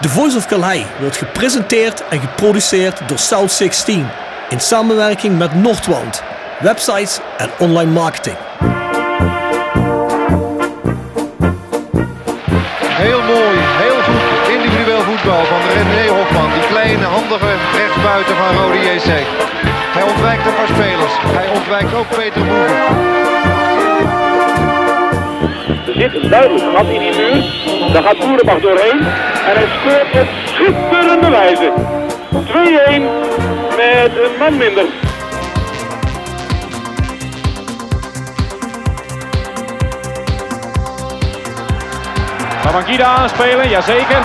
[0.00, 4.06] The Voice of Calais wordt gepresenteerd en geproduceerd door South 16
[4.48, 6.22] in samenwerking met Noordwand,
[6.60, 8.36] websites en online marketing.
[12.82, 16.50] Heel mooi, heel goed individueel voetbal van René Hofman.
[16.52, 19.26] Die kleine, handige rechtsbuiten van Rode JC.
[19.96, 21.12] Hij ontwijkt een paar spelers.
[21.38, 23.49] Hij ontwijkt ook Peter Boeven.
[26.00, 27.92] Zit duidelijk gat in die muur.
[27.92, 28.98] Daar gaat Boerenbach doorheen.
[29.48, 31.72] En hij scoort op schitterende wijze.
[32.32, 33.02] 2-1
[33.76, 34.84] met een man minder.
[42.62, 43.68] Kan Mankida aanspelen?
[43.68, 44.22] Jazeker.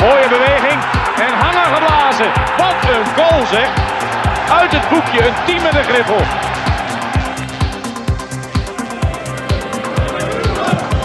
[0.00, 0.80] Mooie beweging.
[1.16, 2.26] En hangen geblazen.
[2.56, 3.68] Wat een goal zeg.
[4.60, 6.43] Uit het boekje een team met griffel.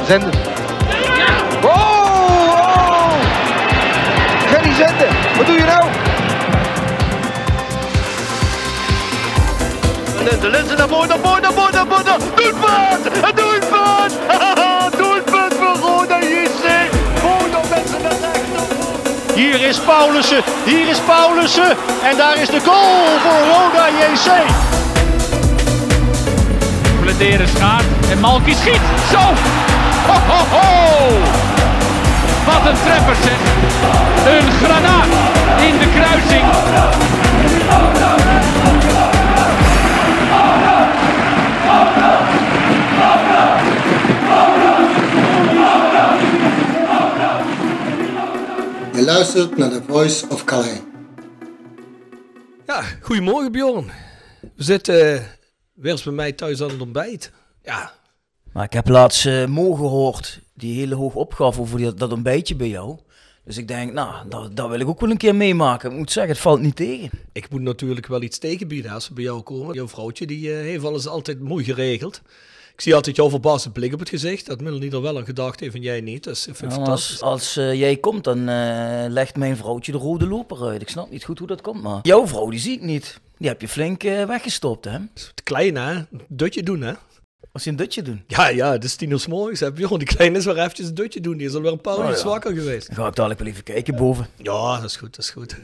[0.09, 0.31] Zenden.
[1.63, 3.11] Oh, oh!
[4.47, 5.83] Gerry Zenden, wat doe je nou?
[10.41, 12.19] De lenzen naar voren, naar voren, naar voren, naar voren.
[12.35, 13.05] Doelpunt!
[13.05, 14.13] Een doelpunt!
[14.97, 16.65] doelpunt voor Roda JC.
[17.21, 19.33] Roda mensen naar rechts.
[19.35, 20.43] Hier is Paulussen.
[20.65, 21.77] Hier is Paulussen.
[22.03, 24.29] En daar is de goal voor Roda JC.
[27.01, 27.85] Bladeren schaart.
[28.11, 28.81] En Malky schiet.
[29.11, 29.58] Zo.
[30.09, 30.67] Ho, ho, ho.
[32.45, 33.39] Wat een treffer zeg.
[34.33, 35.05] Een granaat
[35.61, 36.45] in de kruising.
[48.93, 50.79] Je luistert naar The Voice of Calais.
[52.65, 53.91] Ja, goedemorgen Bjorn.
[54.41, 55.19] We zitten uh,
[55.73, 57.31] weer eens bij mij thuis aan het ontbijt.
[57.63, 57.91] Ja,
[58.53, 62.55] Maar ik heb laatst eh Mo gehoord, die heel hoog opgaf over die, dat ontbijtje
[62.55, 62.97] bij jou.
[63.45, 65.91] Dus ik denk, nou, dat, dat wil ik ook wel een keer meemaken.
[65.91, 67.09] Ik moet zeggen, het valt niet tegen.
[67.31, 69.75] ik moet natuurlijk wel iets tegenbieden als we bij jou komen.
[69.75, 72.21] Jouw vrouwtje die eh, heeft alles altijd mooi geregeld.
[72.73, 74.45] Ik zie altijd jouw verbaasde blik op het gezicht.
[74.45, 76.23] Dat Melanie er wel aan gedacht heeft en jij niet.
[76.23, 77.21] Dat ik fantastisch.
[77.21, 78.43] als als eh, jij komt, dan
[79.13, 80.81] legt mijn vrouwtje de rode loper uit.
[80.81, 83.19] Ik snap niet goed hoe dat komt, maar jouw vrouw, die zie ik niet.
[83.39, 84.97] Die heb je flink eh, weggestopt, hè?
[85.13, 85.93] Het kleine, hè?
[85.93, 86.93] Een dutje doen, hè?
[87.51, 88.23] Als je een dutje doen.
[88.27, 89.59] Ja, ja, het is tien uur 's morgens.
[89.59, 89.71] Hè?
[89.71, 91.37] Bjorn, die kleine is weer eventjes een dutje doen.
[91.37, 92.15] Die is al weer een paar uur Oh, ja.
[92.15, 92.87] zwakker geweest.
[92.87, 94.27] Dan ga ik dadelijk wel even kijken boven.
[94.37, 95.55] Ja, dat is goed, dat is goed.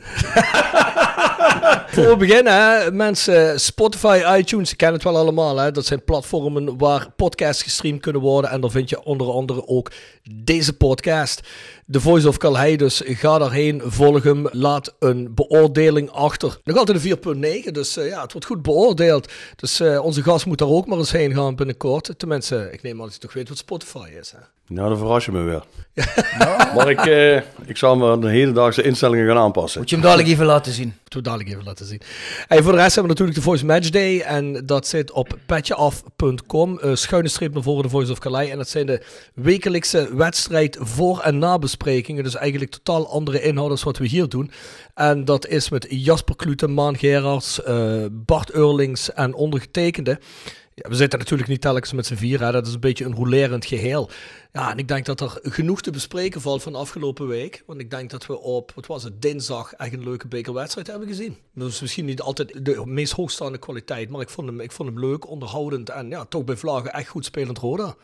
[1.87, 5.57] Voor we beginnen, hè, mensen, Spotify, iTunes, je kent het wel allemaal.
[5.57, 5.71] Hè?
[5.71, 8.49] Dat zijn platformen waar podcasts gestreamd kunnen worden.
[8.51, 9.91] En daar vind je onder andere ook
[10.31, 11.41] deze podcast.
[11.91, 16.57] The Voice of Calhei, dus ga daarheen, volg hem, laat een beoordeling achter.
[16.63, 19.31] Nog altijd een 4.9, dus eh, ja, het wordt goed beoordeeld.
[19.55, 22.13] Dus eh, onze gast moet daar ook maar eens heen gaan binnenkort.
[22.17, 24.31] Tenminste, ik neem aan dat je toch weet wat Spotify is.
[24.31, 24.37] Hè?
[24.67, 25.63] Nou, dan verras je me weer.
[26.75, 27.35] Maar ik, eh,
[27.65, 29.79] ik zal me de hedendaagse instellingen gaan aanpassen.
[29.79, 30.93] Moet je hem dadelijk even laten zien.
[31.01, 32.01] Moeten we dadelijk even laten zien.
[32.47, 34.19] En voor de rest hebben we natuurlijk de Voice Match Day.
[34.19, 36.79] En dat zit op petjeaf.com.
[36.79, 38.49] eh schuine streep naar voren de Voice of Calais.
[38.49, 39.01] En dat zijn de
[39.33, 41.37] wekelijkse wedstrijd voor- en
[41.77, 44.51] Dus eigenlijk totaal andere inhoud als wat we hier doen.
[44.93, 50.19] En dat is met Jasper Klute, Maan Gerards, eh, Bart Eurlings en ondergetekende.
[50.75, 52.39] Ja, we zitten natuurlijk niet telkens met z'n vier.
[52.39, 54.09] Dat is een beetje een rolerend geheel.
[54.51, 57.63] Ja, en ik denk dat er genoeg te bespreken valt van afgelopen week.
[57.65, 61.07] Want ik denk dat we op, wat was het, dinsdag echt een leuke bekerwedstrijd hebben
[61.07, 61.37] gezien.
[61.55, 64.09] Is misschien niet altijd de meest hoogstaande kwaliteit.
[64.09, 65.89] Maar ik vond hem, ik vond hem leuk, onderhoudend.
[65.89, 67.95] En ja, toch bij Vlagen echt goed spelend Roda.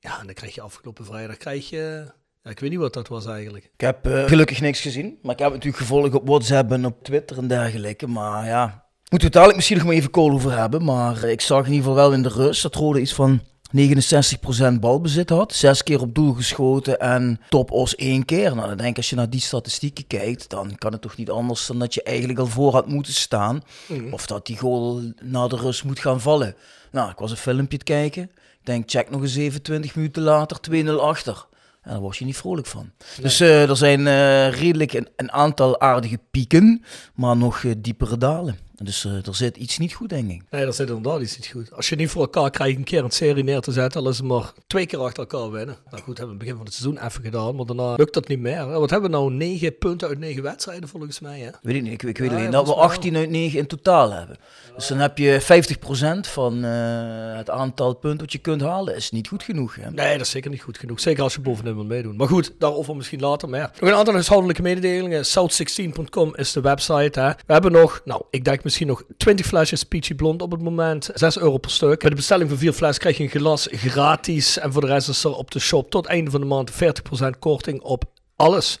[0.00, 2.12] Ja, en dan krijg je afgelopen vrijdag, krijg je...
[2.46, 3.64] Ja, ik weet niet wat dat was eigenlijk.
[3.64, 5.18] Ik heb eh, gelukkig niks gezien.
[5.22, 8.06] Maar ik heb natuurlijk gevolgd op WhatsApp en op Twitter en dergelijke.
[8.06, 8.64] Maar ja,
[8.98, 10.84] moeten we het dadelijk misschien nog maar even kool over hebben.
[10.84, 13.40] Maar eh, ik zag in ieder geval wel in de rust dat Rode iets van
[13.76, 15.52] 69% balbezit had.
[15.54, 18.54] Zes keer op doel geschoten en top os één keer.
[18.54, 21.30] Nou, dan denk ik als je naar die statistieken kijkt, dan kan het toch niet
[21.30, 23.62] anders dan dat je eigenlijk al voor had moeten staan.
[24.10, 26.54] Of dat die goal na de rust moet gaan vallen.
[26.90, 28.22] Nou, ik was een filmpje te kijken.
[28.22, 31.46] Ik denk, check nog eens even 20 minuten later, 2-0 achter.
[31.86, 32.90] En daar word je niet vrolijk van.
[33.20, 36.84] Dus eh, er zijn eh, redelijk een, een aantal aardige pieken,
[37.14, 38.58] maar nog eh, diepere dalen.
[38.82, 40.42] Dus eh, er zit iets niet goed, denk ik.
[40.50, 41.72] Nee, dat zit inderdaad iets niet goed.
[41.72, 44.16] Als je niet voor elkaar krijgt een keer een serie neer te zetten, al is
[44.16, 45.76] het maar twee keer achter elkaar winnen.
[45.90, 48.28] Nou goed, hebben we het begin van het seizoen even gedaan, maar daarna lukt dat
[48.28, 48.66] niet meer.
[48.66, 49.32] Wat hebben we nou?
[49.32, 51.50] Negen punten uit negen wedstrijden volgens mij, hè?
[51.62, 53.58] Weet ik niet, ik, ik weet alleen ja, dat we volgens mij 18 uit 9
[53.58, 54.36] in totaal hebben.
[54.76, 58.96] Dus dan heb je 50% van eh, het aantal punten wat je kunt halen.
[58.96, 59.74] Is niet goed genoeg.
[59.74, 59.90] Hè?
[59.90, 61.00] Nee, dat is zeker niet goed genoeg.
[61.00, 62.16] Zeker als je bovenin wil meedoen.
[62.16, 63.70] Maar goed, daarover misschien later meer.
[63.80, 65.24] Nog een aantal huishoudelijke mededelingen.
[65.24, 67.20] South16.com is de website.
[67.20, 67.28] Hè.
[67.46, 71.10] We hebben nog, nou, ik denk misschien nog 20 flesjes Peachy Blond op het moment.
[71.14, 72.00] 6 euro per stuk.
[72.00, 74.58] Bij de bestelling van vier fles krijg je een glas gratis.
[74.58, 77.38] En voor de rest is er op de shop tot einde van de maand 40%
[77.38, 78.04] korting op
[78.36, 78.78] alles.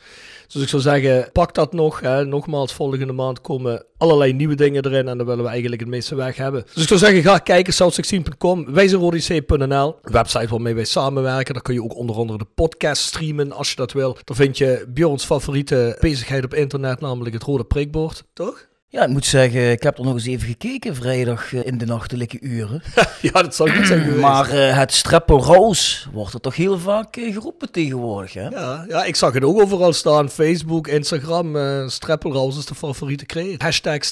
[0.48, 2.00] Dus ik zou zeggen, pak dat nog.
[2.00, 2.24] Hè.
[2.24, 6.14] Nogmaals, volgende maand komen allerlei nieuwe dingen erin en dan willen we eigenlijk het meeste
[6.14, 6.64] weg hebben.
[6.74, 11.54] Dus ik zou zeggen, ga kijken, south16.com, wijzerodc.nl, website waarmee wij samenwerken.
[11.54, 14.16] Daar kun je ook onder andere de podcast streamen als je dat wil.
[14.24, 18.66] Daar vind je Bjorns favoriete bezigheid op internet, namelijk het rode prikbord, toch?
[18.88, 21.86] Ja, ik moet zeggen, ik heb er nog eens even gekeken vrijdag eh, in de
[21.86, 22.82] nachtelijke uren.
[23.22, 24.20] ja, dat zou goed zijn geweest.
[24.20, 28.48] Maar uh, het streppelroos wordt er toch heel vaak uh, geroepen tegenwoordig, hè?
[28.48, 30.30] Ja, ja, ik zag het ook overal staan.
[30.30, 31.98] Facebook, Instagram, uh, is
[32.66, 33.62] de favoriete kreet.
[33.62, 34.04] Hashtag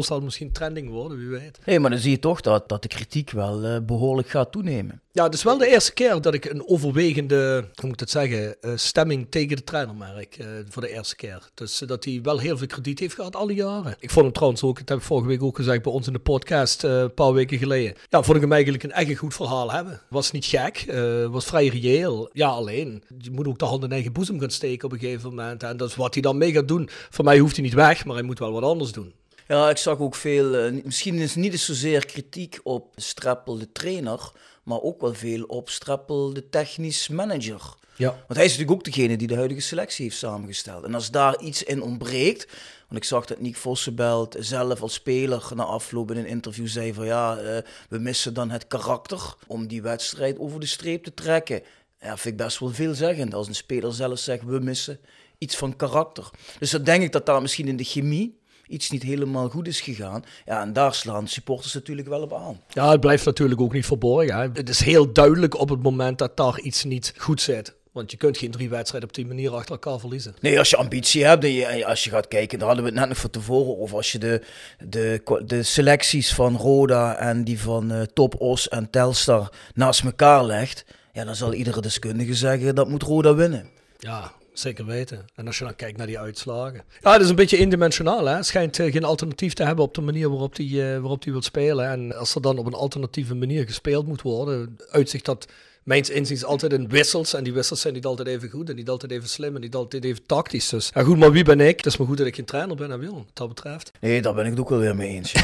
[0.00, 1.58] zal misschien trending worden, wie weet.
[1.64, 5.02] Nee, maar dan zie je toch dat, dat de kritiek wel behoorlijk gaat toenemen.
[5.12, 8.10] Ja, het is wel de eerste keer dat ik een overwegende, hoe moet ik het
[8.10, 10.36] zeggen, stemming tegen de trainer merk.
[10.68, 11.48] voor de eerste keer.
[11.54, 13.96] Dus dat hij wel heel veel krediet heeft gehad alle jaren.
[14.00, 16.12] Ik vond hem trouwens ook, dat heb ik vorige week ook gezegd bij ons in
[16.12, 17.94] de podcast, uh, een paar weken geleden.
[18.08, 20.00] Ja, vond ik hem eigenlijk een echt goed verhaal hebben.
[20.08, 22.30] Was niet gek, uh, was vrij reëel.
[22.32, 25.28] Ja, alleen, je moet ook de hand in eigen boezem gaan steken op een gegeven
[25.28, 25.62] moment.
[25.62, 26.88] En dat is wat hij dan mee gaat doen.
[27.10, 29.12] Voor mij hoeft hij niet weg, maar hij moet wel wat anders doen.
[29.48, 33.72] Ja, ik zag ook veel, uh, misschien is niet eens zozeer kritiek op Strappel de
[33.72, 34.32] trainer,
[34.68, 37.74] maar ook wel veel op Strappel de technisch manager.
[37.96, 38.08] Ja.
[38.10, 40.84] Want hij is natuurlijk ook degene die de huidige selectie heeft samengesteld.
[40.84, 42.46] En als daar iets in ontbreekt,
[42.88, 46.94] want ik zag dat Nick Vossenbelt zelf als speler na afloop in een interview zei
[46.94, 51.14] van ja, uh, we missen dan het karakter om die wedstrijd over de streep te
[51.14, 51.62] trekken.
[52.00, 55.00] Ja, vind ik best wel veelzeggend als een speler zelf zegt we missen
[55.38, 56.30] iets van karakter.
[56.58, 58.37] Dus dan denk ik dat daar misschien in de chemie
[58.68, 60.24] iets niet helemaal goed is gegaan.
[60.46, 62.60] Ja, en daar slaan supporters natuurlijk wel op aan.
[62.68, 64.36] Ja, het blijft natuurlijk ook niet verborgen.
[64.36, 64.48] Hè.
[64.52, 67.76] Het is heel duidelijk op het moment dat daar iets niet goed zit.
[67.92, 70.34] Want je kunt geen drie wedstrijden op die manier achter elkaar verliezen.
[70.40, 73.00] Nee, als je ambitie hebt, en je, als je gaat kijken, daar hadden we het
[73.00, 73.96] net nog van tevoren over.
[73.96, 74.42] Als je de,
[74.78, 80.44] de, de selecties van Roda en die van uh, Top Os en Telstar naast elkaar
[80.44, 83.68] legt, ja, dan zal iedere deskundige zeggen dat moet Roda winnen.
[83.98, 85.24] Ja, Zeker weten.
[85.34, 86.82] En als je dan kijkt naar die uitslagen.
[87.00, 88.26] Ja, het is een beetje indimensionaal.
[88.26, 88.42] Hè?
[88.42, 91.42] Schijnt uh, geen alternatief te hebben op de manier waarop hij uh, waarop die wil
[91.42, 91.88] spelen.
[91.88, 95.46] En als er dan op een alternatieve manier gespeeld moet worden, uitzicht dat
[95.88, 97.34] mijns inziens altijd in wissels.
[97.34, 99.74] En die wissels zijn niet altijd even goed en niet altijd even slim en niet
[99.74, 100.68] altijd even tactisch.
[100.68, 101.76] Dus ja, goed, maar wie ben ik?
[101.76, 103.90] Het is maar goed dat ik geen trainer ben en wil, wat dat betreft.
[104.00, 105.34] Nee, daar ben ik het ook wel weer mee eens.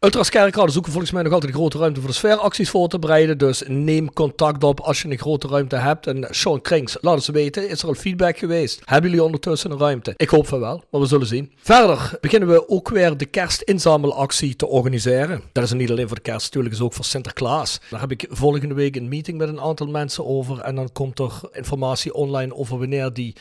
[0.00, 2.98] Ultras Kerkrade zoeken volgens mij nog altijd een grote ruimte voor de sfeeracties voor te
[2.98, 3.38] bereiden.
[3.38, 6.06] Dus neem contact op als je een grote ruimte hebt.
[6.06, 7.68] En Sean Krings, laat het weten.
[7.68, 8.80] Is er al feedback geweest?
[8.84, 10.14] Hebben jullie ondertussen een ruimte?
[10.16, 11.52] Ik hoop van wel, maar we zullen zien.
[11.56, 15.42] Verder beginnen we ook weer de kerstinzamelactie te organiseren.
[15.52, 17.80] Dat is niet alleen voor de kerst, natuurlijk is ook voor Sinterklaas.
[17.90, 20.58] Daar heb ik volgende week een meeting met een aantal mensen over.
[20.60, 23.34] En dan komt er informatie online over wanneer die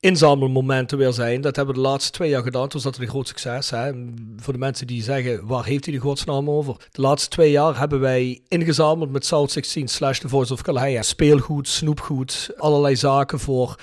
[0.00, 1.40] inzamelmomenten weer zijn.
[1.40, 2.68] Dat hebben we de laatste twee jaar gedaan.
[2.68, 3.70] Toen was dat een groot succes.
[3.70, 3.92] Hè?
[4.36, 6.76] Voor de mensen die zeggen, waar heeft hij de godsnaam over?
[6.90, 10.62] De laatste twee jaar hebben wij ingezameld met South 16 slash The Voice of.
[11.00, 13.76] Speelgoed, snoepgoed, allerlei zaken voor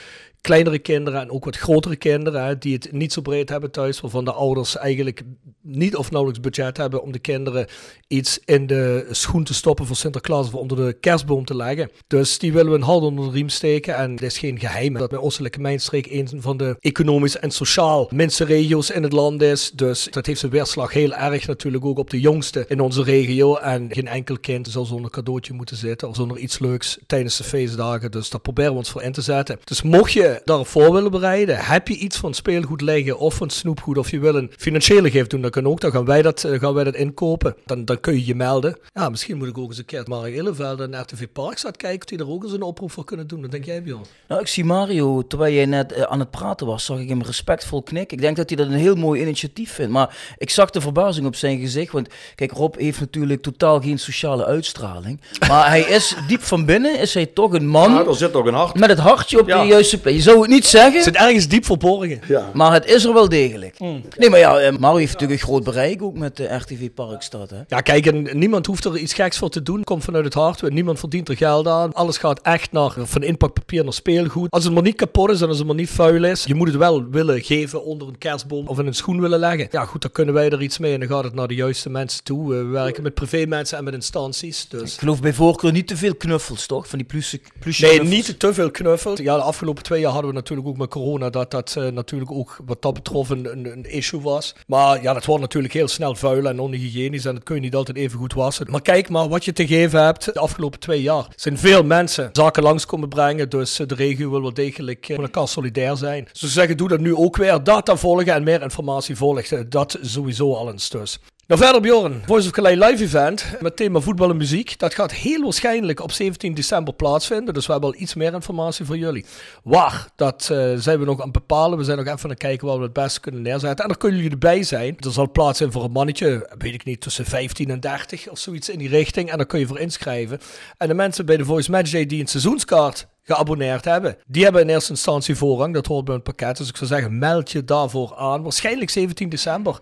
[0.45, 4.25] kleinere kinderen en ook wat grotere kinderen die het niet zo breed hebben thuis, waarvan
[4.25, 5.21] de ouders eigenlijk
[5.61, 7.67] niet of nauwelijks budget hebben om de kinderen
[8.07, 11.91] iets in de schoen te stoppen voor Sinterklaas of onder de kerstboom te leggen.
[12.07, 14.93] Dus die willen we een hand onder de riem steken en het is geen geheim
[14.93, 19.41] dat mijn Oostelijke Mijnstreek een van de economisch en sociaal minste regio's in het land
[19.41, 19.71] is.
[19.71, 23.55] Dus dat heeft zijn weerslag heel erg natuurlijk ook op de jongste in onze regio
[23.55, 27.43] en geen enkel kind zal zonder cadeautje moeten zitten of zonder iets leuks tijdens de
[27.43, 28.11] feestdagen.
[28.11, 29.59] Dus daar proberen we ons voor in te zetten.
[29.63, 33.49] Dus mocht je daarop voor willen bereiden, heb je iets van speelgoed leggen of van
[33.49, 35.81] snoepgoed of je wil een financiële geef doen, dan kan ook.
[35.81, 37.55] Dan gaan wij dat, eh, gaan wij dat inkopen.
[37.65, 38.77] Dan, dan kun je je melden.
[38.93, 41.99] Ja, misschien moet ik ook eens een keer Mark Illeveld en RTV Park staat kijken
[41.99, 43.41] of die er ook eens een oproep voor kunnen doen.
[43.41, 44.05] Dat denk jij, Bjorn?
[44.27, 47.21] Nou, ik zie Mario, terwijl jij net uh, aan het praten was, zag ik hem
[47.21, 48.17] respectvol knikken.
[48.17, 49.91] Ik denk dat hij dat een heel mooi initiatief vindt.
[49.91, 51.91] Maar ik zag de verbazing op zijn gezicht.
[51.91, 55.21] Want kijk, Rob heeft natuurlijk totaal geen sociale uitstraling.
[55.47, 57.91] Maar hij is diep van binnen, is hij toch een man.
[57.91, 58.79] Ja, er zit ook een hart.
[58.79, 60.93] Met het hartje op de juiste plek zou het niet zeggen.
[60.93, 62.19] Het zit ergens diep verborgen.
[62.27, 62.49] Ja.
[62.53, 63.79] Maar het is er wel degelijk.
[63.79, 64.01] Mm.
[64.17, 67.49] Nee, maar ja, eh, Mario heeft natuurlijk een groot bereik ook met de RTV Parkstad.
[67.49, 67.61] Hè?
[67.67, 69.83] Ja, kijk, en niemand hoeft er iets geks voor te doen.
[69.83, 70.69] Komt vanuit het hart.
[70.69, 71.93] Niemand verdient er geld aan.
[71.93, 74.51] Alles gaat echt naar, van inpakpapier naar speelgoed.
[74.51, 76.43] Als het maar niet kapot is en als het maar niet vuil is.
[76.43, 79.67] Je moet het wel willen geven onder een kerstboom of in een schoen willen leggen.
[79.71, 81.89] Ja, goed, dan kunnen wij er iets mee en dan gaat het naar de juiste
[81.89, 82.49] mensen toe.
[82.49, 84.67] We werken met privé mensen en met instanties.
[84.69, 84.93] Dus.
[84.93, 86.87] Ik geloof bij voorkeur niet te veel knuffels, toch?
[86.87, 89.19] Van die plusje, plusje Nee, niet te veel knuffels.
[89.19, 92.31] Ja, de afgelopen twee jaar hadden we natuurlijk ook met corona dat dat uh, natuurlijk
[92.31, 94.55] ook wat dat betrof een, een, issue was.
[94.67, 97.75] Maar ja, dat wordt natuurlijk heel snel vuil en onhygiënisch en dat kun je niet
[97.75, 98.67] altijd even goed wassen.
[98.69, 101.27] Maar kijk maar wat je te geven hebt de afgelopen twee jaar.
[101.35, 105.47] Zijn veel mensen zaken langs komen brengen, dus de regio wil wel degelijk met elkaar
[105.47, 106.27] solidair zijn.
[106.31, 107.63] Dus zeggen, doe dat nu ook weer.
[107.63, 111.19] Data volgen en meer informatie volgen, dat sowieso al eens dus.
[111.47, 114.79] Nou verder Bjorn, Voice of Calais live event met thema voetbal en muziek.
[114.79, 118.85] Dat gaat heel waarschijnlijk op 17 december plaatsvinden, dus we hebben al iets meer informatie
[118.85, 119.25] voor jullie.
[119.63, 121.77] Waar, dat uh, zijn we nog aan het bepalen.
[121.77, 123.83] We zijn nog even aan het kijken waar we het beste kunnen neerzetten.
[123.83, 124.97] En daar kunnen jullie erbij zijn.
[124.99, 128.37] Er zal plaats zijn voor een mannetje, weet ik niet, tussen 15 en 30 of
[128.39, 129.31] zoiets in die richting.
[129.31, 130.39] En daar kun je voor inschrijven.
[130.77, 134.17] En de mensen bij de Voice Match Day die een seizoenskaart geabonneerd hebben.
[134.27, 136.57] Die hebben in eerste instantie voorrang, dat hoort bij een pakket.
[136.57, 138.43] Dus ik zou zeggen, meld je daarvoor aan.
[138.43, 139.79] Waarschijnlijk 17 december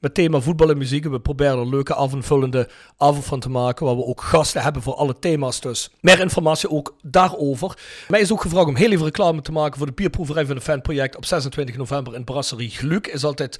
[0.00, 1.04] met thema voetbal en muziek.
[1.04, 4.94] We proberen er leuke avondvullende avond van te maken, waar we ook gasten hebben voor
[4.94, 5.90] alle thema's dus.
[6.00, 7.78] Meer informatie ook daarover.
[8.08, 10.64] Mij is ook gevraagd om heel even reclame te maken voor de bierproeverij van het
[10.64, 13.06] fanproject op 26 november in Brasserie Gluk.
[13.06, 13.58] Is altijd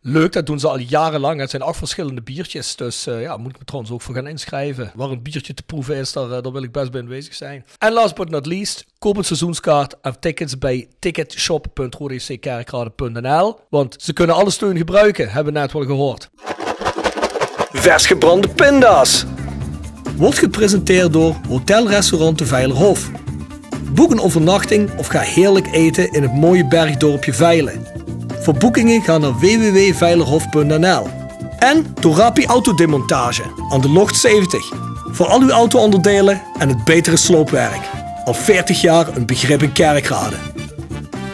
[0.00, 0.32] leuk.
[0.32, 1.40] Dat doen ze al jarenlang.
[1.40, 2.76] Het zijn acht verschillende biertjes.
[2.76, 4.92] Dus uh, ja, moet ik me trouwens ook voor gaan inschrijven.
[4.94, 7.64] Waar een biertje te proeven is, daar, uh, daar wil ik best bij aanwezig zijn.
[7.78, 13.58] En last but not least, koop een seizoenskaart en tickets bij ticketshop.rodeckerkrade.nl.
[13.68, 16.30] Want ze kunnen alle steun gebruiken, hebben we net wel gehoord.
[17.72, 19.24] Vers gebrande pinda's.
[20.16, 23.10] Wordt gepresenteerd door Hotel Restaurant de Veilerhof.
[23.92, 27.99] Boek een overnachting of ga heerlijk eten in het mooie bergdorpje Veilen.
[28.42, 31.08] Voor boekingen ga naar www.veilerhof.nl.
[31.58, 34.72] En Torapi Autodemontage aan de Locht 70.
[35.10, 37.80] Voor al uw auto-onderdelen en het betere sloopwerk.
[38.24, 40.36] Al 40 jaar een begrip in kerkrade.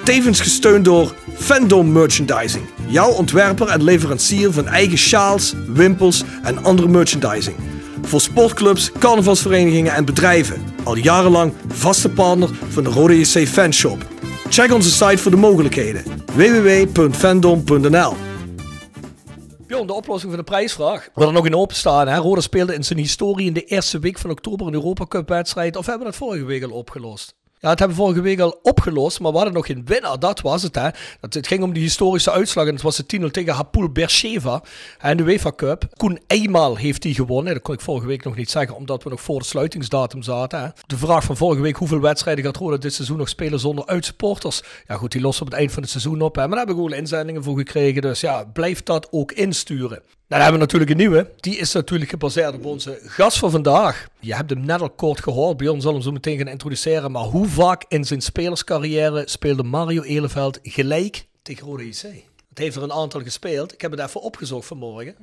[0.04, 2.64] Tevens gesteund door Fandom Merchandising.
[2.86, 7.56] Jouw ontwerper en leverancier van eigen sjaals, wimpels en andere merchandising.
[8.02, 10.62] Voor sportclubs, carnavalsverenigingen en bedrijven.
[10.82, 14.06] Al jarenlang vaste partner van de Rode JC Fanshop.
[14.48, 16.02] Check onze site voor de mogelijkheden.
[16.26, 18.14] www.fandom.nl
[19.66, 21.08] Bjorn, de oplossing van de prijsvraag.
[21.14, 22.08] We er nog in openstaan.
[22.08, 22.16] Hè?
[22.16, 25.76] Rode speelde in zijn historie in de eerste week van oktober een Europa Cup wedstrijd.
[25.76, 27.34] Of hebben we dat vorige week al opgelost?
[27.70, 30.18] Het hebben we vorige week al opgelost, maar we hadden nog geen winnaar.
[30.18, 30.88] Dat was het, hè.
[31.20, 34.62] Dat, het ging om die historische uitslag en het was de 10-0 tegen Hapoel Beersheva
[34.98, 35.88] en de UEFA Cup.
[35.96, 37.52] Koen eenmaal heeft die gewonnen.
[37.52, 40.60] Dat kon ik vorige week nog niet zeggen, omdat we nog voor het sluitingsdatum zaten.
[40.60, 40.68] Hè.
[40.86, 44.62] De vraag van vorige week, hoeveel wedstrijden gaat Roda dit seizoen nog spelen zonder uitsupporters?
[44.86, 46.34] Ja goed, die lossen op het eind van het seizoen op.
[46.34, 46.40] Hè.
[46.40, 48.02] Maar daar hebben we gewoon inzendingen voor gekregen.
[48.02, 50.02] Dus ja, blijf dat ook insturen.
[50.28, 51.30] Dan hebben we natuurlijk een nieuwe.
[51.36, 54.08] Die is natuurlijk gebaseerd op onze gast van vandaag.
[54.20, 55.56] Je hebt hem net al kort gehoord.
[55.56, 57.10] Bjorn zal hem zo meteen gaan introduceren.
[57.10, 62.02] Maar hoe vaak in zijn spelerscarrière speelde Mario Eleveld gelijk tegen Rode JC?
[62.48, 63.72] Het heeft er een aantal gespeeld.
[63.72, 65.14] Ik heb het even opgezocht vanmorgen.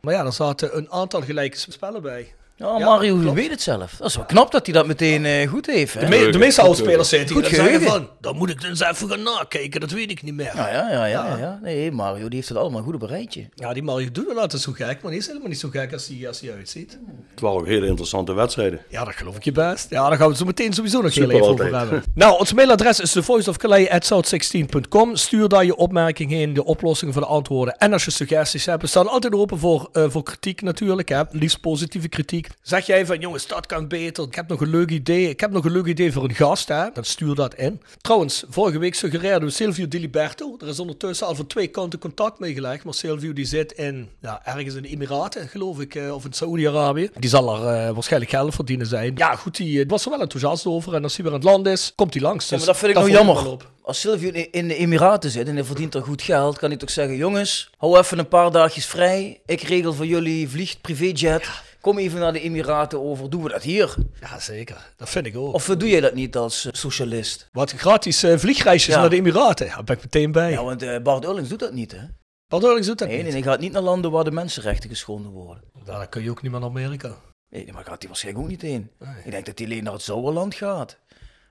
[0.00, 2.34] Maar ja, er zaten een aantal gelijke spellen bij.
[2.60, 3.94] Ja, Mario ja, weet het zelf.
[3.98, 5.94] Dat is wel knap dat hij dat meteen uh, goed heeft.
[5.94, 6.00] Hè?
[6.00, 9.08] De, me de meeste oude spelers zitten hier zeggen van, dan moet ik dus even
[9.08, 10.56] gaan nakijken, dat weet ik niet meer.
[10.56, 11.06] Ja, ja, ja.
[11.06, 11.58] ja, ja.
[11.62, 13.48] Nee, Mario die heeft het allemaal goed op een rijtje.
[13.54, 15.92] Ja, die Mario doet wel altijd zo gek, maar die is helemaal niet zo gek
[15.92, 16.98] als hij, als hij uitziet.
[17.30, 18.80] Het waren ook hele interessante wedstrijden.
[18.88, 19.90] Ja, dat geloof ik je best.
[19.90, 22.02] Ja, daar gaan we het zo meteen sowieso nog heel even over hebben.
[22.14, 25.16] nou, ons mailadres is thevoiceofcalais.south16.com.
[25.16, 27.76] Stuur daar je opmerkingen heen, de oplossingen voor de antwoorden.
[27.76, 31.08] En als je suggesties hebt, we staan altijd open voor, uh, voor kritiek natuurlijk.
[31.08, 31.22] Hè.
[31.30, 32.48] Liefst positieve kritiek.
[32.62, 34.24] Zeg jij van, jongens, dat kan beter.
[34.24, 35.28] Ik heb nog een leuk idee.
[35.28, 36.84] Ik heb nog een leuk idee voor een gast, hè.
[36.92, 37.82] Dan stuur dat in.
[38.00, 40.56] Trouwens, vorige week suggereerden we Silvio Di Liberto.
[40.60, 42.84] Er is ondertussen al van twee kanten contact meegelegd.
[42.84, 45.94] Maar Silvio die zit in, ja, ergens in de Emiraten, geloof ik.
[45.94, 47.10] Uh, of in Saoedi-Arabië.
[47.18, 49.12] Die zal er uh, waarschijnlijk geld verdienen zijn.
[49.16, 50.94] Ja, goed, die was er wel enthousiast over.
[50.94, 52.48] En als hij weer aan het land is, komt hij langs.
[52.48, 53.56] Dus ja, maar dat vind ik nog jammer.
[53.82, 56.90] Als Silvio in de Emiraten zit en hij verdient er goed geld, kan hij toch
[56.90, 59.40] zeggen: jongens, hou even een paar dagjes vrij.
[59.46, 61.20] Ik regel voor jullie vliegt privéjet.
[61.20, 61.68] Ja.
[61.80, 63.30] Kom even naar de Emiraten over.
[63.30, 63.94] Doen we dat hier?
[64.20, 64.92] Ja, zeker.
[64.96, 65.54] Dat vind ik ook.
[65.54, 67.48] Of doe jij dat niet als uh, socialist?
[67.52, 69.66] Wat gratis uh, vliegreisjes naar de Emiraten.
[69.66, 70.50] Ja, ben ik meteen bij.
[70.50, 72.02] Ja, want uh, Bart Ullings doet dat niet, hè?
[72.48, 73.26] Bart Ullings doet dat nee, niet?
[73.26, 75.64] Nee, hij gaat niet naar landen waar de mensenrechten geschonden worden.
[75.84, 77.14] Daar kun je ook niet meer naar Amerika.
[77.48, 78.90] Nee, maar gaat hij waarschijnlijk ook niet heen.
[78.98, 79.24] Nee.
[79.24, 80.98] Ik denk dat hij alleen naar het Zouwerland gaat.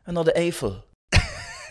[0.04, 0.84] En naar de Eifel.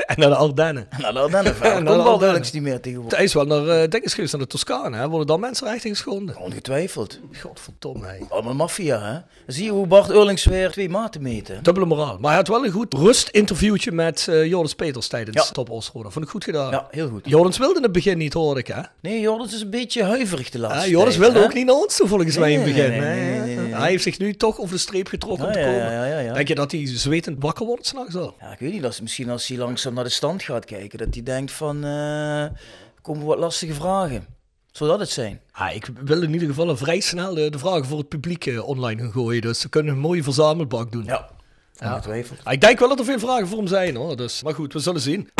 [0.14, 0.86] en naar de Ardennen.
[0.90, 1.60] En naar de Ardennen.
[1.62, 2.42] en naar de Ardennen.
[2.52, 3.18] niet meer tegenwoordig.
[3.18, 4.96] Het is wel naar, uh, denk naar de Toscane.
[4.96, 5.08] Hè?
[5.08, 6.36] Worden dan mensenrechten geschonden?
[6.36, 7.20] Ongetwijfeld.
[7.40, 8.06] Godverdomme.
[8.06, 8.22] Hey.
[8.28, 9.18] Allemaal maffia, hè?
[9.46, 11.62] Zie je hoe Bart Eurlings weer twee maten meten.
[11.62, 12.16] Dubbele moraal.
[12.18, 15.52] Maar hij had wel een goed rust-interviewtje met uh, Joris Peters tijdens ja.
[15.52, 16.02] Top Osro.
[16.02, 16.70] Dat vond ik goed gedaan.
[16.70, 17.28] Ja, heel goed.
[17.28, 18.80] Joris wilde in het begin niet, hoor ik, hè?
[19.00, 21.44] Nee, Joris is een beetje huiverig de laatste ja, Joris tijd, wilde hè?
[21.44, 22.90] ook niet naar ons toe, volgens mij, in het begin.
[22.90, 26.22] Nee, nee, nee, Hij heeft zich nu toch over de streep getrokken om te komen.
[26.22, 28.34] Ja, Denk je dat hij zwetend wakker wordt s'nachts al?
[28.40, 28.84] Ja, ik weet niet.
[28.84, 32.44] Als, misschien als hij langzaam naar de stand gaat kijken, dat hij denkt van, uh,
[33.02, 34.26] komen wat lastige vragen.
[34.72, 35.40] Zou dat het zijn?
[35.52, 38.68] Ah, ik wil in ieder geval vrij snel de, de vragen voor het publiek uh,
[38.68, 39.42] online gaan gooien.
[39.42, 41.04] Dus ze kunnen een mooie verzamelbak doen.
[41.04, 41.28] Ja,
[41.72, 42.00] ja.
[42.42, 44.16] Ah, ik denk wel dat er veel vragen voor hem zijn hoor.
[44.16, 45.30] Dus, maar goed, we zullen zien.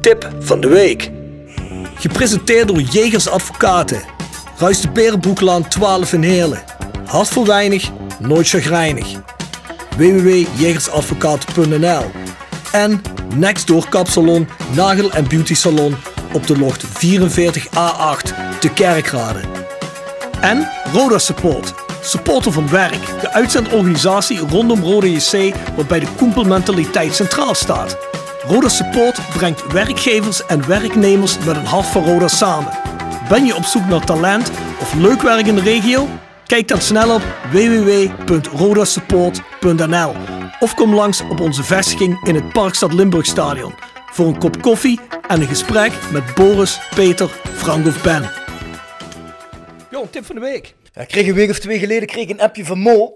[0.00, 1.10] Tip van de week.
[1.94, 4.02] Gepresenteerd door Jegers Advocaten.
[4.58, 6.62] Ruist de Berenbroeklaan 12 in Heerlen.
[7.04, 9.06] Hart voor weinig, nooit chagrijnig.
[9.96, 12.02] www.jegersadvocaten.nl
[12.72, 15.96] En Nextdoor Kapsalon, Nagel en Beauty Salon
[16.32, 19.40] op de locht 44A8 te Kerkrade.
[20.40, 27.54] En Roda Support, supporter van werk, de uitzendorganisatie rondom Roda JC waarbij de koempelmentaliteit centraal
[27.54, 27.98] staat.
[28.46, 32.72] Roda Support brengt werkgevers en werknemers met een hart voor Roda samen.
[33.28, 34.50] Ben je op zoek naar talent
[34.80, 36.08] of leuk werk in de regio?
[36.46, 37.22] Kijk dan snel op
[37.52, 40.12] www.rodasupport.nl
[40.60, 43.74] of kom langs op onze vestiging in het Parkstad Limburg Stadion
[44.12, 48.30] voor een kop koffie en een gesprek met Boris, Peter, Frank of Ben.
[49.90, 50.74] Jo, tip van de week.
[50.92, 53.12] Ja, ik kreeg een week of twee geleden kreeg ik een appje van Mo.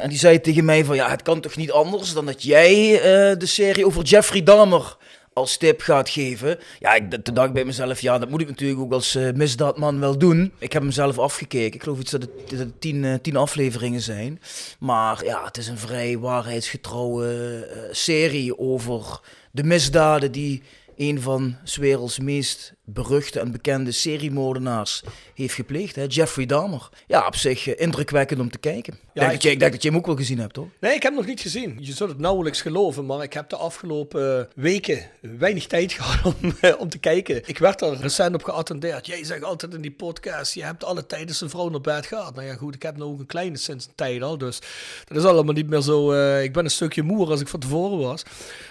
[0.00, 2.94] En die zei tegen mij van, ja, het kan toch niet anders dan dat jij
[2.94, 3.00] eh,
[3.38, 4.96] de serie over Jeffrey Dahmer
[5.32, 6.58] als tip gaat geven.
[6.78, 10.18] Ja, ik, ik bij mezelf, ja, dat moet ik natuurlijk ook als eh, misdaadman wel
[10.18, 10.52] doen.
[10.58, 11.74] Ik heb hem zelf afgekeken.
[11.74, 14.40] Ik geloof iets dat het, eh, tien afleveringen zijn.
[14.78, 17.26] Maar ja, het is een vrij waarheidsgetrouwe
[17.70, 19.20] eh, serie over
[19.50, 20.62] de misdaden die
[21.00, 25.02] een van 's werelds meest beruchte en bekende seriemoordenaars
[25.34, 25.96] heeft gepleegd.
[25.96, 26.04] Hè?
[26.08, 26.88] Jeffrey Dahmer.
[27.06, 28.92] Ja, op zich eh, indrukwekkend om te kijken.
[28.92, 30.68] ik, denk ik- dat je, ik denk dat je hem ook wel gezien hebt, hoor.
[30.80, 31.76] Nee, ik heb hem nog niet gezien.
[31.80, 36.54] Je zult het nauwelijks geloven, maar ik heb de afgelopen weken weinig tijd gehad om,
[36.60, 37.42] eh, om te kijken.
[37.48, 39.06] Ik werd er recent op geattendeerd.
[39.06, 42.34] Jij zegt altijd in die podcast, je hebt alle tijdens zijn vrouw naar bed gehad.
[42.34, 44.58] Nou ja, goed, ik heb nou ook een kleine sinds een tijd al, dus
[45.04, 46.12] dat is allemaal niet meer zo...
[46.12, 48.22] eh, ik ben een stukje moer als ik van tevoren was.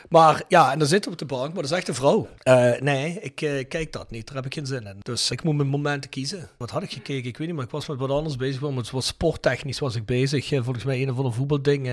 [0.10, 2.28] Maar ja, en dan zit op de bank, maar dat is echt een vrouw.
[2.40, 5.00] Eh, nee, ik eh, kijk dat niet, daar heb ik geen zin in.
[5.02, 6.50] Dus ik moet mijn momenten kiezen.
[6.58, 7.30] Wat had ik gekeken?
[7.30, 8.62] Ik weet niet, maar ik was met wat anders bezig.
[8.62, 10.52] Want het was sporttechnisch was ik bezig.
[10.52, 11.84] Eh, volgens mij een of ander voetbalding.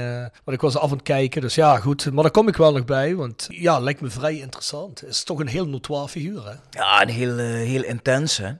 [0.44, 1.40] maar ik was af aan het kijken.
[1.40, 2.12] Dus ja, goed.
[2.12, 3.14] Maar daar kom ik wel nog bij.
[3.14, 5.00] Want ja, lijkt me vrij interessant.
[5.00, 6.54] Het is toch een heel notoire figuur, hè?
[6.70, 8.52] Ja, en heel, heel intens, hè.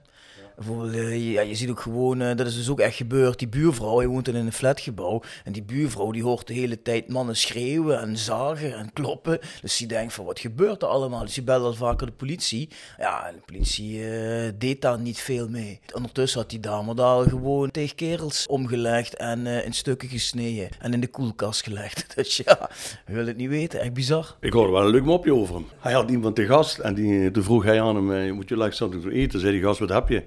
[0.57, 3.39] Bijvoorbeeld, eh, ja, je ziet ook gewoon, eh, dat is dus ook echt gebeurd.
[3.39, 5.21] Die buurvrouw, hij woont in een flatgebouw.
[5.43, 9.39] En die buurvrouw die hoort de hele tijd mannen schreeuwen en zagen en kloppen.
[9.61, 11.21] Dus die denkt van, wat gebeurt er allemaal?
[11.21, 12.69] Dus die belt al vaker de politie.
[12.97, 15.79] Ja, en de politie eh, deed daar niet veel mee.
[15.93, 20.69] Ondertussen had die dame daar al gewoon tegen kerels omgelegd en eh, in stukken gesneden.
[20.79, 22.05] En in de koelkast gelegd.
[22.17, 22.69] Dus ja,
[23.05, 23.79] we willen het niet weten.
[23.79, 24.35] Echt bizar.
[24.39, 25.65] Ik hoorde wel een leuk mopje over hem.
[25.79, 29.09] Hij had iemand te gast en die, toen vroeg hij aan hem, moet je to
[29.09, 29.29] eat?
[29.29, 30.23] Toen zei die gast, wat heb je?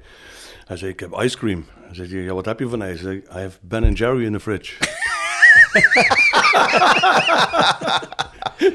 [0.71, 1.67] Hij zei, ik heb ice cream.
[1.87, 3.01] Hij zei, ja, wat heb je van ijs?
[3.01, 4.73] Hij zei, I have Ben Jerry in the fridge.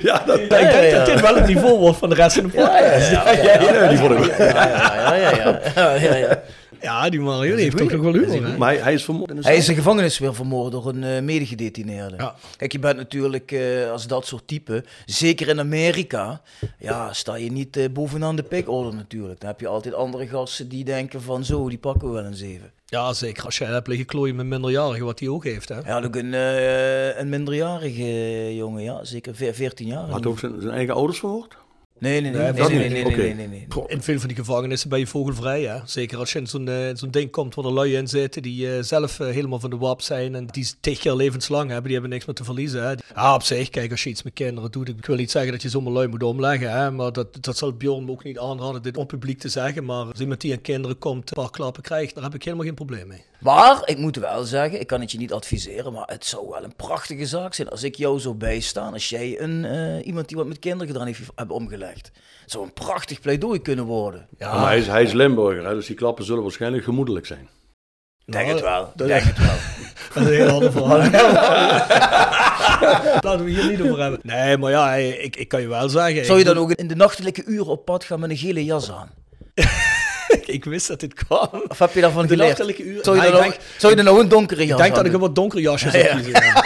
[0.08, 2.50] ja, dat ik denk dat dit wel het niveau wordt van de rest van de
[2.50, 3.12] podcast.
[3.12, 4.48] Ja, ja, ja, die vond ik wel.
[4.48, 5.30] Ja, ja,
[6.16, 6.42] ja,
[6.82, 7.10] ja.
[7.10, 8.58] die Mario die heeft toch nog wel humor?
[8.58, 11.04] Maar hij, hij is vermoord in de Hij is in gevangenis weer vermoord door een
[11.04, 12.16] eh medegedetineerde.
[12.18, 12.36] Ja.
[12.58, 16.42] Kijk, je bent natuurlijk eh, als dat soort type, zeker in Amerika,
[16.80, 19.40] ja, sta je niet eh, bovenaan de pickorde natuurlijk.
[19.40, 22.36] Dan heb je altijd andere gasten die denken van zo, die pakken we wel een
[22.36, 22.72] zeven.
[22.86, 23.46] Ja, zeker.
[23.46, 25.80] Als je hebt liggen klooien met minderjarigen, wat hij ook heeft, hè?
[25.86, 30.10] Ja, ook een, eh, een minderjarige jongen, ja, zeker ve- 14 jaar.
[30.10, 31.58] Had hij ook zijn, zijn eigen ouders vermoord?
[32.00, 33.22] Nee, nee, nee, Nee, nee, nee, nee, nee, Oké.
[33.22, 33.68] nee, nee, nee.
[33.88, 35.80] In veel van die gevangenissen ben je vogelvrij, hè?
[35.86, 38.84] Zeker als je in zo'n eh, ding komt waar er lui in zitten die eh,
[38.84, 42.10] zelf eh, helemaal van de wap zijn en die tig keer levenslang hebben, die hebben
[42.10, 42.84] niks meer te verliezen.
[42.84, 42.94] Hè?
[43.16, 45.62] Ja, op zich, kijk, als je iets met kinderen doet, ik wil niet zeggen dat
[45.62, 46.92] je zomaar lui moet omleggen, hè?
[46.92, 50.06] maar dat, dat zal Bjorn me ook niet aanraden dit op publiek te zeggen, maar
[50.06, 52.76] als iemand die aan kinderen komt, een paar klappen krijgt, daar heb ik helemaal geen
[52.76, 53.24] probleem mee.
[53.40, 56.64] Maar ik moet wel zeggen, ik kan het je niet adviseren, maar het zou wel
[56.64, 58.94] een prachtige zaak zijn als ik jou zou bijstaan.
[58.94, 61.85] Als jij een, eh, iemand die wat met kinderen gedaan heeft, hebt omgelegd.
[61.94, 62.12] Het
[62.46, 64.28] zou een prachtig pleidooi kunnen worden.
[64.38, 67.50] Ja, maar hij is, hij is Limburger, hè, dus die klappen zullen waarschijnlijk gemoedelijk zijn.
[68.26, 68.92] Denk Nou, het wel.
[68.96, 69.56] dat- Denk het wel.
[70.14, 70.98] Dat is een heel ander verhaal.
[73.26, 74.20] Laten we hier niet over hebben.
[74.24, 76.26] Nee, maar ja, ik, ik kan je wel zeggen.
[76.26, 78.92] Zou je dan ook in de nachtelijke uren op pad gaan met een gele jas
[78.92, 79.10] aan?
[80.46, 81.50] Ik wist dat dit kwam.
[81.68, 82.48] Of heb je daarvan De geleerd?
[82.48, 83.04] nachtelijke uren.
[83.04, 84.78] Zou je, Ja, dan ik ook, denk- zou je dan ook een donkere jas Ik
[84.78, 86.32] denk aan dat ik een wat donkere jasje zou kiezen.
[86.32, 86.64] ja.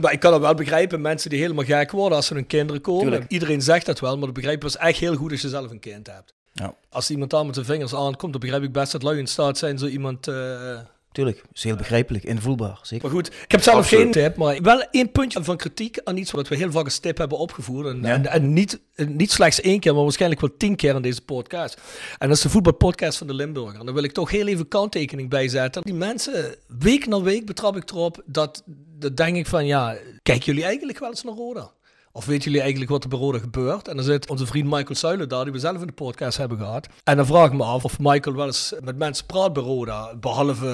[0.00, 2.82] Maar ik kan het wel begrijpen, mensen die helemaal gek worden als ze hun kinderen
[2.82, 3.02] komen.
[3.02, 3.30] Tuurlijk.
[3.30, 5.70] Iedereen zegt dat wel, maar dat begrijp ik pas echt heel goed als je zelf
[5.70, 6.34] een kind hebt.
[6.52, 6.74] Ja.
[6.90, 9.58] Als iemand daar met zijn vingers aankomt, dan begrijp ik best dat lui in staat
[9.58, 10.28] zijn zo iemand...
[10.28, 10.78] eh,
[11.12, 12.78] Tuurlijk, is heel begrijpelijk, invoelbaar.
[12.82, 13.04] Zeker.
[13.06, 14.02] Maar goed, ik heb zelf Absoluut.
[14.02, 16.98] geen tip, maar wel één puntje van kritiek aan iets wat we heel vaak als
[16.98, 17.86] tip hebben opgevoerd.
[17.86, 18.08] En, Ja.
[18.12, 21.80] en, en niet, niet slechts één keer, maar waarschijnlijk wel tien keer in deze podcast.
[22.18, 23.78] En dat is de voetbalpodcast van de Limburger.
[23.80, 25.82] En daar wil ik toch heel even kanttekening bij zetten.
[25.82, 28.62] Die mensen, week na week betrap ik erop dat,
[28.98, 31.70] dat denk ik van, ja, kijken jullie eigenlijk wel eens naar Roda?
[32.12, 33.88] Of weten jullie eigenlijk wat er bij Roda gebeurt?
[33.88, 36.58] En dan zit onze vriend Michael Suilen daar, die we zelf in de podcast hebben
[36.58, 36.88] gehad.
[37.04, 40.16] En dan vraag ik me af of Michael wel eens met mensen praat bij Roda,
[40.16, 40.66] behalve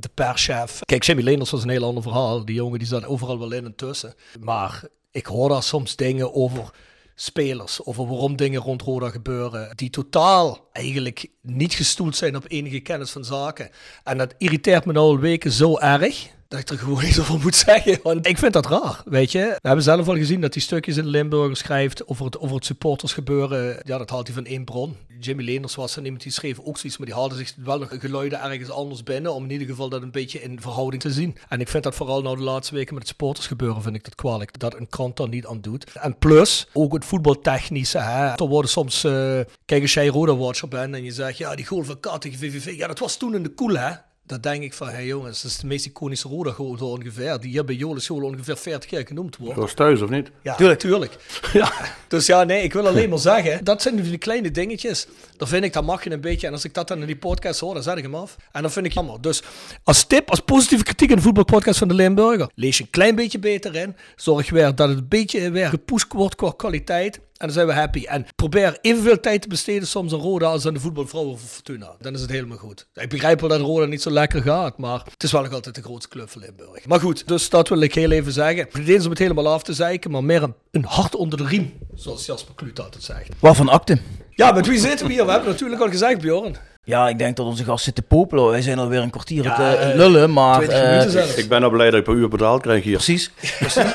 [0.00, 0.80] de perschef.
[0.84, 2.44] Kijk, Jimmy Leenders was een heel ander verhaal.
[2.44, 4.14] Die jongen die zat overal wel in en tussen.
[4.40, 6.70] Maar ik hoor daar soms dingen over
[7.14, 12.80] spelers, over waarom dingen rond Roda gebeuren, die totaal eigenlijk niet gestoeld zijn op enige
[12.80, 13.70] kennis van zaken.
[14.04, 16.32] En dat irriteert me nou al weken zo erg.
[16.48, 17.98] Dat ik er gewoon iets over moet zeggen.
[18.02, 19.38] Want ik vind dat raar, weet je.
[19.38, 22.54] We hebben zelf al gezien dat hij stukjes in de Limburger schrijft over het, over
[22.54, 23.80] het supportersgebeuren.
[23.84, 24.96] Ja, dat haalt hij van één bron.
[25.20, 27.90] Jimmy Leenders was er iemand die schreef ook zoiets, maar die haalde zich wel nog
[27.98, 29.34] geluiden ergens anders binnen.
[29.34, 31.36] Om in ieder geval dat een beetje in verhouding te zien.
[31.48, 34.14] En ik vind dat vooral nou de laatste weken met het supportersgebeuren vind ik dat
[34.14, 34.58] kwalijk.
[34.58, 35.92] Dat een krant daar niet aan doet.
[35.92, 37.98] En plus, ook het voetbaltechnische.
[37.98, 38.32] Hè.
[38.34, 42.00] Er worden soms, uh, kijk als jij Roda-watcher en je zegt, ja die goal van
[42.00, 42.76] Kat tegen VVV.
[42.76, 43.90] Ja, dat was toen in de koel hè.
[44.26, 46.84] Dat denk ik van, hé hey jongens, dat is de meest iconische Roda goal zo
[46.84, 47.40] ongeveer.
[47.40, 49.54] Die hier bij Jolis School ongeveer 40 keer genoemd wordt.
[49.54, 50.30] Dat was thuis of niet?
[50.42, 50.78] Ja, tuurlijk.
[50.78, 51.16] tuurlijk.
[51.52, 51.72] ja.
[52.08, 55.06] Dus ja, nee, ik wil alleen maar zeggen, dat zijn die kleine dingetjes.
[55.36, 56.46] Dan vind ik, dat mag je een beetje.
[56.46, 58.36] En als ik dat dan in die podcast hoor, dan zet ik hem af.
[58.52, 59.20] En dan vind ik jammer.
[59.20, 59.42] Dus
[59.82, 63.14] als tip, als positieve kritiek in de voetbalpodcast van de Limburger, lees je een klein
[63.14, 63.96] beetje beter in.
[64.16, 67.20] Zorg weer dat het een beetje weer gepusht wordt qua kwaliteit.
[67.44, 68.04] En dan zijn we happy.
[68.04, 71.92] En probeer evenveel tijd te besteden soms aan Roda als aan de voetbalvrouwen van Fortuna.
[72.00, 72.86] Dan is het helemaal goed.
[72.94, 75.74] Ik begrijp wel dat Roda niet zo lekker gaat, maar het is wel nog altijd
[75.74, 76.86] de grootste club van Limburg.
[76.86, 78.68] Maar goed, dus dat wil ik heel even zeggen.
[78.72, 81.46] Niet eens om het helemaal af te zeiken, maar meer een, een hart onder de
[81.46, 83.28] riem, zoals Jasper Kluut altijd zegt.
[83.38, 83.98] Waarvan akte?
[84.30, 85.24] Ja, met wie zitten we hier?
[85.26, 86.56] We hebben natuurlijk al gezegd, Bjorn.
[86.84, 88.50] Ja, ik denk dat onze gast zit te popelen.
[88.50, 90.62] Wij zijn alweer een kwartier ja, te uh, lullen, maar...
[90.62, 92.92] Uh, ik ben al blij dat ik per uur betaald krijg hier.
[92.92, 93.30] Precies.
[93.58, 93.92] precies.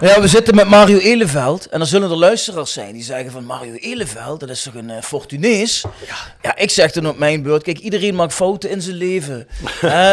[0.00, 1.66] Ja, we zitten met Mario Eleveld.
[1.66, 4.88] En dan zullen er luisteraars zijn die zeggen van Mario Eleveld, dat is toch een
[4.88, 5.84] uh, Fortunees?
[6.06, 6.14] Ja.
[6.42, 9.46] ja, ik zeg dan op mijn beurt, kijk, iedereen maakt fouten in zijn leven.
[9.80, 10.12] Hè,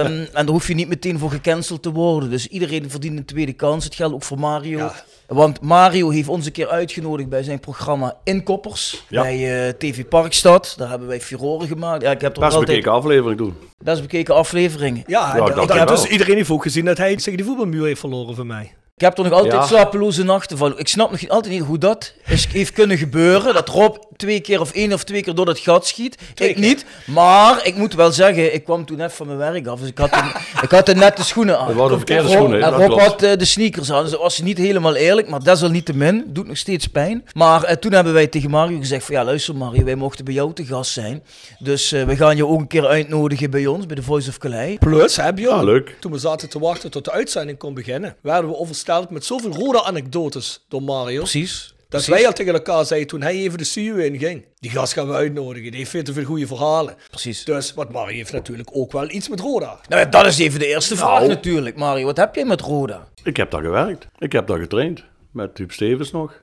[0.00, 2.30] um, en daar hoef je niet meteen voor gecanceld te worden.
[2.30, 3.84] Dus iedereen verdient een tweede kans.
[3.84, 4.78] Het geldt ook voor Mario.
[4.78, 4.94] Ja.
[5.26, 9.02] Want Mario heeft ons een keer uitgenodigd bij zijn programma Inkoppers.
[9.08, 9.22] Ja.
[9.22, 10.74] Bij uh, TV Parkstad.
[10.76, 12.02] Daar hebben wij furoren gemaakt.
[12.02, 12.66] Ja, ik heb is altijd...
[12.66, 13.56] bekeken aflevering doen.
[13.82, 15.04] Dat is bekeken aflevering.
[15.06, 18.00] Ja, ja dat, dat, dus iedereen heeft ook gezien dat hij tegen die voetbalmuur heeft
[18.00, 18.72] verloren van mij.
[18.98, 20.78] Ik heb toch nog altijd slapeloze nachten van.
[20.78, 23.54] Ik snap nog altijd niet hoe dat is, heeft kunnen gebeuren.
[23.54, 26.18] Dat Rob twee keer of één of twee keer door dat gat schiet.
[26.34, 26.84] ik niet.
[27.06, 29.80] Maar ik moet wel zeggen, ik kwam toen even van mijn werk af.
[29.80, 30.32] Dus ik had, een,
[30.66, 31.66] ik had de nette schoenen aan.
[31.66, 32.62] Dat waren de verkeerde schoenen.
[32.62, 34.02] En Rob had uh, de sneakers aan.
[34.02, 35.28] Dus dat was niet helemaal eerlijk.
[35.28, 37.24] Maar desalniettemin doet nog steeds pijn.
[37.32, 40.34] Maar uh, toen hebben wij tegen Mario gezegd van ja luister Mario, wij mochten bij
[40.34, 41.22] jou te gast zijn.
[41.58, 44.38] Dus uh, we gaan je ook een keer uitnodigen bij ons, bij de Voice of
[44.38, 44.78] Calais.
[44.78, 45.96] Plus, heb je ja, leuk.
[46.00, 48.56] Toen we zaten te wachten tot de uitzending kon beginnen, werden we
[48.88, 51.18] oversteld met zoveel rode anekdotes door Mario.
[51.18, 51.74] Precies.
[51.88, 54.44] Dat wij al tegen elkaar zeiden toen hij even de CU inging.
[54.58, 55.70] Die gast gaan we uitnodigen.
[55.70, 56.96] Die heeft veel te veel goede verhalen.
[57.10, 57.44] Precies.
[57.44, 59.80] Dus, wat Mario heeft natuurlijk ook wel iets met Roda.
[59.88, 61.76] Nou, dat is even de eerste vraag natuurlijk.
[61.76, 63.08] Mario, wat heb jij met Roda?
[63.22, 64.06] Ik heb daar gewerkt.
[64.18, 65.04] Ik heb daar getraind.
[65.30, 66.42] Met Huub Stevens nog.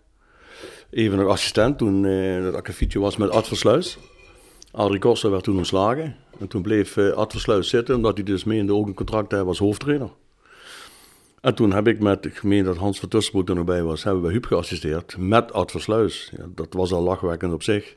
[0.92, 3.98] Even nog assistent toen uh, dat akkefietje was met Ad Versluis.
[4.72, 6.16] Adrie Koster werd toen ontslagen.
[6.40, 9.36] En toen bleef uh, Ad Versluis zitten, omdat hij dus meende ook een contract te
[9.36, 10.10] hebben als hoofdtrainer.
[11.46, 14.24] En toen heb ik met, meen dat Hans van Tussenbroek er nog bij was, hebben
[14.24, 16.32] we Huub geassisteerd met Ad Versluis.
[16.38, 17.96] Ja, dat was al lachwekkend op zich.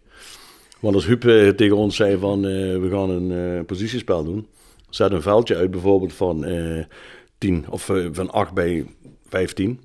[0.81, 4.49] Want als Huub eh, tegen ons zei van, uh, we gaan een uh, positiespel doen.
[4.91, 6.85] Zet een veldje uit bijvoorbeeld van uh,
[7.39, 8.87] 10 of van 8 bij
[9.29, 9.81] 15.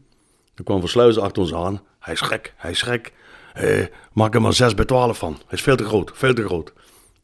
[0.56, 1.82] Dan kwam Versluis achter ons aan.
[2.00, 3.14] Hij is gek, hij is gek.
[4.14, 5.34] maak er maar 6 bij 12 van.
[5.34, 6.74] Hij is veel te groot, veel te groot.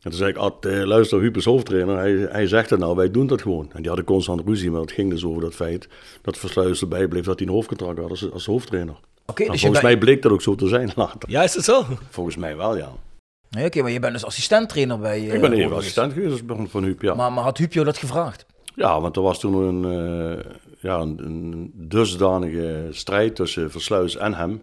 [0.01, 1.97] En toen zei ik, Ad, eh, luister, Huub is hoofdtrainer.
[1.97, 3.69] Hij, hij zegt het nou, wij doen dat gewoon.
[3.71, 5.88] En die hadden constant ruzie, maar het ging dus over dat feit
[6.21, 8.95] dat Versluis erbij bleef dat hij een hoofdcontract had als, als hoofdtrainer.
[9.25, 11.29] Oké, dus volgens mij bleek dat ook zo te zijn later.
[11.29, 11.85] Ja, is het zo?
[12.09, 12.91] Volgens mij wel, ja.
[13.49, 15.21] Nee, Oké, maar je bent dus assistenttrainer bij...
[15.21, 17.13] Ik ben even assistent geweest van Huub, ja.
[17.13, 18.45] Maar, maar had Huub jou dat gevraagd?
[18.75, 20.43] Ja, want er was toen een, uh,
[20.79, 24.62] ja, een, een, dusdanige strijd tussen Versluis en hem.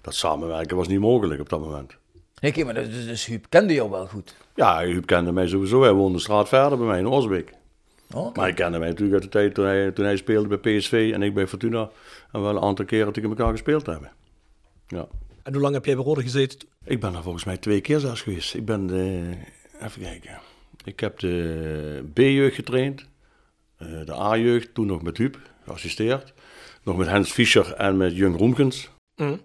[0.00, 1.96] Dat samenwerken was niet mogelijk op dat moment.
[2.40, 4.36] Nee, maar dus, dus Huub kende jou wel goed?
[4.54, 5.82] Ja, Huub kende mij sowieso.
[5.82, 7.52] Hij woonde de straat verder bij mij in Osbeek.
[8.14, 10.78] Oh, Maar hij kende mij natuurlijk uit de tijd toen hij, toen hij speelde bij
[10.78, 11.90] PSV en ik bij Fortuna.
[12.32, 14.10] En wel een aantal keren tegen elkaar gespeeld hebben.
[14.86, 15.06] Ja.
[15.42, 16.68] En hoe lang heb jij bij Rode gezeten?
[16.84, 18.54] Ik ben er volgens mij twee keer zelfs geweest.
[18.54, 19.30] Ik ben de,
[19.80, 20.38] even kijken.
[20.84, 23.06] Ik heb de B-jeugd getraind.
[23.76, 26.32] Eh, de A-jeugd, toen nog met Huub, geassisteerd.
[26.82, 28.90] Nog met Hans Fischer en met Jung Roemkens.
[29.16, 29.40] Mm.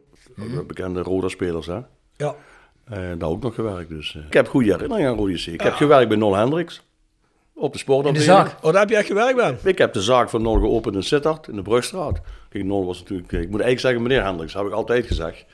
[0.68, 1.80] Bekende Roda-spelers, hè?
[2.18, 2.36] Ja.
[2.84, 3.90] Eh, daar ook nog gewerkt.
[3.90, 5.46] Dus, uh, ik heb goede herinneringen aan Rode C.
[5.46, 6.82] Ik heb gewerkt bij Nol Hendricks.
[7.56, 8.30] Op de sportafdeling.
[8.30, 8.64] In de zaak?
[8.64, 9.58] Oh, daar heb jij gewerkt bij?
[9.64, 12.22] Ik heb de zaak van Nol geopend in Sittard, in de Brugstraat.
[12.50, 13.32] Kijk, Nol was natuurlijk...
[13.32, 15.46] Ik moet eigenlijk zeggen meneer Hendricks, heb ik altijd gezegd.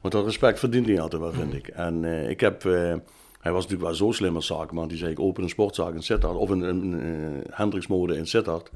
[0.00, 1.68] Want dat respect verdient hij altijd wel, vind ik.
[1.68, 2.62] En uh, ik heb...
[2.62, 4.88] hij was natuurlijk wel zo slim als zakenman.
[4.88, 6.36] Die zei, ik open een sportzaak in Sittard.
[6.36, 8.70] Of een, een, een Hendricks mode in Sittard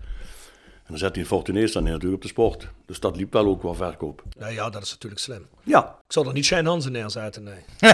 [0.90, 2.68] dan zet hij een Fortunees dan natuurlijk op de sport.
[2.86, 4.22] Dus dat liep wel ook wel verkoop.
[4.38, 5.46] Ja, ja dat is natuurlijk slim.
[5.62, 5.84] Ja.
[6.06, 7.90] Ik zou er niet Shane Hansen neerzetten, nee.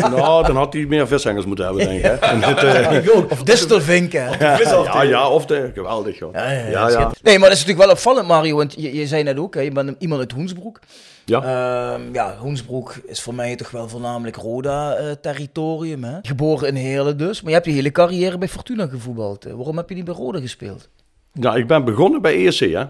[0.00, 3.04] nou, dan had hij meer vishengers moeten hebben, denk ik.
[3.04, 4.20] uh, of distelvinken.
[4.38, 6.34] Ja, ja, ja, of de, geweldig, joh.
[6.34, 8.56] Ja, ja, ja, ja, Nee, maar dat is natuurlijk wel opvallend, Mario.
[8.56, 10.80] Want je, je zei net ook, hè, je bent iemand uit Hoensbroek.
[11.24, 11.42] Ja.
[11.42, 16.04] Uh, ja, Hoensbroek is voor mij toch wel voornamelijk Roda-territorium.
[16.04, 17.40] Uh, Geboren in Heerlen dus.
[17.40, 19.44] Maar je hebt je hele carrière bij Fortuna gevoetbald.
[19.44, 20.88] waarom heb je niet bij Roda gespeeld?
[21.32, 22.84] Ja, ik ben begonnen bij ESC, hè.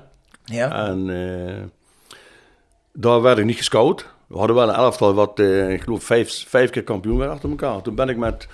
[0.44, 0.86] Ja.
[0.88, 1.62] En eh,
[2.92, 4.06] daar werd ik niet gescout.
[4.26, 7.50] We hadden wel een elftal wat, eh, ik geloof, vijf, vijf keer kampioen werd achter
[7.50, 7.82] elkaar.
[7.82, 8.48] Toen ben ik met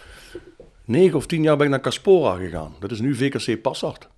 [0.85, 2.75] negen of tien jaar ben ik naar Caspora gegaan.
[2.81, 4.09] Dat is nu VKC Passart.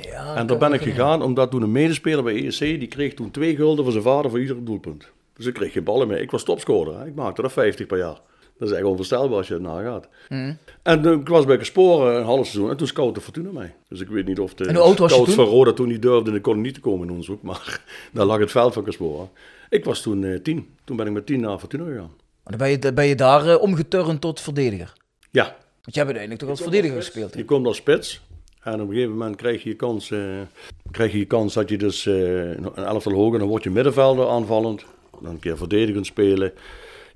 [0.00, 3.30] ja En daar ben ik gegaan omdat toen een medespeler bij ESC, die kreeg toen
[3.30, 5.10] twee gulden voor zijn vader voor ieder doelpunt.
[5.36, 6.20] Dus ik kreeg geen ballen meer.
[6.20, 6.98] Ik was topscorer.
[6.98, 7.06] Hè.
[7.06, 8.20] Ik maakte er 50 per jaar.
[8.58, 10.08] Dat is echt onvoorstelbaar als je het nagaat.
[10.28, 10.52] Mhm.
[10.82, 13.74] En eh, ik was bij Caspora een half seizoen en toen scoutte Fortuna mij.
[13.88, 16.42] Dus ik weet niet of de En je scouts van Roda toen niet durfden, ik
[16.42, 17.42] kon niet te komen in onderzoek.
[17.42, 17.80] Maar
[18.12, 19.28] daar lag het veld van Caspora.
[19.68, 20.76] Ik was toen eh, tien.
[20.84, 22.10] Toen ben ik met tien naar Fortuna gegaan.
[22.44, 24.92] Dan ben je, dan ben je daar eh, omgeturnd tot verdediger.
[25.30, 27.32] Ja, Want jij hebt uiteindelijk toch als verdediger gespeeld.
[27.34, 27.38] hè?
[27.38, 28.20] Je komt als spits.
[28.62, 30.12] En op een gegeven moment krijg je je kans,
[30.90, 34.84] krijg je kans dat je dus een elftal hoger, dan word je middenvelder aanvallend.
[35.22, 36.52] Dan een keer verdedigend spelen.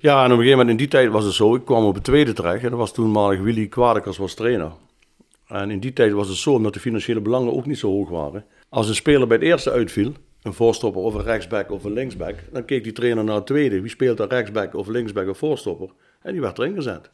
[0.03, 1.95] Ja, en op een gegeven moment in die tijd was het zo, ik kwam op
[1.95, 2.63] het tweede terecht.
[2.63, 4.71] En dat was toenmalig Willy Kwadekers was trainer.
[5.47, 8.09] En in die tijd was het zo, omdat de financiële belangen ook niet zo hoog
[8.09, 8.45] waren.
[8.69, 10.11] Als een speler bij het eerste uitviel,
[10.41, 13.81] een voorstopper of een rechtsback of een linksback, dan keek die trainer naar het tweede.
[13.81, 15.89] Wie speelt daar rechtsback of linksback of voorstopper?
[16.21, 17.09] En die werd erin gezet.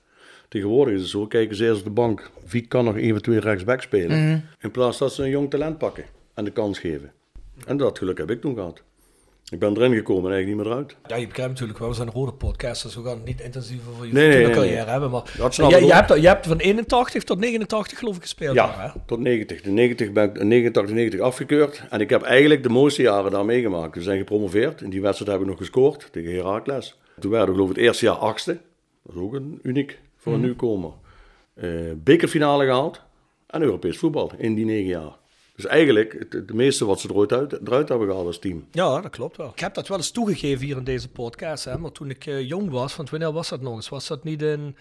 [0.47, 2.32] Tegenwoordig is het zo, kijken ze eerst op de bank.
[2.49, 4.43] Wie kan nog eventueel rechtsback spelen?
[4.60, 7.12] In plaats dat ze een jong talent pakken en de kans geven.
[7.65, 8.84] En dat geluk heb ik toen gehad.
[9.51, 10.95] Ik ben erin gekomen en eigenlijk niet meer eruit.
[11.07, 13.79] Ja, je begrijpt natuurlijk wel, we zijn rode podcast, dus we gaan het niet intensief
[13.93, 15.09] over je Nee, nee, Fortuna nee, carrière hebben.
[15.12, 15.71] Maar Dat je, ook.
[15.71, 18.55] hebt, je hebt van 81 tot 89 geloof ik gespeeld.
[18.55, 18.83] daar, hè?
[18.83, 19.62] Ja, tot 90.
[19.62, 21.83] De 90 ben ik in 89, 90 afgekeurd.
[21.89, 23.95] En ik heb eigenlijk de mooiste jaren daar meegemaakt.
[23.95, 24.81] We zijn gepromoveerd.
[24.81, 26.99] In die wedstrijd heb ik nog gescoord tegen Heracles.
[27.19, 28.57] Toen werden we geloof ik het eerste jaar achtste.
[29.03, 30.91] Dat is ook een uniek voor een nieuwkomer.
[31.53, 33.01] Eh bekerfinale gehaald.
[33.47, 35.17] En Europees voetbal in die negen jaar.
[35.60, 38.65] Dus eigenlijk het, het meeste wat ze eruit, uit, eruit hebben gehaald als team.
[38.72, 39.50] Ja, dat klopt wel.
[39.50, 42.48] Ik heb dat wel eens toegegeven hier in deze podcast, hè, maar toen ik eh,
[42.48, 43.89] jong was, want wanneer was dat nog eens?
[43.89, 44.76] Was dat niet in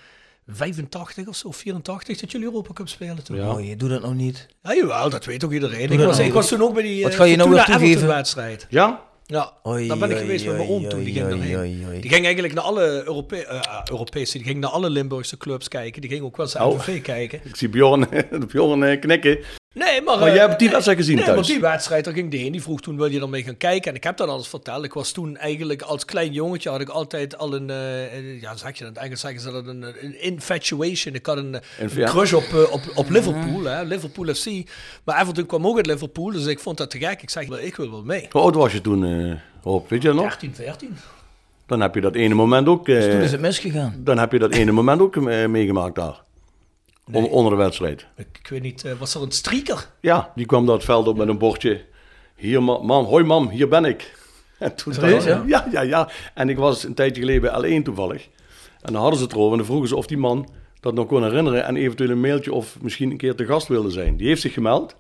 [0.47, 3.37] 85 of zo, 84, dat jullie Europa Cup spelen toen?
[3.37, 3.53] Ja.
[3.53, 4.47] Oh, je doet dat nog niet.
[4.63, 5.91] Ja, jawel, dat weet ook iedereen.
[5.91, 6.29] Ik was, nou.
[6.29, 7.87] ik was toen ook bij die Wat eh, ga je nou weer toegeven?
[7.87, 8.67] Everton-wedstrijd.
[8.71, 9.07] Ja?
[9.27, 11.05] Ja, Oei, daar ben ik oei, geweest met mijn oei, oom toen.
[11.05, 12.01] Die oei, ging daarheen.
[12.01, 16.01] Die ging eigenlijk naar alle Europe eh, Europese, die ging naar alle Limburgse clubs kijken.
[16.01, 17.03] Die ging ook wel eens Oh.
[17.03, 17.41] Kijken.
[17.45, 18.07] Ik zie Bjorn,
[18.53, 19.39] Bjorn eh, knikken.
[19.79, 20.19] Nee, maar...
[20.19, 21.37] Maar eh, jij hebt die wedstrijd gezien nee, thuis?
[21.37, 22.53] maar die wedstrijd, daar ging die heen.
[22.53, 23.91] Die vroeg toen, wil je ermee gaan kijken?
[23.91, 24.85] En ik heb dat alles verteld.
[24.85, 27.71] Ik was toen eigenlijk als klein jongetje, had ik altijd al een...
[27.71, 28.89] eh, ja, zeg je dat?
[28.89, 31.15] In het Engels zeggen ze dat een, een infatuation.
[31.15, 31.57] Ik had een,
[32.05, 33.83] crush op, eh, op, op Liverpool, hè.
[33.83, 34.47] Liverpool FC.
[35.05, 37.23] Maar Everton kwam ook uit Liverpool, dus ik vond dat te gek.
[37.23, 38.27] Ik zeg, ik wil wel mee.
[38.31, 39.89] Hoe oud was je toen, eh Rob?
[39.91, 40.29] Weet je dat nog?
[40.29, 40.97] 13, 14.
[41.67, 42.89] Dan heb je dat ene moment ook...
[42.89, 43.95] eh, Toen is het misgegaan.
[43.99, 45.17] Dan heb je dat ene moment ook
[45.49, 46.21] meegemaakt daar.
[47.13, 48.07] On- onder de wedstrijd.
[48.17, 49.89] Ik, ik weet niet, eh, was er een streaker?
[50.01, 51.85] Ja, die kwam dat veld op met een bordje.
[52.37, 54.07] Hier, ma- mam, hoi mam, hier ben ik.
[54.59, 55.43] En toen Serieus, ja?
[55.47, 55.67] ja?
[55.73, 58.29] Ja, ja, En ik was een tijdje geleden bij L1 toevallig.
[58.81, 60.49] En dan hadden ze het erover en dan vroegen ze of die man
[60.81, 61.65] dat nog kon herinneren.
[61.65, 64.17] En eventueel een mailtje of misschien een keer te gast wilde zijn.
[64.17, 64.97] Die heeft zich gemeld.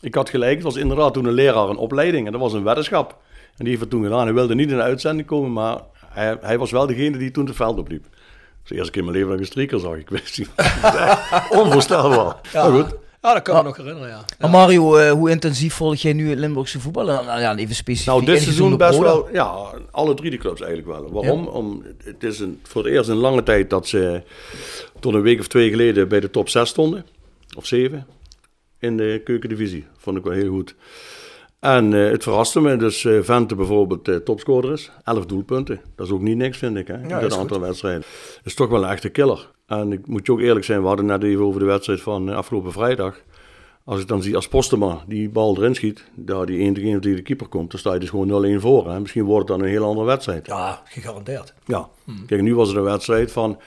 [0.00, 2.26] Ik had gelijk, het was inderdaad toen een leraar een opleiding.
[2.26, 3.10] En dat was een weddenschap.
[3.10, 4.24] En die heeft het toen gedaan.
[4.24, 7.46] Hij wilde niet in de uitzending komen, maar hij, hij was wel degene die toen
[7.46, 8.06] het veld opliep.
[8.64, 9.96] De eerste keer in mijn leven dat ik een streaker zag.
[9.96, 10.50] Ik wist niet.
[11.62, 12.36] Onvoorstelbaar.
[12.52, 12.94] Ja, Maar goed.
[13.22, 14.24] ja dat kan ik me nog herinneren, ja.
[14.38, 17.04] Maar Mario, eh, hoe intensief volg jij nu het Limburgse voetbal?
[17.04, 18.06] Nou, nou ja, even specifiek.
[18.12, 19.02] Nou, dit seizoen best Roda.
[19.04, 19.54] wel, ja,
[19.90, 21.12] alle drie de clubs eigenlijk wel.
[21.12, 21.46] Waarom?
[21.46, 24.22] Om, het is een, voor het eerst een lange tijd dat ze
[25.00, 27.06] tot een week of twee geleden bij de top 6 stonden,
[27.56, 28.06] of 7,
[28.78, 29.86] in de keukendivisie.
[29.98, 30.74] Vond ik wel heel goed.
[31.60, 35.80] En eh, het verraste me, dus eh, Vente bijvoorbeeld eh, topscorer is, 11 doelpunten.
[35.96, 38.00] Dat is ook niet niks, vind ik, hè, in dat aantal wedstrijden.
[38.36, 39.50] Dat is toch wel een echte killer.
[39.66, 42.28] En ik moet je ook eerlijk zijn, we hadden net even over de wedstrijd van
[42.28, 43.20] afgelopen vrijdag.
[43.84, 47.00] Als ik dan zie als Postema die bal erin schiet, daar die 1 tegen 1
[47.00, 48.90] tegen de keeper komt, dan sta je dus gewoon 0-1 voor.
[48.90, 49.00] Hè.
[49.00, 50.46] Misschien wordt het dan een heel andere wedstrijd.
[50.46, 51.54] Ja, gegarandeerd.
[51.64, 51.88] Ja.
[52.26, 53.58] Kijk, nu was het een wedstrijd van,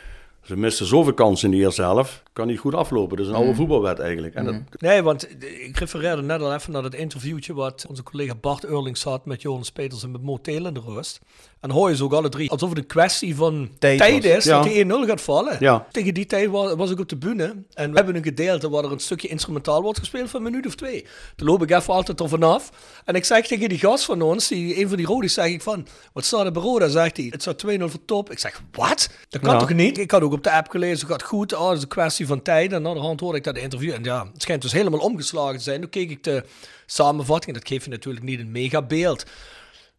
[0.44, 3.18] ze misten zoveel kansen in de eerste helft, kan niet goed aflopen.
[3.18, 4.36] Dat is een oude voetbalwet eigenlijk.
[4.36, 8.36] En dat, Nee, want ik refereerde net al even naar het interviewtje wat onze collega
[8.36, 11.20] Bart Eurlings had met Jonas Peters en met Mo Teel in de rust.
[11.64, 14.44] En dan hoor je ze ook alle drie alsof het een kwestie van Tijd is
[14.44, 14.62] Ja.
[14.62, 15.58] dat die 1-0 gaat vallen.
[15.60, 15.86] Ja.
[15.92, 18.84] Tegen die tijd was, was ik op de bühne en we hebben een gedeelte waar
[18.84, 21.06] er een stukje instrumentaal wordt gespeeld van een minuut of twee.
[21.36, 22.70] Toen loop ik even altijd er vanaf
[23.06, 25.62] en ik zeg tegen die gast van ons, die, een van die rodies, zeg ik
[25.62, 26.88] van, wat staat er bij Roda?
[26.88, 28.32] Zegt hij, het staat 2-0 voor top.
[28.32, 29.10] Ik zeg, wat?
[29.30, 29.60] Dat kan Ja.
[29.60, 29.98] toch niet?
[29.98, 32.42] Ik had ook op de app gelezen, gaat goed, oh, dat is een kwestie van
[32.42, 32.72] tijd.
[32.72, 35.58] En aan de hand hoorde ik dat interview en ja, het schijnt dus helemaal omgeslagen
[35.58, 35.82] te zijn.
[35.82, 36.44] Toen keek ik de
[36.86, 39.24] samenvatting en dat geeft je natuurlijk niet een mega beeld.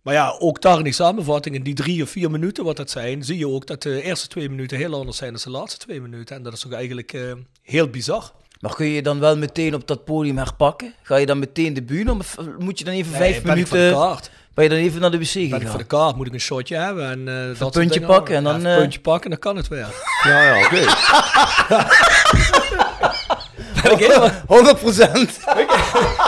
[0.05, 2.91] Maar ja, ook daar in die samenvatting, in die drie of vier minuten wat dat
[2.91, 5.79] zijn, zie je ook dat de eerste twee minuten heel anders zijn dan de laatste
[5.79, 6.37] twee minuten.
[6.37, 8.33] En dat is toch eigenlijk eh, heel bizar.
[8.61, 10.95] Maar kun je dan wel meteen op dat podium herpakken?
[11.03, 12.19] Ga je dan meteen de om?
[12.19, 14.09] Of moet je dan even vijf ben ik voor de minuten...
[14.09, 14.31] kaart.
[14.55, 15.69] Ben je dan even naar de wc Ben ik gegaan?
[15.69, 18.15] voor de kaart, moet ik een shotje hebben en eh, dat puntje dingen.
[18.15, 19.95] pakken en dan, eh, een puntje pakken, dan kan het weer.
[20.23, 20.85] ja, ja, oké.
[23.85, 25.39] ben ik helemaal, 100 procent.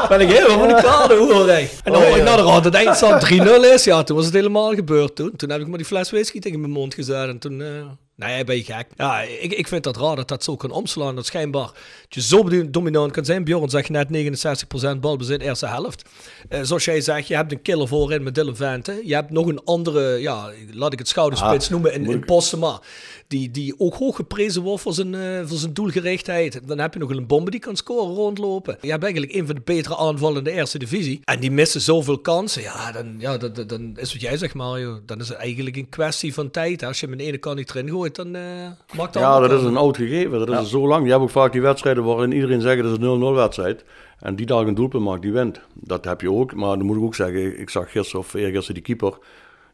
[0.08, 1.48] ben ik helemaal van de kade hoor.
[1.48, 2.22] En dan Oh, hoor ik ja.
[2.24, 3.84] naar de rand, het eindstand 3-0 is.
[3.84, 5.36] Ja, toen was het helemaal gebeurd toen.
[5.36, 7.60] Toen heb ik maar die fles whisky tegen mijn mond gezet en toen...
[7.62, 7.68] eh,
[8.18, 8.86] Nee, ben je gek.
[8.96, 11.14] Ja, ik, ik vind dat raar dat dat zo kan omslaan.
[11.16, 11.74] Dat schijnbaar dat
[12.08, 13.44] je zo dominant kan zijn.
[13.44, 14.08] Bjorn zegt net
[14.96, 16.08] 69% balbezit eerste helft.
[16.48, 19.00] Eh, zoals jij zegt, je hebt een killer voorin met Dylan Vente.
[19.04, 22.80] Je hebt nog een andere, ja, laat ik het schouderspits Ah, noemen, in, in Postema.
[23.28, 26.60] Die, die ook hoog geprezen wordt voor zijn, eh, voor zijn doelgerichtheid.
[26.68, 28.78] Dan heb je nog een bombe die kan scoren, rondlopen.
[28.80, 31.20] Je hebt eigenlijk een van de betere aanvallen in de eerste divisie.
[31.24, 32.62] En die missen zoveel kansen.
[32.62, 35.00] Ja, dan, ja, dat- dan is wat jij zegt, Mario.
[35.06, 36.82] Dan is het eigenlijk een kwestie van tijd.
[36.82, 38.42] Als je hem in de ene kant niet erin gooit, dan eh
[38.96, 40.46] maakt dat Ja, dat is een oud gegeven.
[40.46, 41.04] Dat is zo lang.
[41.04, 43.84] Je hebt ook vaak die wedstrijden waarin iedereen zegt dat is een 0-0 wedstrijd.
[44.20, 45.60] En die dag een doelpunt maakt, die wint.
[45.74, 46.54] Dat heb je ook.
[46.54, 49.18] Maar dan moet ik ook zeggen, ik zag gisteren of eergisteren die keeper.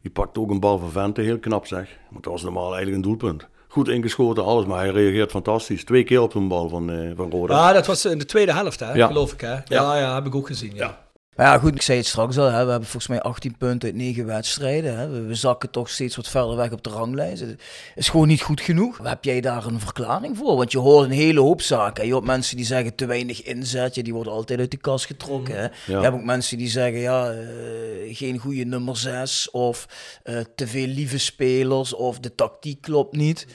[0.02, 1.88] Die pakt ook een bal van Vente, heel knap zeg.
[2.10, 3.46] Want dat was normaal eigenlijk een doelpunt.
[3.68, 5.84] Goed ingeschoten, alles, maar hij reageert fantastisch.
[5.84, 7.54] Twee keer op zo'n bal van, eh van Roda.
[7.54, 9.06] Ja, dat was in de tweede helft, hè, Ja.
[9.06, 9.40] geloof ik.
[9.40, 9.52] Hè?
[9.64, 10.74] Ja, ja, heb ik ook gezien.
[10.74, 11.00] Ja.
[11.36, 12.44] Maar ja, goed, ik zei het straks al.
[12.44, 12.64] Hè.
[12.64, 14.98] We hebben volgens mij 18 punten uit 9 wedstrijden.
[14.98, 15.08] Hè.
[15.08, 17.40] We, we zakken toch steeds wat verder weg op de ranglijst.
[17.40, 17.60] Het
[17.94, 18.98] is gewoon niet goed genoeg.
[19.02, 20.56] Heb jij daar een verklaring voor?
[20.56, 22.06] Want je hoort een hele hoop zaken.
[22.06, 23.94] Je hoort mensen die zeggen te weinig inzet.
[23.94, 25.56] Ja, die worden altijd uit de kast getrokken.
[25.56, 25.62] Hè.
[25.86, 27.38] Je hebt ook mensen die zeggen, ja, eh,
[28.16, 29.50] geen goede nummer 6.
[29.50, 29.86] Of
[30.22, 31.94] eh, te veel lieve spelers.
[31.94, 33.46] Of de tactiek klopt niet.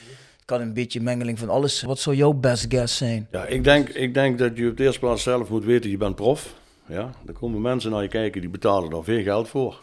[0.44, 1.82] Kan een beetje mengeling van alles.
[1.82, 3.28] Wat zou jouw best guess zijn?
[3.30, 5.96] Ja, ik denk, ik denk dat je op de eerste plaats zelf moet weten, je
[5.96, 6.54] bent prof.
[6.88, 9.80] Ja, er komen mensen naar je kijken die betalen daar veel geld voor.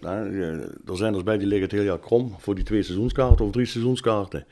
[0.00, 0.24] Ja,
[0.86, 3.52] er zijn er bij die liggen het hele jaar krom voor die twee seizoenskaarten of
[3.52, 4.44] drie seizoenskaarten.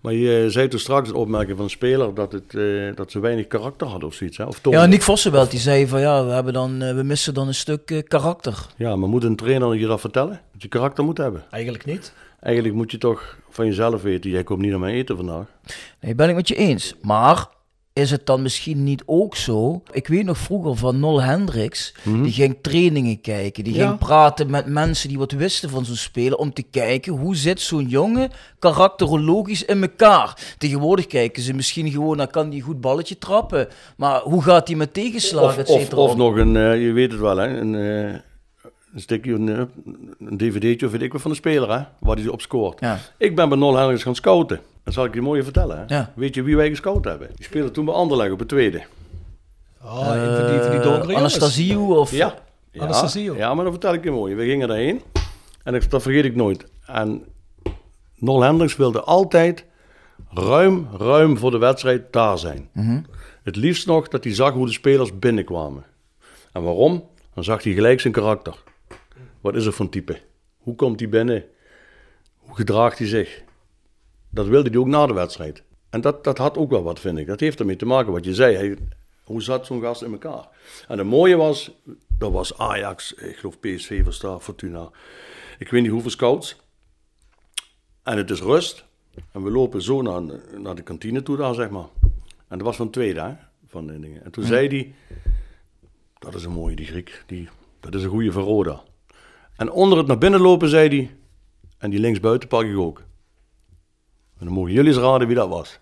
[0.00, 3.20] Maar je zei toen straks het opmerking van een speler dat, het, eh, dat ze
[3.20, 4.36] weinig karakter hadden of zoiets.
[4.36, 4.44] Hè?
[4.44, 4.86] Of Ja.
[4.86, 7.90] Nick Vossenbelt die zei van ja, we, hebben dan, eh, we missen dan een stuk
[7.90, 8.66] eh, karakter.
[8.76, 10.40] Ja, maar moet een trainer je dat vertellen?
[10.52, 11.44] Dat je karakter moet hebben.
[11.50, 12.12] Eigenlijk niet.
[12.40, 15.46] Eigenlijk moet je toch van jezelf weten, jij komt niet naar mijn eten vandaag.
[16.00, 16.94] Nee, ben ik met je eens.
[17.02, 17.46] Maar
[17.92, 19.82] is het dan misschien niet ook zo?
[19.92, 23.64] Ik weet nog vroeger van Nol Hendricks, die ging trainingen kijken.
[23.64, 23.86] Die Ja.
[23.86, 27.60] ging praten met mensen die wat wisten van zo'n speler, om te kijken hoe zit
[27.60, 30.54] zo'n jongen karakterologisch in elkaar.
[30.58, 33.68] Tegenwoordig kijken ze misschien gewoon, dan kan die goed balletje trappen.
[33.96, 37.10] Maar hoe gaat hij met tegenslagen, Of, et of, of nog een, eh, je weet
[37.12, 38.14] het wel, hè, een, eh,
[38.94, 39.62] een stukje, een, eh,
[40.18, 42.80] een dvd'tje of weet ik wat van de speler, hè, waar hij op scoort.
[42.80, 42.98] Ja.
[43.18, 44.60] Ik ben bij Nol Hendricks gaan scouten.
[44.84, 45.78] Dat zal ik je mooi vertellen.
[45.78, 45.96] Hè.
[45.96, 46.12] Ja.
[46.16, 47.28] Weet je wie wij gescout hebben?
[47.34, 48.82] Die speelde toen bij Anderlecht op het tweede.
[49.82, 51.16] Oh, van die, van die donkere Eh, jongens.
[51.16, 52.10] Anastasio of...
[52.10, 52.34] Ja.
[52.72, 53.36] Ja, Anastasio.
[53.36, 54.34] ja, maar dat vertel ik je mooi.
[54.34, 55.00] We gingen daarheen
[55.64, 56.64] en ik, dat vergeet ik nooit.
[56.86, 57.24] En
[58.16, 59.64] Nol Hendricks wilde altijd
[60.30, 62.68] ruim, ruim voor de wedstrijd daar zijn.
[63.42, 65.84] Het liefst nog dat hij zag hoe de spelers binnenkwamen.
[66.52, 67.04] En waarom?
[67.34, 68.54] Dan zag hij gelijk zijn karakter.
[69.40, 70.20] Wat is er voor een type?
[70.58, 71.44] Hoe komt hij binnen?
[72.36, 73.42] Hoe gedraagt hij zich?
[74.30, 75.62] Dat wilde hij ook na de wedstrijd.
[75.90, 77.26] En dat, dat had ook wel wat, vind ik.
[77.26, 78.56] Dat heeft ermee te maken wat je zei.
[78.56, 78.76] Hij,
[79.24, 80.48] hoe zat zo'n gast in elkaar?
[80.88, 81.70] En het mooie was,
[82.18, 84.90] dat was Ajax, ik geloof PSV, Versta, Fortuna.
[85.58, 86.56] Ik weet niet hoeveel scouts.
[88.02, 88.84] En het is rust.
[89.32, 90.22] En we lopen zo naar,
[90.58, 91.88] naar de kantine toe daar, zeg maar.
[92.48, 93.34] En dat was van tweede, hè,
[93.66, 94.24] van de dingen.
[94.24, 94.94] En toen zei hij,
[96.18, 97.22] dat is een mooie, die Griek.
[97.26, 97.48] Die,
[97.80, 98.82] dat is een goede van Roda.
[99.60, 101.16] En onder het naar binnen lopen, zei hij,
[101.78, 102.98] en die linksbuiten pak ik ook.
[104.38, 105.80] En dan mogen jullie eens raden wie dat was.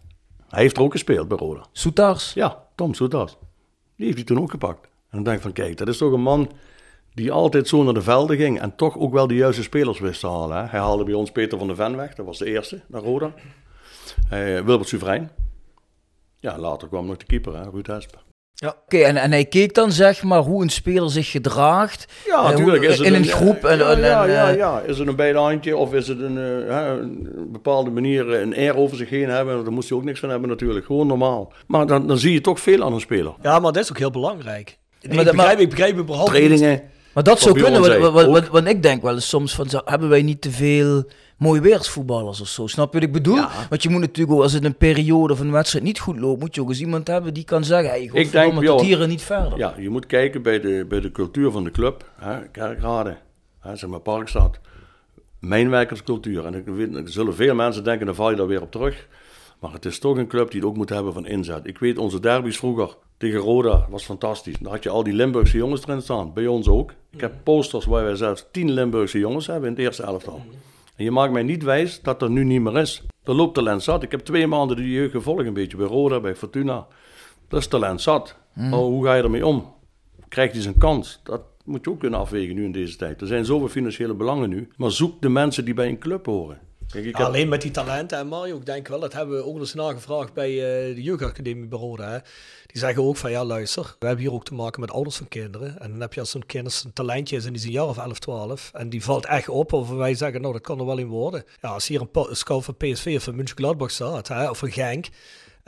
[0.49, 1.67] Hij heeft er ook gespeeld bij Roda.
[1.73, 2.33] Soetars.
[2.33, 3.37] Ja, Tom Soetas.
[3.97, 4.85] Die heeft hij toen ook gepakt.
[4.85, 6.51] En dan denk ik van, kijk, dat is toch een man
[7.15, 10.21] die altijd zo naar de velden ging en toch ook wel de juiste spelers wist
[10.21, 10.57] te halen.
[10.57, 10.65] Hè?
[10.65, 13.35] Hij haalde bij ons Peter van der Ven weg, dat was de eerste naar Roda.
[14.31, 15.31] Eh, Wilbert Soeverein.
[16.41, 18.27] Ja, later kwam nog de keeper, hè, Ruud Hesper.
[18.67, 22.13] Oké, en, en hij keek dan zeg maar hoe een speler zich gedraagt.
[22.27, 22.83] Ja, eh, natuurlijk.
[22.83, 23.65] Is het in een groep.
[23.65, 24.81] En, ja, en, ja, en, ja, eh, ja.
[24.81, 26.93] Is het een bijhandje of is het een, eh,
[27.53, 29.65] bepaalde manier eh, een air over zich heen hebben?
[29.65, 30.87] Daar moest hij ook niks van hebben natuurlijk.
[30.87, 31.53] Gewoon normaal.
[31.67, 33.33] Maar dan, dan zie je toch veel aan een speler.
[33.43, 34.79] Ja, maar dat is ook heel belangrijk.
[35.01, 36.41] Ik, Maar dat- begrijp, ik begrijp überhaupt niet.
[36.43, 36.83] Trainingen.
[37.13, 38.53] Maar dat zou kunnen, want, want, want, ook.
[38.53, 41.05] want ik denk wel eens soms van, hebben wij niet te veel
[41.39, 42.67] mooie weersvoetballers of zo?
[42.67, 43.41] Snap je wat ik bedoel?
[43.69, 46.41] Want je moet natuurlijk ook, als het een periode van een wedstrijd niet goed loopt,
[46.41, 49.03] moet je ook eens iemand hebben die kan zeggen, hey, denk, ik tot Bjorn, hier
[49.03, 49.59] en niet verder.
[49.59, 52.11] Ja, je moet kijken bij de, bij de cultuur van de club.
[52.17, 53.17] Hè, Kerkrade,
[53.61, 54.59] hè, zeg maar Parkstad.
[55.39, 56.47] Mijnwerkerscultuur.
[56.47, 59.09] En ik weet, er zullen veel mensen denken, dan val je daar weer op terug.
[59.61, 61.67] Maar het is toch een club die het ook moet hebben van inzet.
[61.67, 64.59] Ik weet, onze derbies vroeger tegen Roda was fantastisch.
[64.59, 66.33] Dan had je al die Limburgse jongens erin staan.
[66.33, 66.93] Bij ons ook.
[67.11, 70.43] Ik heb posters waar wij zelfs tien Limburgse jongens hebben in het eerste elftal.
[70.99, 73.03] En je maakt mij niet wijs dat dat nu niet meer is.
[73.25, 74.03] Er loopt talent zat.
[74.03, 76.87] Ik heb twee maanden de jeugd gevolgd een beetje bij Roda, bij Fortuna.
[77.49, 78.37] Dat is talent zat.
[78.57, 79.75] Oh, hoe ga je ermee om?
[80.29, 81.21] Krijgt hij zijn kans?
[81.25, 83.21] Dat moet je ook kunnen afwegen nu in deze tijd.
[83.21, 84.69] Er zijn zoveel financiële belangen nu.
[84.77, 86.61] Maar zoek de mensen die bij een club horen.
[86.93, 89.45] Kijk, ik heb- Alleen met die talenten en Mario, ik denk wel, dat hebben we
[89.45, 91.69] ook eens nagevraagd bij eh, de jeugdacademie.
[91.97, 92.19] Hè.
[92.67, 95.29] Die zeggen ook van, ja luister, we hebben hier ook te maken met ouders van
[95.29, 95.81] kinderen.
[95.81, 97.87] En dan heb je als zo'n kind een talentje is en die is een jaar
[97.87, 98.71] of 11, 12.
[98.75, 101.45] En die valt echt op, of wij zeggen, nou dat kan er wel in worden.
[101.61, 105.07] Ja, als hier een, scout van PSV of van München-Gladbach staat, hè, of een Genk...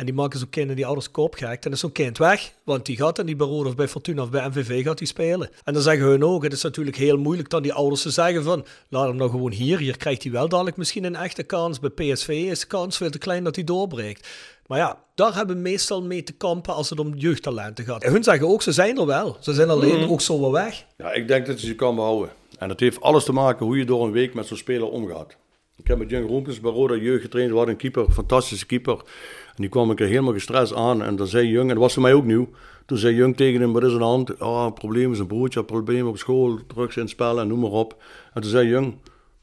[0.01, 1.62] En die maken zo'n kind en die ouders koopgek.
[1.62, 2.53] Dan is zo'n kind weg.
[2.64, 5.51] Want die gaat dan niet bij of bij Fortuna of bij MVV gaat die spelen.
[5.64, 8.42] En dan zeggen hun ook, het is natuurlijk heel moeilijk dan die ouders te zeggen
[8.42, 8.64] van...
[8.88, 9.78] Laat hem nou gewoon hier.
[9.78, 11.80] Hier krijgt hij wel dadelijk misschien een echte kans.
[11.80, 14.28] Bij PSV is de kans veel te klein dat hij doorbreekt.
[14.66, 18.03] Maar ja, daar hebben we meestal mee te kampen als het om jeugdtalenten gaat.
[18.03, 19.36] En hun zeggen ook, ze zijn er wel.
[19.40, 20.84] Ze zijn alleen ook zo wel weg.
[20.96, 22.30] Ja, ik denk dat je ze kan behouden.
[22.59, 25.36] En dat heeft alles te maken hoe je door een week met zo'n speler omgaat.
[25.76, 27.51] Ik heb met Jung Roempens bij Roda jeugd getraind.
[27.51, 29.03] We hadden een keeper, een fantastische keeper.
[29.51, 31.03] En die kwam ik er helemaal gestrest aan.
[31.03, 32.48] En dan zei Jung, en dat was voor mij ook nieuw.
[32.86, 34.40] Toen zei Jung tegen hem, wat is de hand?
[34.40, 38.03] Een probleem is een broertje, probleem op school, drugs in spel en noem maar op.
[38.34, 38.94] En toen zei Jung,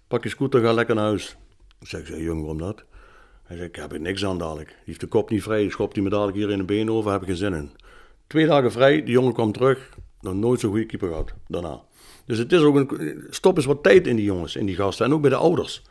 [0.08, 1.38] pak je scooter, ga lekker naar huis.
[1.80, 2.84] Ik zeg, zei Jung, waarom dat?
[3.44, 4.68] Hij zei, ik heb er niks aan dadelijk.
[4.68, 7.12] Die heeft de kop niet vrij, schopt hij me dadelijk hier in de been over,
[7.12, 7.72] heb ik geen zin in.
[8.28, 9.90] Twee dagen vrij, die jongen kwam terug,
[10.22, 11.82] nog nooit zo'n goede keeper gehad daarna.
[12.26, 15.06] Dus het is ook een, stop eens wat tijd in die jongens, in die gasten
[15.06, 15.84] en ook bij de ouders.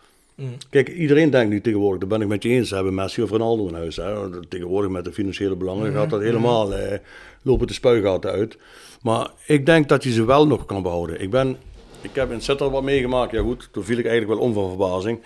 [0.70, 3.30] Kijk, iedereen denkt nu tegenwoordig, daar ben ik met je eens, ze hebben Messi of
[3.30, 3.97] Ronaldo in huis.
[3.97, 4.47] Hè.
[4.49, 6.99] Tegenwoordig met de financiële belangen gaat dat helemaal, eh,
[7.43, 8.59] lopen de spuigaten uit.
[9.03, 11.20] Maar ik denk dat je ze wel nog kan behouden.
[11.20, 11.57] Ik, ben,
[12.01, 14.68] ik heb in Sittard wat meegemaakt, ja goed, toen viel ik eigenlijk wel om van
[14.68, 15.20] verbazing.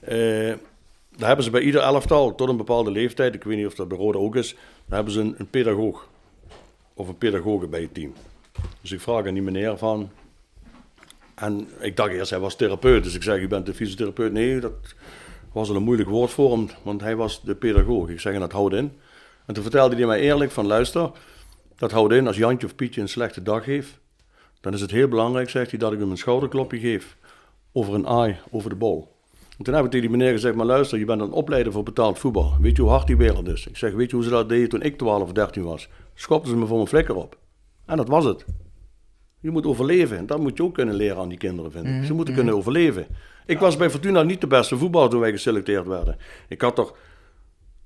[0.00, 0.18] Eh,
[1.16, 3.88] daar hebben ze bij ieder elftal, tot een bepaalde leeftijd, ik weet niet of dat
[3.88, 4.54] bij Rode ook is,
[4.86, 6.08] daar hebben ze een, een pedagoog.
[6.94, 8.12] Of een pedagoge bij het team.
[8.80, 10.10] Dus ik vraag aan die meneer van,
[11.40, 13.04] en ik dacht eerst, hij was therapeut.
[13.04, 14.32] Dus ik zeg, je bent de fysiotherapeut.
[14.32, 14.72] Nee, dat
[15.52, 18.08] was een moeilijk woord voor hem, want hij was de pedagoog.
[18.08, 18.92] Ik zeg, en dat houdt in.
[19.46, 21.10] En toen vertelde hij mij eerlijk van, luister,
[21.76, 23.98] dat houdt in als Jantje of Pietje een slechte dag heeft.
[24.60, 27.16] Dan is het heel belangrijk, zegt hij, dat ik hem een schouderklopje geef
[27.72, 29.18] over een aai, over de bal.
[29.58, 31.82] En toen heb ik tegen die meneer gezegd, maar luister, je bent een opleider voor
[31.82, 32.56] betaald voetbal.
[32.60, 33.66] Weet je hoe hard die wereld is?
[33.66, 35.88] Ik zeg, weet je hoe ze dat deden toen ik 12 of 13 was?
[36.14, 37.38] Schopten ze me voor mijn flikker op.
[37.86, 38.44] En dat was het.
[39.40, 40.16] Je moet overleven.
[40.16, 42.04] En dat moet je ook kunnen leren aan die kinderen, vind ik.
[42.04, 43.06] Ze moeten kunnen overleven.
[43.46, 46.16] Ik was bij Fortuna niet de beste voetballer toen wij geselecteerd werden.
[46.48, 46.96] Ik had toch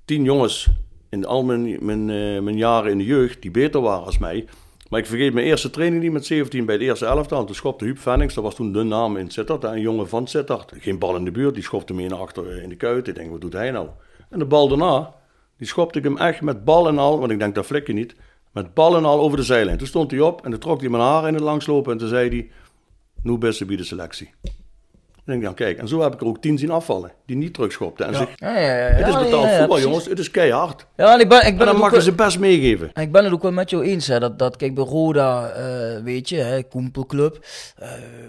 [0.05, 0.71] tien jongens
[1.09, 4.47] in al mijn, mijn, eh, mijn jaren in de jeugd die beter waren als mij.
[4.89, 7.45] Maar ik vergeet mijn eerste training niet met 17 bij de eerste elftal.
[7.45, 10.73] Toen schopte Huub Vennings, dat was toen de naam in Sittard, een jongen van Sittard.
[10.79, 13.09] Geen bal in de buurt, die schopte me naar achter in de kuit.
[13.09, 13.89] Ik denk, wat doet hij nou?
[14.31, 15.15] En de bal daarna,
[15.57, 17.93] die schopte ik hem echt met bal en al, want ik denk, dat flik je
[17.93, 18.15] niet.
[18.55, 19.79] Met bal en al over de zijlijn.
[19.79, 22.09] Toen stond hij op en toen trok hij mijn haar in het langslopen en toen
[22.09, 22.51] zei hij,
[23.23, 24.31] nu best bij de selectie.
[25.27, 27.55] Ik denk, nou kijk, en zo heb ik er ook tien zien afvallen, die niet
[27.55, 28.07] terugschopten.
[28.07, 30.87] En zeg, Ja, ja, ja, het is betaald ja, ja, voetbal, jongens, het is keihard.
[30.97, 32.39] Ja, en ik ben, ik En ben, dan het ook mag je wel, ze best
[32.39, 32.91] meegeven.
[32.95, 36.03] ik ben het ook wel met jou eens, hè, dat, dat kijk, bij Roda, eh,
[36.03, 37.45] weet je, hè, Koempelclub,
[37.77, 37.89] eh,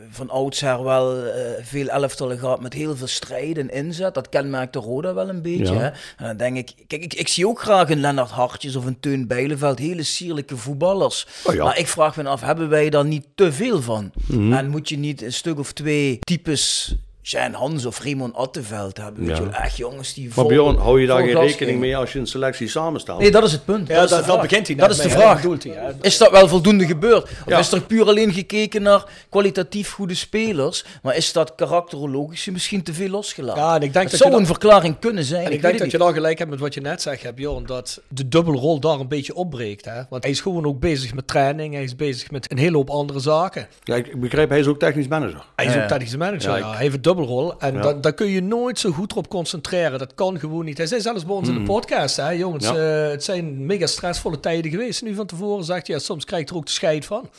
[0.10, 4.14] van oudsher wel eh, veel elftallen gehad met heel veel strijd en inzet.
[4.14, 5.74] Dat kenmerkte Roda wel een beetje.
[5.74, 5.80] Ja.
[5.80, 5.88] Hè.
[5.88, 9.00] En dan denk ik, kijk, ik, ik zie ook graag een Lennart Hartjes of een
[9.00, 11.28] Teun Bijleveld, hele sierlijke voetballers.
[11.44, 11.64] Oh ja.
[11.64, 14.12] Maar ik vraag me af, hebben wij daar niet te veel van?
[14.28, 14.54] Mhm.
[14.54, 16.84] En moet je niet een stuk of twee types...
[17.28, 19.26] Jean Hans of Raymond Attenveld hebben.
[19.26, 19.44] Weet Ja.
[19.44, 22.20] je echt jongens die Maar vol- Bjorn, hou je daar geen rekening mee als je
[22.20, 23.20] een selectie samenstelt?
[23.20, 23.88] Nee, dat is het punt.
[23.88, 25.42] Ja, dat, dat begint hij Dat is de vraag.
[25.42, 25.96] hij.
[26.02, 27.24] Is dat wel voldoende gebeurd?
[27.24, 27.58] Of Ja.
[27.60, 30.86] is er puur alleen gekeken naar kwalitatief goede spelers?
[31.02, 33.64] Maar is dat karakterologische misschien te veel losgelaten?
[33.64, 35.40] Ja, en ik denk het dat zou je een dat- verklaring kunnen zijn.
[35.46, 37.34] En ik, weet denk dat je daar gelijk hebt met wat je net zegt, hè,
[37.34, 39.86] Bjorn, dat de dubbelrol daar een beetje opbreekt.
[39.86, 40.02] Hè?
[40.10, 42.90] Want hij is gewoon ook bezig met training, hij is bezig met een hele hoop
[42.90, 43.68] andere zaken.
[43.84, 45.46] Ja, ik begrijp, hij is ook technisch manager.
[45.56, 45.82] Hij is Ja.
[45.82, 47.60] ook technische manager, Ja, ja, ik- hij heeft een dubbelrol.
[47.60, 47.82] En Ja.
[47.82, 50.00] da- daar kun je nooit zo goed op concentreren.
[50.00, 50.78] Dat kan gewoon niet.
[50.78, 52.76] Hij zei zelfs bij ons in de podcast, hè, jongens, Mm.
[52.76, 53.04] Ja.
[53.06, 55.02] eh, het zijn mega stressvolle tijden geweest.
[55.02, 57.30] Nu van tevoren zegt hij, ja, soms krijg je er ook de scheid van.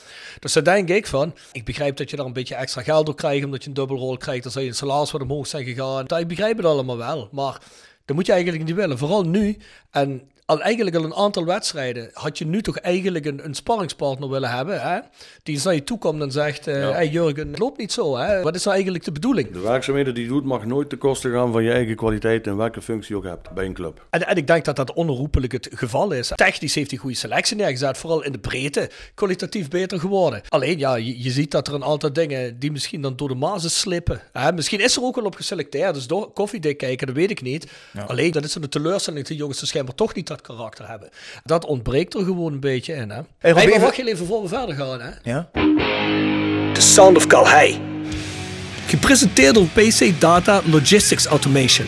[0.41, 3.15] Dus daar denk ik van, ik begrijp dat je daar een beetje extra geld door
[3.15, 4.43] krijgt, omdat je een dubbelrol krijgt.
[4.43, 6.07] Dan zou je een salaris wat omhoog zijn gegaan.
[6.19, 7.61] Ik begrijp het allemaal wel, maar
[8.05, 8.99] dat moet je eigenlijk niet willen.
[8.99, 9.57] Vooral nu,
[9.91, 14.29] en al eigenlijk al een aantal wedstrijden, had je nu toch eigenlijk een, een sparringspartner
[14.29, 14.99] willen hebben, hè?
[15.43, 16.73] die naar je toe komt en zegt, Ja.
[16.73, 18.17] hey Jurgen, het loopt niet zo.
[18.17, 18.43] Hè?
[18.43, 19.51] Wat is nou eigenlijk de bedoeling?
[19.53, 22.57] De werkzaamheden die je doet mag nooit ten koste gaan van je eigen kwaliteit en
[22.57, 24.07] welke functie je ook hebt bij een club.
[24.11, 26.33] En, en ik denk dat dat onherroepelijk het geval is.
[26.35, 30.43] Technisch heeft hij goede selectie neergezet, vooral in de breedte, kwalitatief beter geworden.
[30.49, 33.35] Alleen ja, je, je ziet dat er een aantal dingen die misschien dan door de
[33.35, 34.21] mazen slippen.
[34.33, 37.43] Hè, misschien is er ook wel op geselecteerd, dus door koffiedik kijken, dat weet ik
[37.43, 37.67] niet.
[38.07, 41.09] Alleen dat is een teleurstelling dat de jongens dus schijnbaar toch niet dat karakter hebben.
[41.45, 43.11] Dat ontbreekt er gewoon een beetje in.
[43.11, 43.21] Hè?
[43.39, 45.01] Hey, even- wacht je even voor we verder gaan.
[45.01, 45.11] Hè?
[45.23, 45.49] Ja?
[46.73, 47.81] The Sound of Calhei.
[48.87, 51.87] Gepresenteerd door PC Data Logistics Automation.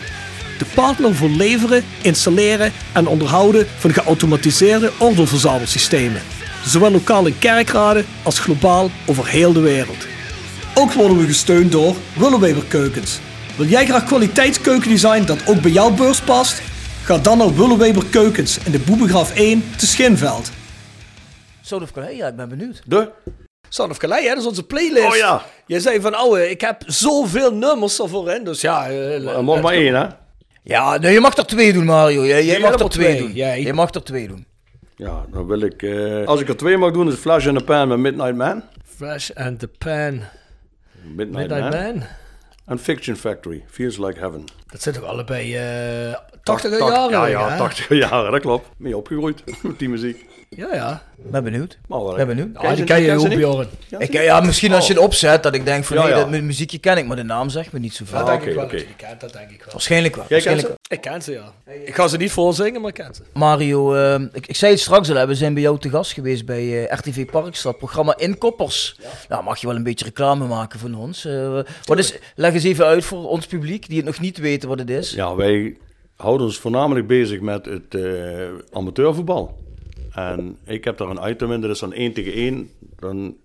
[0.57, 6.21] De partner voor leveren, installeren en onderhouden van geautomatiseerde ordeelverzamelsystemen.
[6.65, 10.07] Zowel lokaal in kerkraden als globaal over heel de wereld.
[10.75, 13.19] Ook worden we gesteund door Willeweber Keukens.
[13.55, 16.61] Wil jij graag kwaliteitskeukendesign dat ook bij jouw beurs past?
[17.09, 20.51] Ga dan naar Willeweber Keukens in de Boebegraaf 1 te Schinveld.
[21.61, 22.81] Sound of Calais, ja, ik ben benieuwd.
[22.85, 23.09] De?
[23.69, 24.29] Son of Calais, hè?
[24.29, 25.05] dat is onze playlist.
[25.07, 25.41] Oh ja.
[25.65, 28.87] Je zei van, oh, ik heb zoveel nummers ervoor in, dus ja...
[28.89, 30.05] eh, Er mag maar één, hè?
[30.63, 32.25] Ja, nee, je mag er twee doen, Mario.
[32.25, 33.19] Jij, jij Ja, mag er twee twee.
[33.19, 33.33] doen.
[33.33, 33.61] Jij.
[33.61, 34.45] Je mag er twee doen.
[34.95, 35.83] Ja, dan wil ik...
[35.83, 38.63] eh, als ik er twee mag doen, is Flash in the Pan met Midnight Man.
[38.95, 40.21] Fresh and the Pan,
[41.15, 41.95] Midnight, Midnight Man.
[41.97, 42.03] Man.
[42.69, 44.43] En Fiction Factory, Feels Like Heaven.
[44.67, 47.09] Dat zijn toch allebei eh 80 Tacht- jaren?
[47.09, 47.57] Ja, ja, hè?
[47.57, 48.67] 80 jaren, dat klopt.
[48.77, 50.25] Mee opgegroeid met die muziek.
[50.49, 51.03] Ja, ja.
[51.17, 51.77] Ben benieuwd.
[52.15, 52.61] Ben benieuwd.
[52.61, 53.67] Ja, die ken je ook, Bjorn.
[53.97, 56.17] Ik, ja, misschien als je het opzet, dat ik denk van, Ja, nee, ja.
[56.19, 58.17] dat mu- muziekje ken ik, maar de naam zegt me niet zoveel.
[58.17, 58.67] Dat denk oké, ik wel.
[58.67, 59.71] dat kent, dat denk ik wel.
[59.71, 60.25] Waarschijnlijk wel.
[60.29, 60.69] Waarschijnlijk?
[60.89, 61.53] Ik ken ze, ja.
[61.85, 63.21] Ik ga ze niet voorzingen, maar ik ken ze.
[63.33, 66.45] Mario, eh, ik, ik zei het straks al, we zijn bij jou te gast geweest
[66.45, 68.99] bij eh, RTV Parkstad, programma Inkoppers.
[69.29, 71.25] Nou, mag je wel een beetje reclame maken van ons.
[71.25, 74.69] Eh, wat is, leg eens even uit voor ons publiek, die het nog niet weten
[74.69, 75.11] wat het is.
[75.11, 75.77] Ja, wij
[76.15, 78.03] houden ons voornamelijk bezig met het eh,
[78.71, 79.57] amateurvoetbal.
[80.27, 82.69] En ik heb daar een item in, dat is dan 1 tegen 1.
[82.95, 83.37] Dan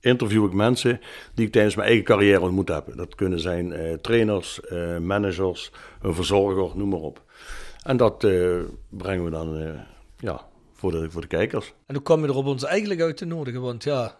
[0.00, 1.00] interview ik mensen
[1.34, 2.96] die ik tijdens mijn eigen carrière ontmoet heb.
[2.96, 7.22] Dat kunnen zijn eh, trainers, eh, managers, een verzorger, noem maar op.
[7.82, 8.58] En dat eh,
[8.88, 9.76] brengen we dan
[10.16, 10.46] ja,
[10.82, 11.72] voor, de, voor de kijkers.
[11.86, 13.60] En hoe kwam je erop ons eigenlijk uit te nodigen?
[13.60, 14.16] Want ja,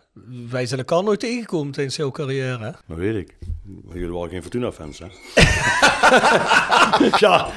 [0.51, 2.65] wij zijn elkaar nooit tegengekomen tijdens jouw carrière.
[2.65, 2.71] Hè?
[2.87, 3.37] Dat weet ik.
[3.93, 5.07] Jullie waren geen Fortuna-fans, hè?
[7.27, 7.49] ja,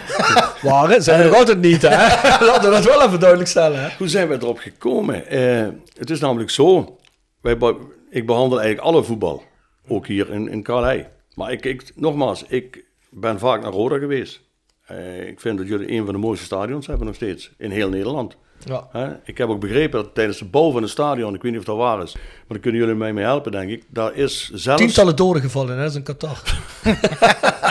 [0.62, 1.03] Waren?
[1.03, 1.89] Zijn we nog altijd niet, hè?
[2.47, 3.89] Laten we dat wel even duidelijk stellen, hè?
[3.97, 5.28] Hoe zijn we erop gekomen?
[5.28, 6.97] Eh, het is namelijk zo,
[7.41, 7.78] wij, be-
[8.10, 9.43] ik behandel eigenlijk alle voetbal,
[9.88, 11.08] ook hier in, in Carlei.
[11.36, 14.41] Maar ik, ik, nogmaals, ik ben vaak naar Roda geweest.
[14.86, 17.89] Eh, ik vind dat jullie een van de mooiste stadions hebben nog steeds, in heel
[17.89, 18.38] Nederland.
[18.66, 18.88] Ja.
[18.91, 19.07] Hè?
[19.24, 21.66] Ik heb ook begrepen dat tijdens de bouw van het stadion, ik weet niet of
[21.68, 23.84] dat waar is, maar daar kunnen jullie mij mee helpen, denk ik.
[23.89, 24.82] Daar is zelfs...
[24.82, 25.82] Tientallen doden gevallen, hè?
[25.82, 26.41] Dat is een Qatar.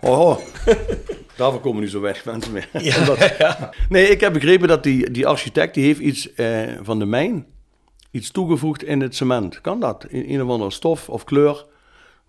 [0.00, 0.38] Oh, oh.
[1.36, 2.68] Daarvoor komen nu zo weinig mensen meer.
[2.98, 3.32] Omdat-
[3.88, 7.46] Nee, ik heb begrepen dat die, die architect die heeft iets eh, van de mijn,
[8.10, 9.60] iets toegevoegd in het cement.
[9.60, 10.04] Kan dat?
[10.08, 11.64] In een of andere stof of kleur,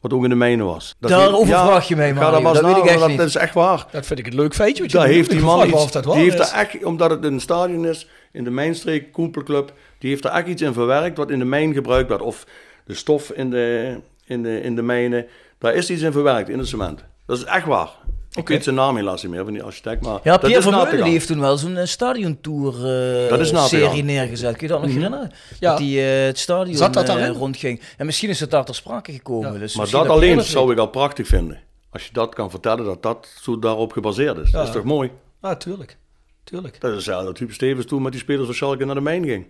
[0.01, 0.95] wat ook in de mijnen was.
[0.99, 3.17] Dat Daarover heeft- vraag je dat maar Dat weet ik echt dat, niet.
[3.17, 3.85] dat is echt waar.
[3.91, 4.87] Dat vind ik een leuk feitje.
[4.87, 7.85] Daar heeft die man iets, of dat die heeft daar echt, omdat het een stadion
[7.85, 11.45] is, in de Mijnstreek, Koempelclub, die heeft daar echt iets in verwerkt wat in de
[11.45, 12.21] mijn gebruikt werd.
[12.21, 12.45] Of
[12.85, 15.25] de stof in de, in de, in de mijnen,
[15.57, 17.03] daar is iets in verwerkt, in het cement.
[17.25, 17.89] Dat is echt waar.
[18.33, 21.03] Ik weet zijn naam helaas niet meer van die architect, maar Ja, dat Pierre Vermeulen
[21.03, 24.57] heeft toen wel zo'n eh, stadiontour eh, neergezet.
[24.57, 25.31] Kun je dat nog herinneren?
[25.59, 25.69] Ja.
[25.69, 27.33] Dat die eh, het stadion Zat dat eh, daarin?
[27.33, 27.81] rondging.
[27.97, 29.53] En misschien is het daar ter sprake gekomen.
[29.53, 29.59] Ja.
[29.59, 31.59] Dus Maar dat alleen zou ik al prachtig vinden.
[31.89, 34.51] Als je dat kan vertellen, dat dat zo daarop gebaseerd is.
[34.51, 35.11] Dat is toch mooi?
[35.41, 35.97] Ah, tuurlijk.
[36.43, 36.81] Tuurlijk.
[36.81, 39.25] Dat is hetzelfde dat Huub Stevens toen met die spelers van Schalke naar de mijn
[39.25, 39.45] ging.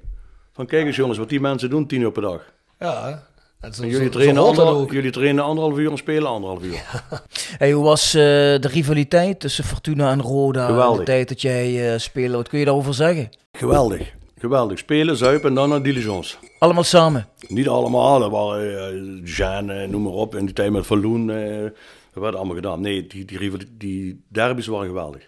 [0.54, 2.42] Van kijk eens jongens, wat die mensen doen tien uur per dag.
[2.80, 3.28] Ja.
[3.62, 6.82] En zo, En jullie, zo- trainen anderhalf, jullie trainen anderhalf uur en spelen anderhalf uur.
[7.58, 10.98] Hey, hoe was eh, de rivaliteit tussen Fortuna en Roda in Geweldig.
[11.00, 12.36] de tijd dat jij eh, speelde?
[12.38, 13.30] Wat kun je daarover zeggen?
[13.52, 14.14] Geweldig.
[14.40, 14.78] Geweldig.
[14.78, 16.36] Spelen, zuipen en dan naar diligence.
[16.60, 17.28] Allemaal samen.
[17.48, 20.36] Niet allemaal, dat waren uh, Jean, eh, noem maar op.
[20.36, 21.62] In die tijd met Valloen, eh,
[22.14, 22.82] dat werd allemaal gedaan.
[22.82, 25.28] Nee, die, die, die derbies waren geweldig.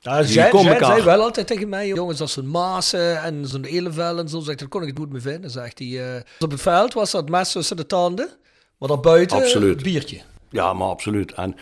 [0.00, 4.28] Ja, zij, komen wel altijd tegen mij, jongens, als een Maasen en zo'n Elevel en
[4.28, 5.50] zo, zegt, daar kon ik het goed mee vinden.
[5.50, 8.28] Zegt hij, eh, op het veld was dat mes tussen de tanden,
[8.78, 9.76] maar daarbuiten Absoluut.
[9.76, 10.20] een biertje.
[10.50, 11.32] Ja, maar absoluut.
[11.32, 11.54] En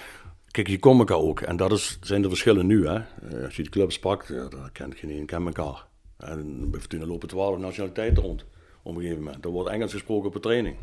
[0.51, 1.41] kijk, je komt elkaar ook.
[1.41, 2.87] En dat is, zijn de verschillen nu.
[2.87, 2.95] Hè.
[2.95, 5.87] Eh, Als je de clubs pakt, ja, daar kent geen een, kent elkaar.
[6.18, 8.45] En bij Fortuna lopen 12 nationaliteiten rond.
[8.82, 9.45] Op een gegeven moment.
[9.45, 10.76] Er wordt Engels gesproken op de training.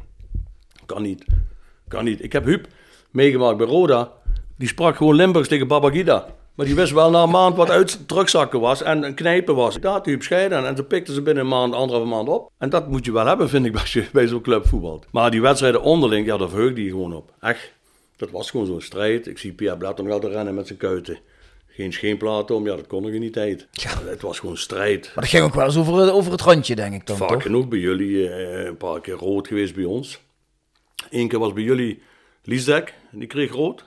[0.86, 1.26] Kan niet.
[1.88, 2.24] Kan niet.
[2.24, 2.68] Ik heb Huub
[3.12, 4.12] meegemaakt bij Roda.
[4.58, 6.28] Die sprak gewoon Limburgs tegen Babagida.
[6.56, 9.80] Maar die wist wel na een maand wat uit terugzakken was en een knijpen was.
[9.80, 12.51] Daar had Huub scheiden en toen pikten ze binnen een maand, anderhalve maand op.
[12.58, 15.06] En dat moet je wel hebben, vind ik, als je bij zo'n club voetbalt.
[15.12, 17.34] Maar die wedstrijden onderling, ja, daar verheugde je gewoon op.
[17.39, 17.72] Echt.
[18.16, 19.28] Dat was gewoon zo'n strijd.
[19.28, 21.20] Ik zie Pierre Blatter nog altijd rennen met zijn kuiten.
[21.68, 23.68] Geen scheenplaten om, ja, dat kon nog in die tijd.
[23.72, 23.89] Ja.
[24.06, 25.06] Het was gewoon strijd.
[25.06, 27.41] Maar dat ging ook wel eens over, over het randje, denk ik dan, Vaak toch?
[27.41, 30.20] genoeg bij jullie, eh, een paar keer rood geweest bij ons.
[31.10, 32.01] Eén keer was bij jullie
[32.43, 33.86] Liesdek, en die kreeg rood.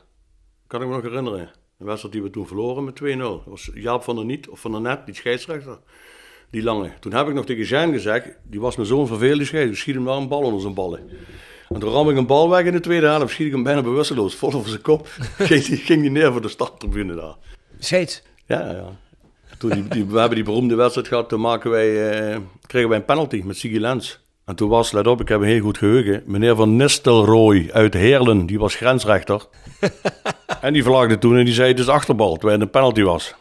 [0.67, 1.51] Kan ik me nog herinneren.
[1.79, 3.17] Een wedstrijd die we toen verloren met 2-0.
[3.19, 5.79] Dat was Jaap van der Niet, of van der Net, die scheidsrechter.
[6.51, 6.93] Die lange.
[7.01, 9.77] Toen heb ik nog tegen Jean gezegd, die was me zo'n vervelende scheidsrechter.
[9.77, 11.01] Schiet hem daar een bal onder zijn ballen.
[11.69, 13.83] En toen ram ik een bal weg in de tweede helft, schiet ik hem bijna
[13.83, 15.09] bewusteloos, vol over zijn kop.
[15.39, 17.35] ging, die, ging die neer voor de starttribune daar.
[17.79, 18.23] Scheids.
[18.47, 18.99] Ja, ja.
[19.59, 22.99] Toen die, die, we hebben die beroemde wedstrijd gehad, toen maken wij, eh, kregen wij
[22.99, 24.25] een penalty met Sigi Lens.
[24.45, 27.95] En toen was, let op, ik heb een heel goed geheugen, meneer Van Nistelrooy uit
[27.95, 29.47] Heerlen, die was grensrechter.
[30.61, 33.35] en die vlagde toen en die zei het is achterbal, terwijl het een penalty was.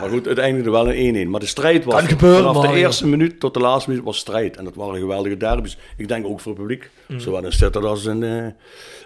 [0.00, 1.30] Maar goed, uiteindelijk er wel een 1-1.
[1.30, 4.18] Maar de strijd was, Kan gebeuren, vanaf de eerste minuut tot de laatste minuut was
[4.18, 4.56] strijd.
[4.56, 5.78] En dat waren geweldige derbies.
[5.96, 8.46] Ik denk ook voor het publiek, zowel in Sittard als in, eh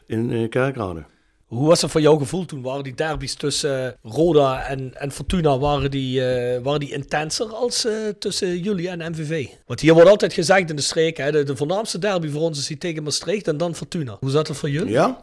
[0.07, 1.05] in Kerkrade.
[1.47, 2.63] Hoe was het voor jouw gevoel toen?
[2.63, 6.23] Waren die derbies tussen eh, Roda en, en Fortuna, waren die,
[6.63, 7.87] waren die intenser als
[8.19, 9.47] tussen jullie en MVV?
[9.67, 12.59] Want hier wordt altijd gezegd in de streek, hè, de, de voornaamste derby voor ons
[12.59, 14.17] is die tegen Maastricht en dan Fortuna.
[14.21, 14.93] Hoe zat het voor jullie?
[14.93, 15.19] Ja?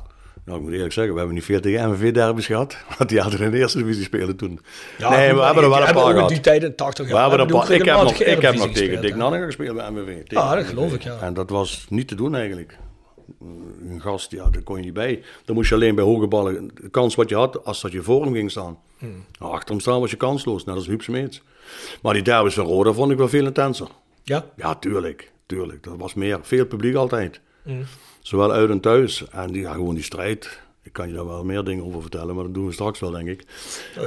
[0.52, 2.78] Nou, ik moet eerlijk zeggen, we hebben niet veel tegen MVV-derbys gehad.
[2.98, 4.60] Want die hadden in de eerste divisie spelen toen.
[5.00, 6.30] nee, we hebben er wel een paar gehad.
[6.30, 7.22] die tijd in 80 We jaar.
[7.22, 9.16] hebben hebben een paar- ook ik heb nog, ik heb nog tegen Dick gespeeld.
[9.16, 10.36] Nanninger gespeeld bij MVV.
[10.38, 10.70] Ah, dat MVV.
[10.70, 11.18] geloof ik, ja.
[11.22, 12.78] En dat was niet te doen eigenlijk.
[13.90, 15.24] Een gast, ja, daar kon je niet bij.
[15.46, 18.02] Dan moest je alleen bij hoge ballen, de kans wat je had, als dat je
[18.02, 18.78] voor hem ging staan.
[18.98, 19.26] Hmm.
[19.40, 21.42] Nou, achter hem staan was je kansloos, net als Huub Smeets.
[22.02, 23.88] Maar die derbies van Roda vond ik wel veel intenser.
[24.24, 24.46] Ja?
[24.56, 25.84] Ja, tuurlijk, tuurlijk.
[25.84, 27.40] Dat was meer, veel publiek altijd.
[27.64, 27.84] Hmm.
[28.22, 29.28] Zowel uit en thuis.
[29.32, 30.60] En die, ja, gewoon die strijd.
[30.84, 33.12] Ik kan je daar wel meer dingen over vertellen, maar dat doen we straks wel,
[33.12, 33.46] denk ik.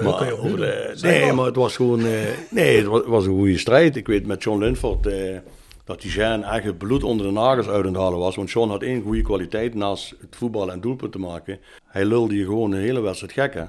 [0.02, 0.62] dat kan je ook doen.
[0.62, 1.34] eh, nee, maar.
[1.34, 2.00] maar het was gewoon...
[2.00, 3.96] eh, nee, het was, was een goede strijd.
[3.96, 5.38] Ik weet met John Linford eh,
[5.84, 8.36] dat die Jean echt het bloed onder de nagels uit het halen was.
[8.36, 11.58] Want John had één goede kwaliteit naast het voetbal en doelpunt te maken.
[11.86, 13.64] Hij lulde je gewoon de hele wedstrijd gek, hè.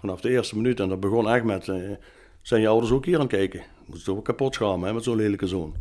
[0.00, 0.80] Vanaf de eerste minuut.
[0.80, 1.64] En dat begon echt met...
[2.42, 3.62] zijn je ouders ook hier aan het kijken?
[3.86, 5.74] Moet je toch ook kapot schamen, hè, met zo'n lelijke zoon.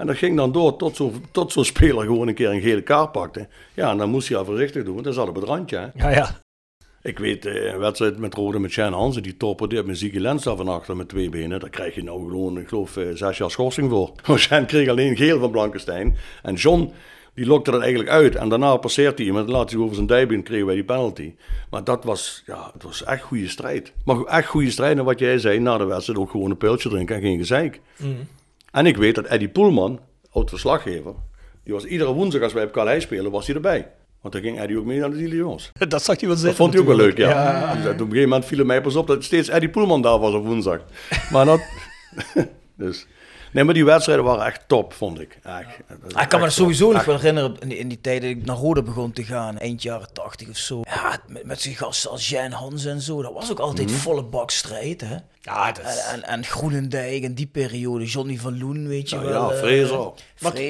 [0.00, 2.82] En dat ging dan door tot zo'n tot zo'n speler gewoon een keer een gele
[2.82, 3.48] kaart pakte.
[3.74, 5.76] Ja, en dan moest hij al voorzichtig doen, want hij zat op het randje.
[5.76, 5.86] Hè.
[5.94, 6.40] Ja, ja.
[7.02, 10.56] Ik weet, eh, een wedstrijd met Rode met Shane Hansen, die torpedeert met Ziggy Lenstra
[10.56, 11.60] van achter met twee benen.
[11.60, 14.12] Daar krijg je nou gewoon, ik geloof, eh, zes jaar schorsing voor.
[14.38, 16.16] Shane kreeg alleen geel van Blankenstein.
[16.42, 16.92] En John,
[17.34, 18.34] die lokte dat eigenlijk uit.
[18.34, 21.34] En daarna passeert hij iemand, laat hij over zijn dijbeen, kregen wij die penalty.
[21.70, 23.92] Maar dat was, ja, het was echt goede strijd.
[24.04, 26.88] Maar echt goede strijd, en wat jij zei, na de wedstrijd ook gewoon een pultje
[26.88, 27.80] drinken en geen gezeik.
[28.72, 30.00] En ik weet dat Eddie Poelman,
[30.30, 31.14] oud-verslaggever,
[31.64, 33.88] die was iedere woensdag als wij op Calais spelen, was hij erbij.
[34.20, 35.70] Want dan ging Eddie ook mee naar de Diligence.
[35.88, 36.56] Dat zag je wel Dat zitten.
[36.58, 37.74] vond hij ook wel leuk, ja.
[37.74, 40.02] Dus dat- op een gegeven moment viel het mij pas op dat steeds Eddie Poelman
[40.02, 40.80] daar was op woensdag.
[41.32, 41.60] Maar dat...
[42.76, 43.06] dus...
[43.52, 45.38] Nee, maar die wedstrijden waren echt top, vond ik.
[45.42, 45.56] Echt,
[46.14, 46.92] Ah, ik kan me dat sowieso top.
[46.94, 49.58] nog wel herinneren, in die, in die tijd dat ik naar Rode begon te gaan,
[49.58, 50.80] eind jaren 80 of zo.
[50.82, 53.96] Ja, met, met zijn gasten als Jan Hans en zo, dat was ook altijd Mhm.
[53.98, 55.16] volle bak strijd, hè.
[55.42, 56.06] Ja, dat En, is...
[56.12, 59.48] en, en Groenendijk en die periode, Johnny van Loen, weet je wel.
[59.50, 60.12] ja, eh, Fraser.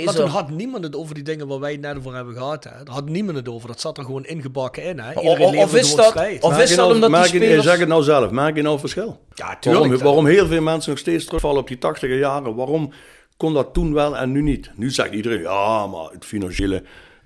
[0.04, 2.64] Maar, toen had niemand het over die dingen waar wij het net over hebben gehad.
[2.64, 2.70] Hè.
[2.84, 3.68] Daar had niemand het over.
[3.68, 4.98] Dat zat er gewoon ingebakken in.
[4.98, 5.12] Hè.
[5.12, 6.42] of- Iedereen of leefde is dat- strijd.
[6.42, 8.78] of is je dat nou- omdat die spelers- Zeg het nou zelf, maak je nou
[8.78, 9.20] verschil?
[9.34, 10.02] Ja, tuurlijk.
[10.02, 12.92] Waarom, heel veel mensen nog steeds terugvallen op die tachtiger jaren, waarom
[13.36, 14.70] kon dat toen wel en nu niet?
[14.74, 16.82] Nu zegt iedereen, ja, maar het financiële,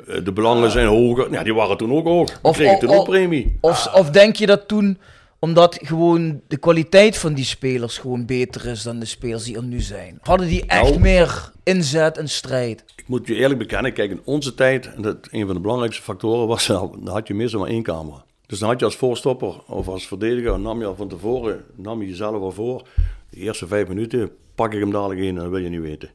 [0.09, 1.33] eh, de belangen zijn hoger.
[1.33, 2.39] Ja, die waren toen ook hoog.
[2.43, 3.59] Of- kregen toen ook premie.
[3.61, 4.99] Of, of denk je dat toen,
[5.39, 9.63] omdat gewoon de kwaliteit van die spelers gewoon beter is dan de spelers die er
[9.63, 10.19] nu zijn?
[10.23, 11.01] Hadden die echt Nou.
[11.01, 12.85] meer inzet en strijd?
[12.97, 16.03] Ik moet je eerlijk bekennen, kijk, in onze tijd, en dat een van de belangrijkste
[16.03, 18.25] factoren was, dan had je meestal maar één camera.
[18.47, 22.01] Dus dan had je als voorstopper of als verdediger, nam je al van tevoren, nam
[22.01, 22.86] je jezelf al voor.
[23.30, 26.09] De eerste vijf minuten pak ik hem dadelijk in en dat wil je niet weten.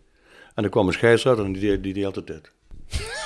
[0.55, 2.51] En dan kwam een scheidsrechter en die deed, die deed altijd dit.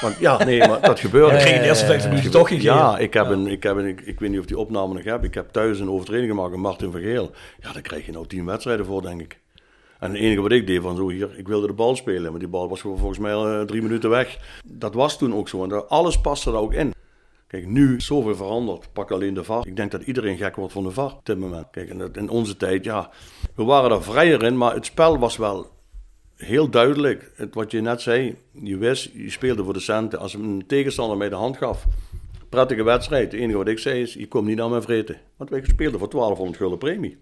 [0.02, 1.38] Want ja, nee, maar dat gebeurde.
[1.44, 2.76] De eerste 15 minuten toch gegeven.
[2.76, 5.04] Ja, ik, heb Een, ik, heb een, ik, ik weet niet of die opname nog
[5.04, 5.24] heb.
[5.24, 7.32] Ik heb thuis een overtreding gemaakt met Martin Vergeel.
[7.62, 9.40] Ja, daar krijg je nou tien wedstrijden voor, denk ik.
[10.00, 12.40] En het enige wat ik deed van zo hier, ik wilde de bal spelen, maar
[12.40, 14.38] die bal was gewoon volgens mij al eh, drie minuten weg.
[14.66, 16.94] Dat was toen ook zo en daar- alles paste er ook in.
[17.54, 18.94] Kijk, nu is zoveel veranderd.
[18.94, 19.68] Pak alleen de VAR.
[19.68, 21.68] Ik denk dat iedereen gek wordt van de VAR op dit moment.
[21.72, 23.10] Kijk, in onze tijd, ja,
[23.56, 25.72] we waren er vrijer in, maar het spel was wel
[26.36, 27.32] heel duidelijk.
[27.36, 30.20] Het, wat je net zei, je wist, je speelde voor de centen.
[30.20, 31.86] Als een tegenstander mij de hand gaf,
[32.50, 33.32] prettige wedstrijd.
[33.32, 35.18] Het enige wat ik zei is, je komt niet naar mijn vreten.
[35.38, 37.18] Want wij speelden voor 1200 gulden premie.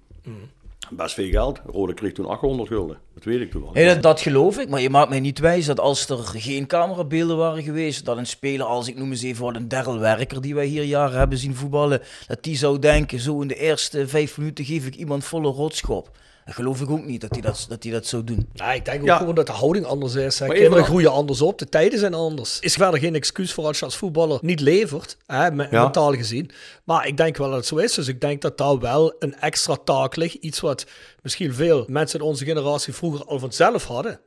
[0.92, 1.62] Best veel geld.
[1.66, 2.98] Rode kreeg toen 800 gulden.
[3.14, 4.02] Dat weet ik toen wel.
[4.02, 7.64] Dat, geloof ik, maar je maakt mij niet wijs dat als er geen camerabeelden waren
[7.64, 10.66] geweest, dat een speler als, ik noem eens even wat, een Daryl Werker, die wij
[10.66, 14.66] hier jaren hebben zien voetballen, dat die zou denken, zo in de eerste vijf minuten
[14.66, 16.12] geef ik iemand volle rotschop.
[16.52, 18.50] Dat geloof ik ook niet, dat hij dat, dat, die dat zou doen.
[18.54, 19.18] Ja, ik denk ook Ja.
[19.18, 20.40] gewoon dat de houding anders is.
[20.40, 20.46] hè.
[20.46, 22.60] Maar Kinderen even- groeien anders op, de tijden zijn anders.
[22.60, 25.84] Is verder geen excuus voor als je als voetballer niet levert, hè, me- Ja.
[25.84, 26.52] mentaal gezien.
[26.84, 27.94] Maar ik denk wel dat het zo is.
[27.94, 30.34] Dus ik denk dat daar wel een extra taak ligt.
[30.36, 30.86] Iets wat
[31.22, 34.20] misschien veel mensen in onze generatie vroeger al vanzelf hadden.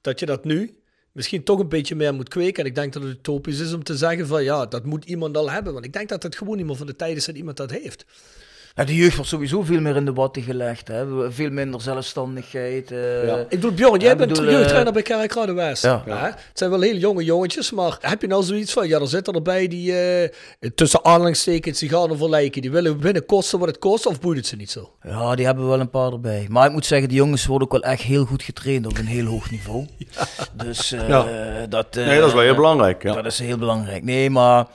[0.00, 0.78] Dat je dat nu
[1.12, 2.62] misschien toch een beetje meer moet kweken.
[2.62, 5.36] En ik denk dat het utopisch is om te zeggen van ja, dat moet iemand
[5.36, 5.72] al hebben.
[5.72, 7.70] Want ik denk dat het gewoon niet meer van de tijd is dat iemand dat
[7.70, 8.04] heeft.
[8.76, 11.30] Ja, de jeugd wordt sowieso veel meer in de watten gelegd, hè.
[11.32, 12.90] Veel minder zelfstandigheid.
[12.90, 13.26] eh.
[13.26, 13.36] Ja.
[13.36, 15.82] Ik bedoel, Bjorn, jij Ja, bent bedoel, jeugdtrainer eh, bij Kerkrade West.
[15.82, 16.02] Ja.
[16.06, 16.24] Hè?
[16.26, 19.34] Het zijn wel heel jonge jongetjes, maar heb je nou zoiets van, ja, er zitten
[19.34, 20.28] erbij die eh,
[20.74, 22.62] tussen aanhalingstekens die gaan ervoor lijken.
[22.62, 24.90] Die willen winnen kosten wat het kost, of boeit het ze niet zo?
[25.02, 26.46] Ja, die hebben wel een paar erbij.
[26.50, 29.06] Maar ik moet zeggen, die jongens worden ook wel echt heel goed getraind op een
[29.06, 29.86] heel hoog niveau.
[30.64, 31.26] Dus eh, Ja.
[31.68, 31.96] dat...
[31.96, 33.02] eh, Nee, dat is wel heel belangrijk.
[33.02, 33.14] Ja.
[33.14, 34.02] Dat is heel belangrijk.
[34.04, 34.66] Nee maar,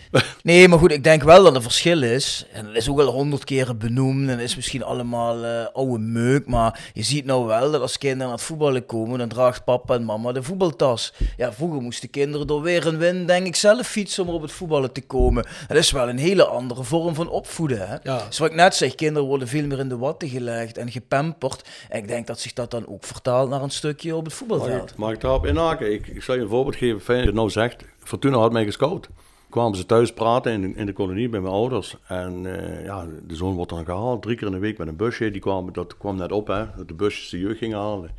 [0.43, 2.45] nee, maar goed, ik denk wel dat er verschil is.
[2.53, 3.87] En dat is ook al honderd keren benoemd.
[3.89, 6.47] Benoemd en is misschien allemaal eh, oude meuk.
[6.47, 9.93] Maar je ziet nou wel dat als kinderen naar het voetballen komen, dan draagt papa
[9.93, 11.13] en mama de voetbaltas.
[11.37, 14.51] Ja, vroeger moesten kinderen door weer en wind, denk ik, zelf fietsen om op het
[14.51, 15.45] voetballen te komen.
[15.67, 17.87] Dat is wel een hele andere vorm van opvoeden.
[17.87, 17.95] Hè?
[18.03, 18.25] Ja.
[18.27, 21.69] Dus wat ik net zeg, kinderen worden veel meer in de watten gelegd en gepamperd.
[21.89, 24.37] En ik denk dat zich dat dan ook vertaalt naar een stukje op het Mag
[24.37, 24.89] voetbalveld.
[24.89, 25.93] ik, mag ik daarop inhaken?
[25.93, 27.83] Ik, ik zal je een voorbeeld geven, fijn dat je het nou zegt.
[28.03, 29.09] Fortuna had mij gescout.
[29.49, 31.95] Kwamen ze thuis praten in de, in de kolonie bij mijn ouders.
[32.07, 34.95] En eh, ja, de zoon wordt dan gehaald, drie keer in de week met een
[34.95, 35.31] busje.
[35.31, 38.11] Die kwam, dat kwam net op, hè, dat de busjes de jeugd gingen halen.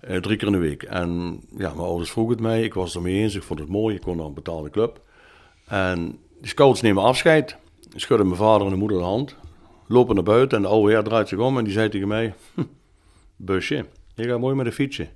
[0.00, 0.82] Eh, drie keer in de week.
[0.82, 3.68] En ja, mijn ouders vroegen het mij, ik was het ermee eens, ik vond het
[3.68, 5.00] mooi, ik kon naar een betaalde club.
[5.66, 7.56] En die scouts nemen afscheid,
[7.94, 9.36] schudden mijn vader en de moeder de hand,
[9.86, 12.34] lopen naar buiten en de oude heer draait zich om en die zei tegen mij,
[12.54, 12.62] hm,
[13.36, 15.08] busje, je gaat mooi met de fietsje.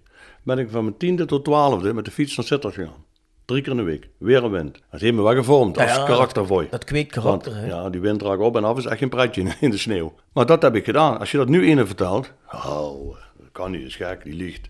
[0.42, 3.06] Ben ik van mijn tiende tot twaalfde met de fiets naar Sittard gegaan.
[3.48, 4.78] Drie keer in de week, weer een wind.
[4.90, 6.68] Het heeft me wel gevormd als Ja, karakter voor je.
[6.70, 7.64] Dat kweekt Want, karakter.
[7.64, 7.74] hè.
[7.74, 10.14] ja, die wind raakt op en af is echt geen pretje in, in de sneeuw.
[10.32, 11.18] Maar dat heb ik gedaan.
[11.18, 14.68] Als je dat nu ene vertelt, oh, dat kan niet, dat is gek, die liegt.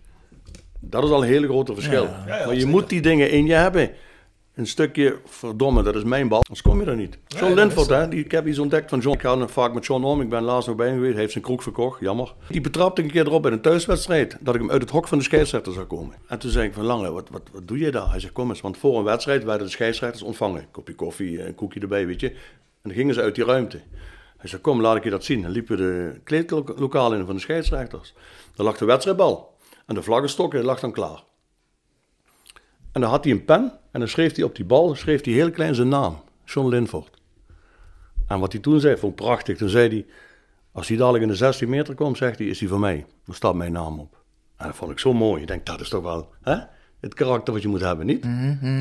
[0.80, 2.08] Dat is al een hele grote verschil.
[2.26, 3.90] maar je moet die dingen in je hebben.
[4.58, 6.42] Een stukje, verdomme, dat is mijn bal.
[6.42, 7.18] Anders kom je er niet.
[7.26, 9.14] John Linford, hè, die, ik heb iets ontdekt van John.
[9.14, 10.20] Ik ga vaak met John om.
[10.20, 11.12] Ik ben laatst nog bij hem geweest.
[11.12, 12.34] Hij heeft zijn kroeg verkocht, jammer.
[12.48, 14.36] Die betrapte ik een keer erop bij een thuiswedstrijd.
[14.40, 16.14] Dat ik hem uit het hok van de scheidsrechter zou komen.
[16.28, 18.10] En toen zei ik van Lange, wat, wat, wat doe je daar?
[18.10, 20.60] Hij zegt, kom eens, want voor een wedstrijd werden de scheidsrechters ontvangen.
[20.60, 22.30] Een kopje koffie, een koekje erbij, weet je.
[22.30, 22.36] En
[22.82, 23.80] dan gingen ze uit die ruimte.
[24.36, 25.42] Hij zei, kom, laat ik je dat zien.
[25.42, 28.14] Dan liepen we de kleedlokaal in van de scheidsrechters.
[28.54, 29.56] Daar lag de wedstrijdbal.
[29.86, 31.22] En de vlaggenstok die lag dan klaar.
[32.98, 35.32] En dan had hij een pen en dan schreef hij op die bal, schreef hij
[35.32, 36.20] heel klein zijn naam.
[36.44, 37.20] John Linford.
[38.26, 39.56] En wat hij toen zei, vond ik prachtig.
[39.56, 40.06] Toen zei hij,
[40.72, 43.06] als hij dadelijk in de 16 meter komt, zegt hij, is hij van mij.
[43.24, 44.22] Dan staat mijn naam op.
[44.56, 45.42] En dat vond ik zo mooi.
[45.42, 46.56] Ik denk, dat is toch wel hè?
[47.00, 48.22] Het karakter wat je moet hebben, niet?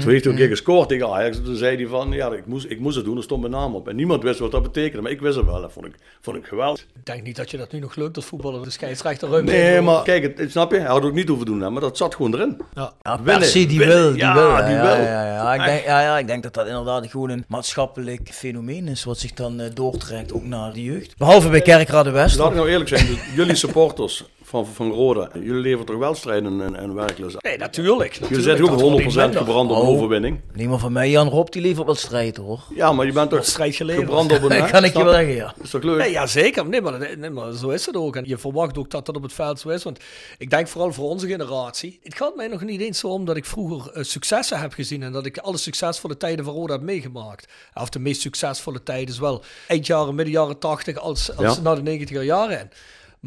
[0.02, 1.38] Zo heeft hij een keer gescoord tegen Ajax.
[1.46, 3.76] Toen zei hij van, ja, ik moest, ik moest het doen, er stond mijn naam
[3.76, 3.88] op.
[3.88, 5.62] En niemand wist wat dat betekende, maar ik wist het wel.
[5.62, 6.82] Dat vond ik, vond ik geweldig.
[6.82, 9.62] Ik denk niet dat je dat nu nog leuk dat voetballen de scheidsrechter ruimte Nee,
[9.62, 9.84] heeft.
[9.84, 10.78] maar kijk, het, snap je?
[10.78, 12.62] Hij had ook niet hoeven doen, hè, maar dat zat gewoon erin.
[12.74, 12.94] Ja.
[13.02, 13.88] Ja, Winnen, die winnen.
[13.98, 14.48] wil, die Ja, wil.
[14.50, 15.04] Ja, die ja, wil.
[15.06, 18.88] Ja, ja, Ik denk, ja, ja, ik denk dat dat inderdaad gewoon een maatschappelijk fenomeen
[18.88, 21.18] is, wat zich dan eh, doortrekt ook naar de jeugd.
[21.18, 22.38] Behalve bij Kerkrade West.
[22.38, 26.16] Laat ik nou eerlijk zijn, dus jullie supporters van, van Roda, jullie leveren toch wel
[26.16, 27.08] strijden en, en aan?
[27.42, 28.14] Nee, natuurlijk.
[28.14, 29.38] Jullie zijn ook dat wordt niet 100% minder.
[29.38, 29.88] gebrand op een Oh.
[29.90, 30.40] overwinning.
[30.54, 32.60] Nee, maar van mij, Jan Rob, die levert wel strijd hoor.
[32.76, 34.06] Ja, maar je bent toch strijd geleverd.
[34.06, 34.50] gebrand op een...
[34.60, 35.54] Dat kan ik je wel zeggen, ja.
[35.56, 35.98] Dat is toch leuk?
[35.98, 36.68] Nee, ja, zeker.
[36.68, 38.16] Nee maar, nee, maar zo is het ook.
[38.16, 39.84] En je verwacht ook dat dat op het veld zo is.
[39.84, 40.00] Want
[40.38, 42.00] ik denk vooral voor onze generatie.
[42.04, 45.04] Het gaat mij nog niet eens zo om dat ik vroeger eh, successen heb gezien.
[45.04, 47.48] En dat ik alle succesvolle tijden van Roda heb meegemaakt.
[47.74, 51.62] Of de meest succesvolle tijden is wel eind jaren, midden jaren 80 als, als Ja.
[51.62, 52.60] na de 90er jaren.
[52.60, 52.70] in.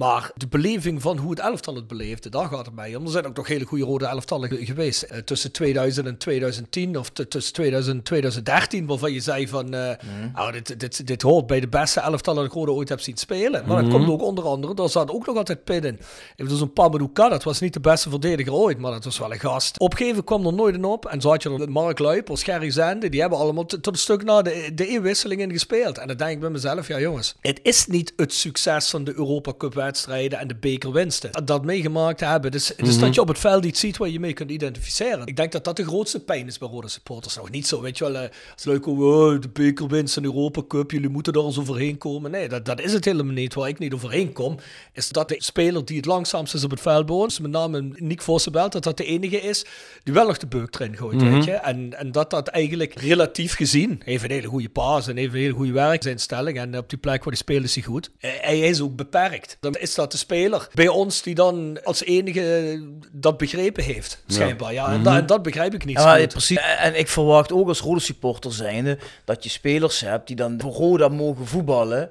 [0.01, 3.05] Maar de beleving van hoe het elftal het beleefde, daar gaat het mij om.
[3.05, 5.03] Er zijn ook nog hele goede rode elftallen ge- geweest.
[5.03, 9.75] Eh, tussen 2000 en 2010 of tussen 2000 en 2013, waarvan je zei van...
[9.75, 9.91] eh,
[10.35, 13.17] nou, dit, dit, dit hoort bij de beste elftallen dat ik Roda ooit heb zien
[13.17, 13.67] spelen.
[13.67, 15.99] Maar dat komt ook onder andere, daar zat ook nog altijd pin in.
[16.37, 19.41] Bedoel, zo'n Pamadouka, dat was niet de beste verdediger ooit, maar dat was wel een
[19.41, 19.79] gast.
[19.79, 21.07] Opgeven kwam er nooit in op.
[21.07, 24.25] En zo had je er Mark Luipers, Gerry Zende, die hebben allemaal tot een stuk
[24.25, 25.99] na de, de inwisseling in gespeeld.
[25.99, 29.13] En dan denk ik bij mezelf, ja jongens, het is niet het succes van de
[29.17, 31.31] Europa Cup wedstrijden en de bekerwinsten.
[31.45, 32.51] Dat meegemaakt hebben.
[32.51, 35.27] Dus, dus dat je op het veld iets ziet waar je mee kunt identificeren.
[35.27, 37.37] Ik denk dat dat de grootste pijn is bij rode supporters.
[37.37, 40.91] Nog niet zo, weet je wel, eh, als leuk oh, de bekerwinst en Europa Cup,
[40.91, 42.31] jullie moeten daar eens overheen komen.
[42.31, 43.55] Nee, dat, dat is het helemaal niet.
[43.55, 44.57] Waar ik niet overheen kom,
[44.93, 47.91] is dat de speler die het langzaamst is op het veld bij ons, met name
[47.97, 49.65] Nick Vossenbelt, dat dat de enige is
[50.03, 51.53] die wel nog de beuk erin gooit, weet je.
[51.53, 55.39] En, en dat dat eigenlijk relatief gezien, heeft een hele goede paas en heeft een
[55.41, 58.11] hele goede werksinstelling en op die plek waar hij speelt is hij goed.
[58.19, 59.57] Eh, Hij is ook beperkt.
[59.73, 62.81] Dan is dat de speler bij ons die dan als enige
[63.13, 64.73] dat begrepen heeft, schijnbaar.
[64.73, 66.59] Ja, en, dat, en dat begrijp ik niet Ja, maar precies.
[66.79, 70.73] En ik verwacht ook als rode supporter zijnde dat je spelers hebt die dan voor
[70.73, 72.11] Roda mogen voetballen.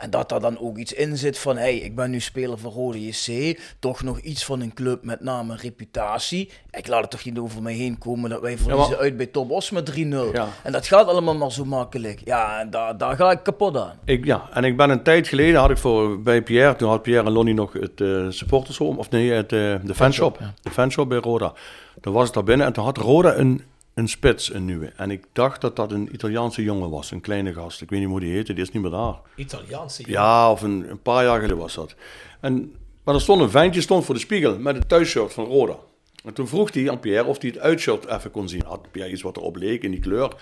[0.00, 2.58] En dat daar dan ook iets in zit van, hé, hey, ik ben nu speler
[2.58, 6.50] van Rode JC, toch nog iets van een club met name reputatie.
[6.70, 9.26] Ik laat het toch niet over mij heen komen dat wij verliezen maar- uit bij
[9.26, 10.32] Top Os met 3-0.
[10.32, 10.48] Ja.
[10.62, 12.20] En dat gaat allemaal maar zo makkelijk.
[12.24, 13.98] Ja, en daar, daar ga ik kapot aan.
[14.04, 17.02] Ik, ja, en ik ben een tijd geleden, had ik voor, bij Pierre, toen had
[17.02, 20.38] Pierre en Lonnie nog het eh supportershome, of nee, het, eh, de fanshop.
[20.62, 21.52] De fanshop bij Roda.
[22.00, 23.62] Toen was ik daar binnen en toen had Roda een,
[24.00, 24.92] een spits, een nieuwe.
[24.96, 27.80] En ik dacht dat dat een Italiaanse jongen was, een kleine gast.
[27.80, 29.20] Ik weet niet hoe die heette, die is niet meer daar.
[29.34, 30.02] Italiaanse.
[30.06, 31.94] Ja, of een, een paar jaar geleden was dat.
[32.40, 32.74] En,
[33.04, 35.76] maar er stond een ventje stond voor de spiegel met het thuisshirt van Roda.
[36.24, 38.62] En toen vroeg hij aan Pierre of hij het uitshirt even kon zien.
[38.66, 40.34] Had Pierre iets wat erop leek in die kleur.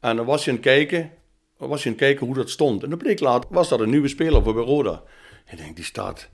[0.00, 1.10] En dan was hij aan het kijken,
[1.56, 2.82] was hij aan het kijken hoe dat stond.
[2.82, 5.02] En dan bleek later, was dat een nieuwe speler voor bij Roda.
[5.50, 6.28] Ik denk, die staat,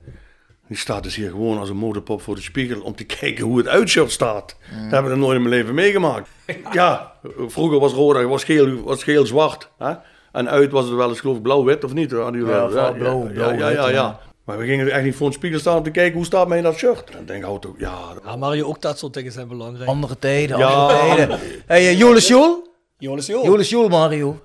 [0.67, 3.57] die staat dus hier gewoon als een motorpop voor de spiegel om te kijken hoe
[3.57, 4.55] het uitshirt staat.
[4.83, 6.29] Dat hebben we nog nooit in mijn leven meegemaakt.
[6.71, 7.11] Ja,
[7.47, 9.69] vroeger was Roda was geel, was geel zwart.
[9.77, 9.93] Hè?
[10.31, 12.11] En uit was het wel eens geloof ik blauw-wit of niet?
[12.11, 14.19] Ja, blauw, ja, blauw, ja, ja, wit, ja, ja.
[14.45, 16.57] Maar we gingen echt niet voor een spiegel staan om te kijken hoe staat mij
[16.57, 17.03] in dat shirt.
[17.09, 17.97] En dan denk ik, houd ook, ja.
[18.25, 19.89] Ja, Mario, ook dat soort dingen zijn belangrijk.
[19.89, 20.67] Andere tijden, Ja.
[20.67, 21.39] andere tijden.
[21.65, 22.67] Hey, eh, Jolis Jol?
[22.97, 23.43] Jonas, joh.
[23.43, 24.39] Jolis Jol, Mario.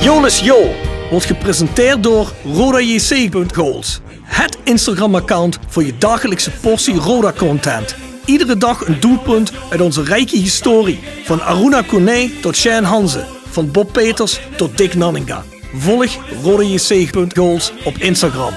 [0.00, 4.00] Jolis Jo wordt gepresenteerd door RodaJC.goals.
[4.22, 7.94] Het Instagram-account voor je dagelijkse portie Roda-content.
[8.24, 11.00] Iedere dag een doelpunt uit onze rijke historie.
[11.24, 13.24] Van Aruna Kone tot Shane Hanze.
[13.50, 15.44] Van Bob Peters tot Dick Nanninga.
[15.74, 18.54] Volg RodaJC.goals op Instagram.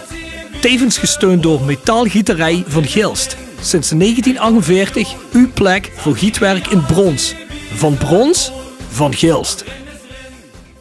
[0.62, 3.38] Tevens gesteund door Metaalgieterij van Gilst.
[3.62, 7.36] Sinds 1948 uw plek voor gietwerk in brons.
[7.74, 8.52] Van brons,
[8.90, 9.64] van Gilst.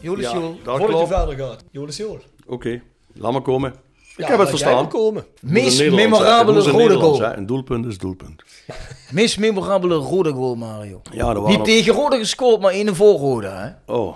[0.03, 0.59] Jolis Ja, Jol.
[0.63, 1.63] dat Voordat je verder gaat.
[1.71, 2.19] Jonas, joh.
[2.47, 2.81] Oké,
[3.13, 3.73] laat maar komen.
[4.15, 4.87] Ik Ja, heb het verstaan.
[4.89, 5.25] komen.
[5.41, 7.19] Meest memorabele in rode goal.
[7.21, 7.35] hè.
[7.37, 8.43] Een doelpunt is doelpunt.
[9.11, 11.01] Meest memorabele rode goal, Mario.
[11.11, 13.61] Ja, waren Niet tegen Roda gescoord, maar één voor Roda.
[13.85, 13.93] Hè?
[13.93, 14.15] Oh,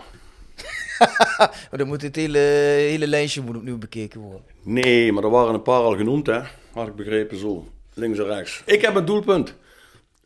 [1.70, 4.42] Maar dan moet het hele, hele lijstje moet opnieuw bekeken worden.
[4.64, 6.40] nee, maar er waren een paar al genoemd, hè.
[6.74, 7.66] Had ik begrepen zo.
[7.94, 8.62] Links en rechts.
[8.66, 9.54] Ik heb een doelpunt.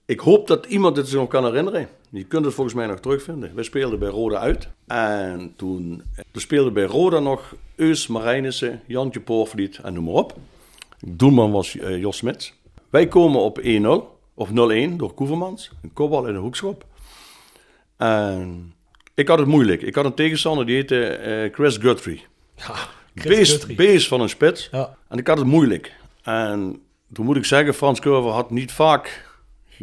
[0.05, 1.89] Ik hoop dat iemand het zich nog kan herinneren.
[2.14, 3.55] Je kunt het volgens mij nog terugvinden.
[3.55, 4.70] We speelden bij Roda uit.
[4.88, 10.36] En toen er speelde bij Roda nog Eus Marijnissen, Jantje Poorvliet en noem maar op.
[11.05, 12.53] Doelman was eh, Jos Smits.
[12.89, 13.64] Wij komen op 1-0
[14.34, 14.51] of 0-1
[14.95, 15.72] door Koevermans.
[15.82, 16.86] Een kopbal in een hoekschop.
[17.97, 18.74] En
[19.14, 19.82] ik had het moeilijk.
[19.82, 22.26] Ik had een tegenstander die heette eh, Chris Guthrie.
[22.55, 22.74] Ja,
[23.16, 23.76] Chris Beest, Guthrie.
[23.76, 24.70] beest van een spits.
[24.72, 24.97] Ja.
[25.07, 25.95] En ik had het moeilijk.
[26.24, 26.82] En
[27.14, 29.30] toen moet ik zeggen, Frans Curver had niet vaak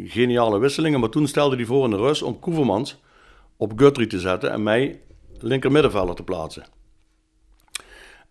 [0.07, 0.99] geniale wisselingen.
[0.99, 3.01] Maar toen stelde hij voor in de rust om Koevermans
[3.57, 5.01] op Guthrie te zetten en mij
[5.39, 6.65] linker middenvelder te plaatsen.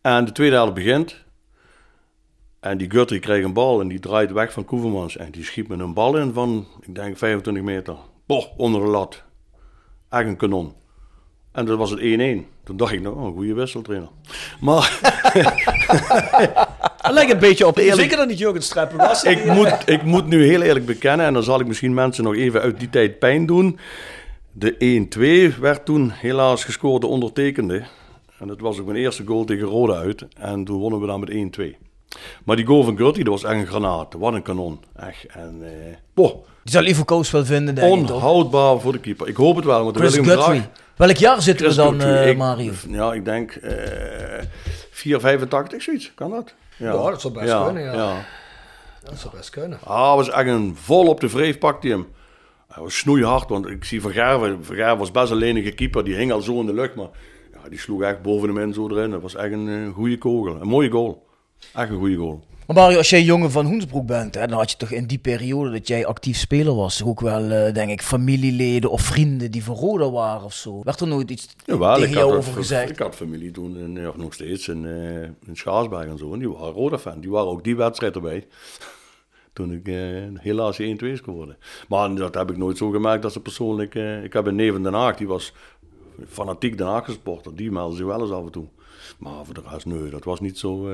[0.01, 1.25] En de tweede helft begint.
[2.61, 5.17] En die Guthrie kreeg een bal en die draait weg van Koevermans.
[5.17, 7.97] En die schiet me een bal in van, ik denk 25 meter.
[8.27, 9.25] Boh, onder de lat.
[10.09, 10.73] Echt een kanon.
[11.53, 12.05] En dat was het 1-1.
[12.65, 14.09] Toen dacht ik, nou, een goede wisseltrainer.
[14.61, 14.99] Maar
[16.99, 17.79] Het lijkt een beetje op.
[17.79, 19.23] Zeker dat niet Jurgen Streppel was.
[19.25, 22.35] ik moet, ik moet nu heel eerlijk bekennen, en dan zal ik misschien mensen nog
[22.35, 23.79] even uit die tijd pijn doen.
[24.53, 27.83] De 1-2 werd toen helaas gescoord door ondertekende.
[28.39, 30.27] En dat was ook mijn eerste goal tegen Roda uit.
[30.37, 31.63] En toen wonnen we dan met 1-2.
[32.45, 34.15] Maar die goal van Gurty, dat was echt een granaat.
[34.15, 34.81] Wat een kanon.
[34.97, 35.27] Echt.
[35.29, 36.33] En, eh, boh,
[36.63, 38.17] Die zal Ivo Koos wel vinden, denk ik toch?
[38.17, 39.29] onhoudbaar voor de keeper.
[39.29, 40.69] Ik hoop het wel, want dan Chris wil ik hem graag.
[40.99, 42.73] Welk jaar zitten we dan, eh, Ik- Mario?
[42.89, 44.43] Ja, ik denk eh
[44.91, 46.13] 4,85 zoiets.
[46.15, 46.55] Kan dat?
[46.77, 47.93] Ja, dat zou best kunnen, ja.
[47.93, 48.25] ja.
[49.03, 49.79] Dat zou best kunnen.
[49.85, 52.07] Ah, was echt een vol op de vreef pakte hij hem.
[52.69, 54.65] Hij was snoeihard, want ik zie Van Gerven.
[54.65, 56.05] Van Gerven was best een lenige keeper.
[56.05, 57.09] Die hing al zo in de lucht, maar
[57.53, 59.11] ja, die sloeg echt boven hem in zo erin.
[59.11, 60.61] Dat was echt een eh, goede kogel.
[60.61, 61.27] Een mooie goal.
[61.75, 62.45] Echt een goede goal.
[62.69, 65.19] Maar Mario, als jij jongen van Hoensbroek bent, hè, dan had je toch in die
[65.19, 69.65] periode dat jij actief speler was, ook wel, eh, denk ik, familieleden of vrienden die
[69.65, 70.81] van Roda waren of zo.
[70.83, 72.91] Werd er nooit iets Jawel, tegen jou over gezegd?
[72.91, 76.33] ik had familie toen, in, ja, nog steeds, in, eh in Schaarsberg en zo.
[76.33, 77.21] En die waren Roda-fan.
[77.21, 78.47] Die waren ook die wedstrijd erbij.
[79.53, 81.57] Toen ik eh, helaas 1-2 scoorde.
[81.89, 83.95] Maar dat heb ik nooit zo gemerkt dat ze persoonlijk...
[83.95, 85.53] eh, ik heb een neef in Den Haag, die was
[86.29, 87.57] fanatiek Den Haag supporter.
[87.57, 88.67] Die meldde zich wel eens af en toe.
[89.19, 90.89] Maar voor de rest, nee, dat was niet zo...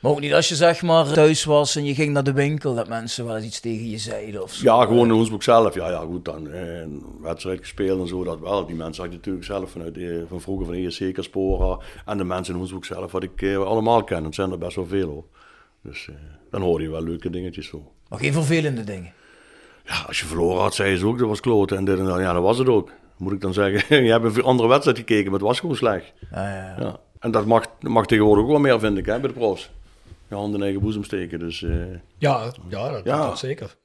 [0.00, 2.74] Maar ook niet als je zeg maar thuis was en je ging naar de winkel,
[2.74, 4.64] dat mensen wel eens iets tegen je zeiden of zo.
[4.64, 5.74] Ja, gewoon in Hoensbroek zelf.
[5.74, 6.46] Ja, ja, goed dan.
[6.52, 8.66] Een wedstrijd gespeeld en zo, dat wel.
[8.66, 11.78] Die mensen had je natuurlijk zelf vanuit eh, van vroeger van ESC, Caspora.
[12.06, 14.24] En de mensen in Hoensbroek zelf, wat ik eh, allemaal ken.
[14.24, 15.24] Het zijn er best wel veel hoor.
[15.82, 16.14] Dus eh,
[16.50, 17.92] dan hoor je wel leuke dingetjes zo.
[18.08, 19.12] Maar geen vervelende dingen.
[19.84, 21.76] Ja, als je verloren had, zei ze ook, dat was kloten.
[21.76, 22.18] En dit en dat.
[22.18, 22.90] Ja, dat was het ook.
[23.16, 26.12] Moet ik dan zeggen, je hebt een andere wedstrijd gekeken, maar het was gewoon slecht.
[26.30, 26.84] Ja, ja, ja.
[26.84, 27.00] Ja.
[27.18, 29.70] En dat mag, mag tegenwoordig ook wel meer, vind ik, hè, bij de profs.
[30.28, 31.62] Je hand in eigen boezem steken, dus...
[31.62, 31.70] eh,
[32.18, 33.26] Ja, ja, dat, Ja.
[33.26, 33.76] dat zeker.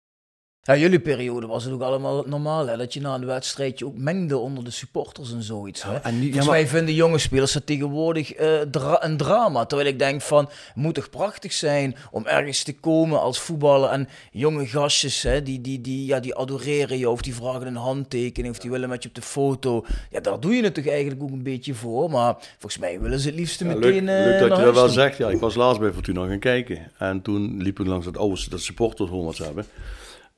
[0.66, 2.78] Ja, jullie periode was het ook allemaal normaal, hè?
[2.78, 5.84] Dat je na een wedstrijd je ook mengde onder de supporters en zoiets.
[5.84, 5.95] Hè?
[5.95, 9.66] en nu- ja, Volgens maar- mij vinden jonge spelers dat tegenwoordig eh, dra- een drama.
[9.66, 13.89] Terwijl ik denk van, het moet toch prachtig zijn om ergens te komen als voetballer.
[13.89, 17.76] En jonge gastjes, hè, die, die, die, ja, die adoreren je of die vragen een
[17.76, 19.86] handtekening of die willen met je op de foto.
[20.11, 22.09] Ja, daar doe je het toch eigenlijk ook een beetje voor.
[22.09, 24.66] Maar volgens mij willen ze het liefst Ja, meteen leuk, eh, leuk dat naar je
[24.66, 25.18] dat wel zegt.
[25.18, 26.91] Ja, ik was laatst bij Fortuna gaan kijken.
[26.97, 29.66] En toen liep ik langs dat oude dat supportershome wat ze hebben.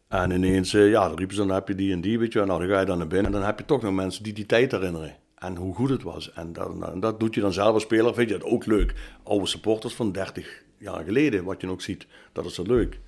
[0.08, 2.46] En ineens, eh, ja, dan riepen ze, dan heb je die en die, wel.
[2.46, 3.26] Nou, dan ga je dan naar binnen.
[3.26, 5.16] En dan heb je toch nog mensen die die tijd herinneren.
[5.36, 6.32] En hoe goed het was.
[6.34, 8.94] En dat, en dat doet je dan zelf als speler, vind je dat ook leuk.
[9.24, 12.08] Oude supporters van 30 jaar geleden, wat je ook ziet.
[12.32, 13.00] Dat is zo leuk.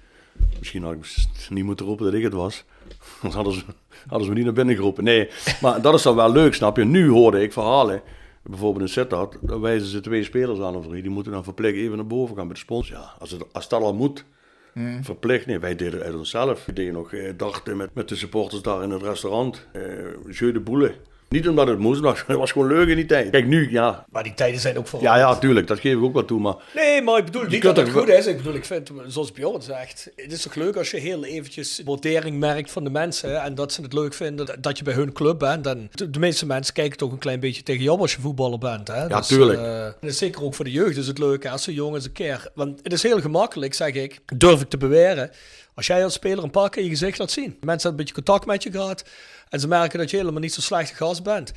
[0.59, 2.63] Misschien had ik niet moeten roepen dat ik het was.
[3.31, 3.63] Ze,
[4.07, 5.03] hadden ze me niet naar binnen geroepen.
[5.03, 5.29] Nee,
[5.61, 6.83] maar dat is dan wel leuk, snap je?
[6.83, 8.01] Nu hoorde ik verhalen.
[8.43, 11.01] Bijvoorbeeld in Sittard, dan wijzen ze twee spelers aan of drie.
[11.01, 12.95] Die moeten dan verplicht even naar boven gaan met de sponsor.
[12.95, 14.25] Ja, als, het, als dat al moet,
[15.01, 15.45] verplicht.
[15.45, 16.65] Nee, wij deden het uit onszelf.
[16.65, 19.67] We deden nog eh, dachten met, met de supporters daar in het restaurant.
[19.71, 19.81] Eh
[20.29, 20.95] Jeu de Boule.
[21.29, 23.29] Niet omdat het moest, maar het was gewoon leuk in die tijd.
[23.29, 24.05] Kijk, nu, ja.
[24.09, 25.01] Maar die tijden zijn ook voor.
[25.01, 26.55] Ja, ja, tuurlijk, dat geef ik ook wel toe, maar...
[26.75, 28.25] Nee, maar ik bedoel niet dat het goed is.
[28.25, 31.81] Ik bedoel, ik vind, zoals Bjorn zegt, het is toch leuk als je heel eventjes
[31.85, 35.13] waardering merkt van de mensen en dat ze het leuk vinden dat- je bij hun
[35.13, 35.67] club bent.
[35.67, 38.87] En de, meeste mensen kijken toch een klein beetje tegen jou als je voetballer bent.
[38.87, 39.05] Hè?
[39.05, 39.59] Ja, tuurlijk.
[39.59, 42.05] eh, en is zeker ook voor de jeugd is het leuk als zo'n jongen eens
[42.05, 42.49] een keer...
[42.55, 45.31] Want het is heel gemakkelijk, zeg ik, durf ik te beweren,
[45.75, 47.43] als jij als speler een paar keer je gezicht laat zien.
[47.43, 49.03] Mensen hebben een beetje contact met je gehad
[49.49, 51.53] en ze merken dat je helemaal niet zo slechte gast bent.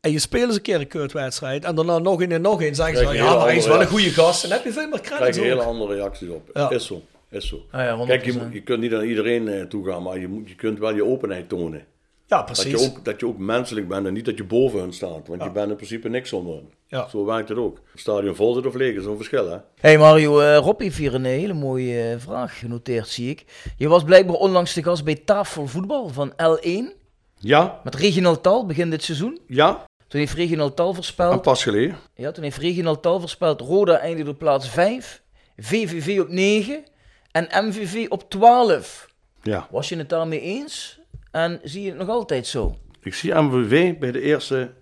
[0.00, 2.74] En je speelt eens een keer een keurtwedstrijd en daarna nog een en nog een.
[2.74, 4.42] Zeggen ze, Krijg je ja, maar hij is wel een goede gast.
[4.42, 6.50] En dan heb je veel meer krijg credits je hele andere reacties op.
[6.54, 6.70] Ja.
[6.70, 7.66] Is zo, is zo.
[7.70, 8.06] Ah ja, 100%.
[8.06, 10.94] Kijk, je, je kunt niet aan iedereen eh, toegaan, maar je, moet, je kunt wel
[10.94, 11.84] je openheid tonen.
[12.26, 12.70] Ja, Dat precies.
[12.70, 15.28] je, ook, dat je ook menselijk bent en niet dat je boven hun staat.
[15.28, 16.68] Want je bent in principe niks zonder hun.
[16.86, 17.08] Ja.
[17.08, 17.80] Zo werkt het ook.
[17.94, 19.56] Stadion vol zit of leeg is een verschil, hè?
[19.80, 23.44] Hey Mario, eh Rob heeft hier een hele mooie eh, vraag genoteerd, zie ik.
[23.76, 26.99] Je was blijkbaar onlangs de gast bij Tafel Voetbal van L1
[27.42, 29.40] Ja, met Reginald Tal begin dit seizoen.
[29.46, 29.88] ja.
[30.08, 31.96] Toen heeft Reginald Tal voorspeld, pas geleden.
[32.14, 35.22] ja, toen heeft Reginald Tal voorspeld Roda eindigde op plaats 5,
[35.56, 36.84] VVV op 9
[37.32, 39.08] en MVV op 12.
[39.42, 39.68] Ja.
[39.70, 41.00] Was je het daarmee eens?
[41.30, 42.76] En zie je het nog altijd zo?
[43.00, 44.72] Ik zie MVV bij de eerste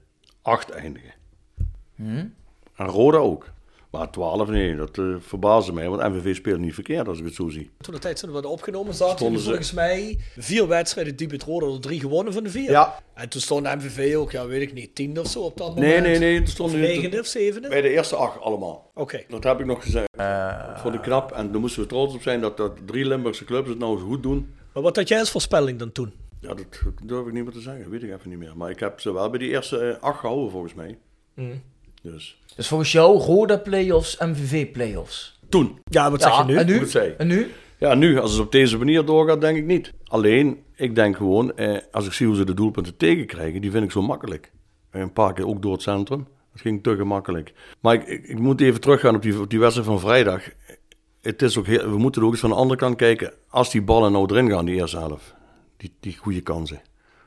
[0.42, 1.12] acht eindigen.
[1.94, 2.26] Hm?
[2.76, 3.50] En Roda ook.
[3.90, 5.88] Maar 12, nee, dat eh verbaasde mij.
[5.88, 7.70] Want MVV speelt niet verkeerd als ik het zo zie.
[7.80, 11.16] Toen de tijd zijn we werden opgenomen, zaten Stonden er ze- volgens mij vier wedstrijden
[11.16, 12.70] die met Roda er drie gewonnen van de vier.
[12.70, 13.02] Ja.
[13.14, 15.86] En toen stond MVV ook, ja weet ik niet, tiende of zo op dat moment.
[15.92, 16.36] Nee, nee, nee.
[16.36, 17.68] Er Of stonden negende of zevende?
[17.68, 18.90] bij de eerste acht allemaal.
[18.94, 19.22] Oké.
[19.28, 20.08] Dat heb ik nog gezegd.
[20.16, 21.32] Dat vond ik knap.
[21.32, 24.06] En daar moesten we trots op zijn dat, dat drie Limburgse clubs het nou zo
[24.06, 24.48] goed doen.
[24.72, 26.12] Maar wat had jij als voorspelling dan toen?
[26.40, 26.66] Ja, dat
[27.02, 27.90] durf ik niet meer te zeggen.
[27.90, 28.56] Weet ik even niet meer.
[28.56, 30.98] Maar ik heb ze wel bij die eerste eh, acht gehouden volgens mij.
[32.02, 35.38] Dus Dus volgens jou Roda playoffs, MVV playoffs.
[35.48, 35.78] toen.
[35.84, 36.56] Ja, wat zeg je nu?
[36.56, 36.86] En nu?
[37.18, 37.50] En nu?
[37.78, 39.92] Ja, nu, als het op deze manier doorgaat, denk ik niet.
[40.04, 43.84] Alleen, ik denk gewoon, eh, als ik zie hoe ze de doelpunten tegenkrijgen, die vind
[43.84, 44.50] ik zo makkelijk.
[44.90, 46.26] Eh, Een paar keer ook door het centrum.
[46.52, 47.52] Dat ging te gemakkelijk.
[47.80, 50.42] Maar ik, ik, ik moet even teruggaan op die, op die wedstrijd van vrijdag.
[51.20, 53.32] Het is ook heel, we moeten ook eens van de andere kant kijken.
[53.48, 55.34] Als die ballen nou erin gaan, die eerste helft,
[55.76, 56.80] die, die goede kansen,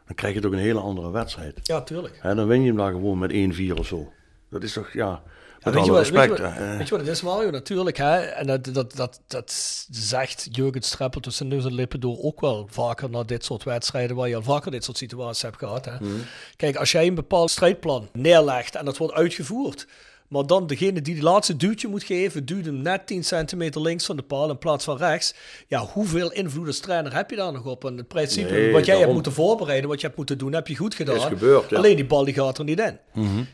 [0.06, 1.60] dan krijg je toch een hele andere wedstrijd.
[1.64, 2.20] Ja, tuurlijk.
[2.22, 4.12] Hè, dan win je hem daar gewoon met 1-4 of zo.
[4.52, 5.22] Dat is toch, ja,
[5.64, 6.38] met weet, je alle wat, weet, respect.
[6.38, 6.78] je wat, hè.
[6.78, 7.50] Weet je wat het is, Mario?
[7.50, 8.18] Natuurlijk, hè?
[8.20, 9.52] En dat, dat, dat, dat
[9.90, 14.16] zegt Jurgen Streppel tussen neus en lippen door ook wel vaker naar dit soort wedstrijden,
[14.16, 15.86] waar je al vaker dit soort situaties hebt gehad.
[15.86, 15.94] Hè?
[16.56, 19.88] Kijk, als jij een bepaald strijdplan neerlegt en dat wordt uitgevoerd,
[20.32, 24.06] maar dan degene die de laatste duwtje moet geven, duwt hem net 10 centimeter links
[24.06, 25.34] van de paal in plaats van rechts.
[25.68, 27.86] Ja, hoeveel invloed als trainer heb je daar nog op?
[27.86, 30.68] En het principe, Nee, wat jij hebt moeten voorbereiden, wat je hebt moeten doen, heb
[30.68, 31.16] je goed gedaan.
[31.16, 31.78] Is gebeurd, ja.
[31.78, 32.98] Alleen die bal die gaat er niet in.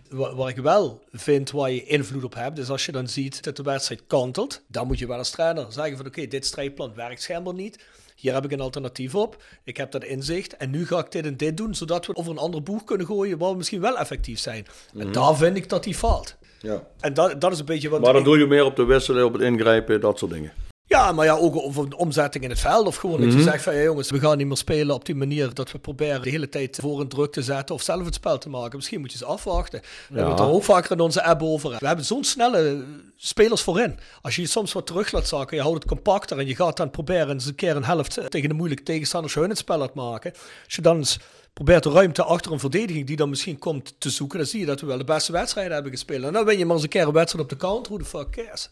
[0.09, 3.43] Wa- Waar ik wel vind waar je invloed op hebt, is als je dan ziet
[3.43, 6.91] dat de wedstrijd kantelt, dan moet je wel als trainer zeggen van oké, dit strijdplan
[6.95, 7.83] werkt schijnbaar niet.
[8.15, 9.43] Hier heb ik een alternatief op.
[9.63, 10.57] Ik heb dat inzicht.
[10.57, 13.05] En nu ga ik dit en dit doen, zodat we over een andere boeg kunnen
[13.05, 14.65] gooien waar we misschien wel effectief zijn.
[14.97, 16.35] En daar vind ik dat die faalt.
[16.59, 16.83] Ja.
[16.99, 18.01] En dat, dat is een beetje wat...
[18.01, 20.51] Maar dan ik- doe je meer op de wisselen, op het ingrijpen, dat soort dingen.
[20.89, 22.87] Ja, maar ja, ook over een omzetting in het veld.
[22.87, 25.15] Of gewoon dat je zegt van, ja, jongens, we gaan niet meer spelen op die
[25.15, 28.13] manier dat we proberen de hele tijd voor een druk te zetten of zelf het
[28.13, 28.75] spel te maken.
[28.75, 29.79] Misschien moet je ze afwachten.
[29.81, 31.75] We hebben het er ook vaker in onze app over.
[31.79, 32.83] We hebben zo'n snelle
[33.15, 33.99] spelers voorin.
[34.21, 36.77] Als je je soms wat terug laat zakken, je houdt het compacter en je gaat
[36.77, 39.93] dan proberen eens een keer een helft tegen een moeilijke tegenstander hun het spel laat
[39.93, 40.31] maken.
[40.65, 41.19] Als je dan eens
[41.57, 44.65] probeert de ruimte achter een verdediging die dan misschien komt te zoeken, dan zie je
[44.65, 46.23] dat we wel de beste wedstrijden hebben gespeeld.
[46.23, 47.91] En dan win je maar eens een keer een wedstrijd op de counter.
[47.91, 48.69] Hoe de fuck cares?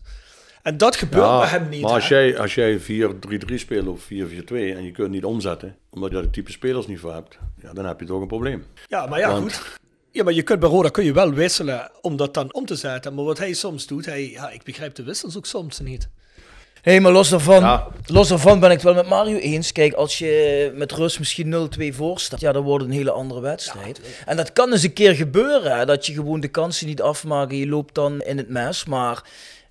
[0.62, 1.82] En dat gebeurt bij hem niet.
[1.82, 2.16] maar als hè?
[2.16, 2.84] jij, als jij 4-3-3
[3.56, 7.00] speelt of 4-4-2 en je kunt het niet omzetten, omdat je de type spelers niet
[7.00, 8.66] voor hebt, ja, dan heb je toch een probleem.
[8.88, 9.80] Ja, maar ja, Want- goed.
[10.12, 12.76] Ja, maar je kunt bij Roda kun je wel wisselen om dat dan om te
[12.76, 13.14] zetten.
[13.14, 16.10] Maar wat hij soms doet, hij, ja, ik begrijp de wissels ook soms niet.
[16.86, 17.88] Hé, hey, maar los daarvan, Ja.
[18.06, 19.72] los daarvan ben ik het wel met Mario eens.
[19.72, 23.12] Kijk, als je met rust misschien 0-2 voor staat, ja, dan wordt het een hele
[23.12, 24.02] andere wedstrijd.
[24.26, 27.52] en dat kan eens een keer gebeuren, hè, dat je gewoon de kansen niet afmaakt
[27.52, 28.86] je loopt dan in het mes.
[28.86, 29.24] Maar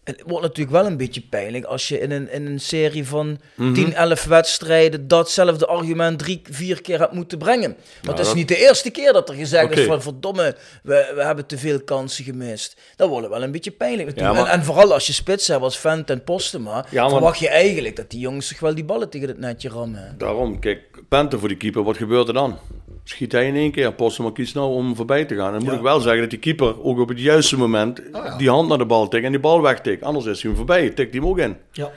[0.04, 3.38] het wordt natuurlijk wel een beetje pijnlijk als je in een, in een serie van
[3.54, 3.72] Mhm.
[3.74, 7.76] 10, 11 wedstrijden datzelfde argument drie, vier keer hebt moeten brengen.
[8.02, 11.12] Want het is dat- niet de eerste keer dat er gezegd is van verdomme, we,
[11.14, 12.76] we hebben te veel kansen gemist.
[12.96, 14.36] Dat wordt wel een beetje pijnlijk natuurlijk.
[14.36, 17.10] Ja, maar- en, en vooral als je spits hebt als Vent en Postema, Ja, maar-
[17.10, 20.14] verwacht je eigenlijk dat die jongens zich wel die ballen tegen het netje rammen.
[20.18, 22.58] Daarom, kijk, Pente voor die keeper, wat gebeurt er dan?
[23.06, 25.52] Schiet hij in één keer, Postema kiest nou om voorbij te gaan.
[25.52, 28.02] Dan moet ik wel zeggen dat die keeper ook op het juiste moment
[28.38, 30.02] die hand naar de bal tikt en die bal wegtikt.
[30.02, 31.56] Anders is hij hem voorbij, tikt hij hem ook in.
[31.72, 31.90] Ja.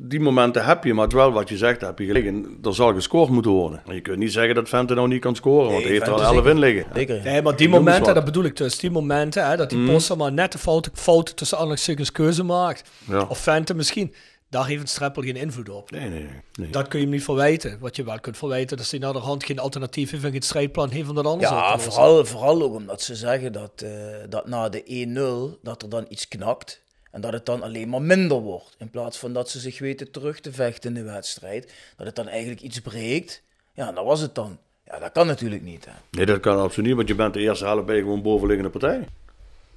[0.00, 2.26] Die momenten heb je, maar het wel wat je zegt, heb je gelijk.
[2.26, 3.82] En Er zal gescoord moeten worden.
[3.86, 6.12] En je kunt niet zeggen dat Vente nou niet kan scoren, want hij heeft er
[6.12, 6.86] al Vente 11 in liggen.
[6.94, 7.20] Zeker.
[7.24, 10.32] Nee, maar die momenten, dat bedoel ik dus, die momenten, hè, dat die Poster maar
[10.32, 12.90] net de fout, fout tussen aanhalingstekens keuze maakt.
[13.08, 13.26] Ja.
[13.28, 14.12] Of Fente misschien.
[14.50, 15.90] Daar heeft een Streppel geen invloed op.
[15.90, 16.70] Nee, nee, nee.
[16.70, 17.78] Dat kun je hem niet verwijten.
[17.78, 20.42] Wat je wel kunt verwijten, dat hij naar de hand geen alternatief heeft en geen
[20.42, 23.90] strijdplan heeft om dat anders Ja, vooral, vooral ook omdat ze zeggen dat, eh,
[24.28, 26.82] dat na de 1-0 dat er dan iets knakt.
[27.10, 28.74] En dat het dan alleen maar minder wordt.
[28.78, 31.72] In plaats van dat ze zich weten terug te vechten in de wedstrijd.
[31.96, 33.42] Dat het dan eigenlijk iets breekt.
[33.72, 34.58] Ja, dat was het dan.
[34.86, 35.84] Ja, dat kan natuurlijk niet.
[35.84, 35.92] Hè.
[36.10, 39.06] Nee, dat kan absoluut niet, want je bent de eerste helft bij gewoon bovenliggende partij.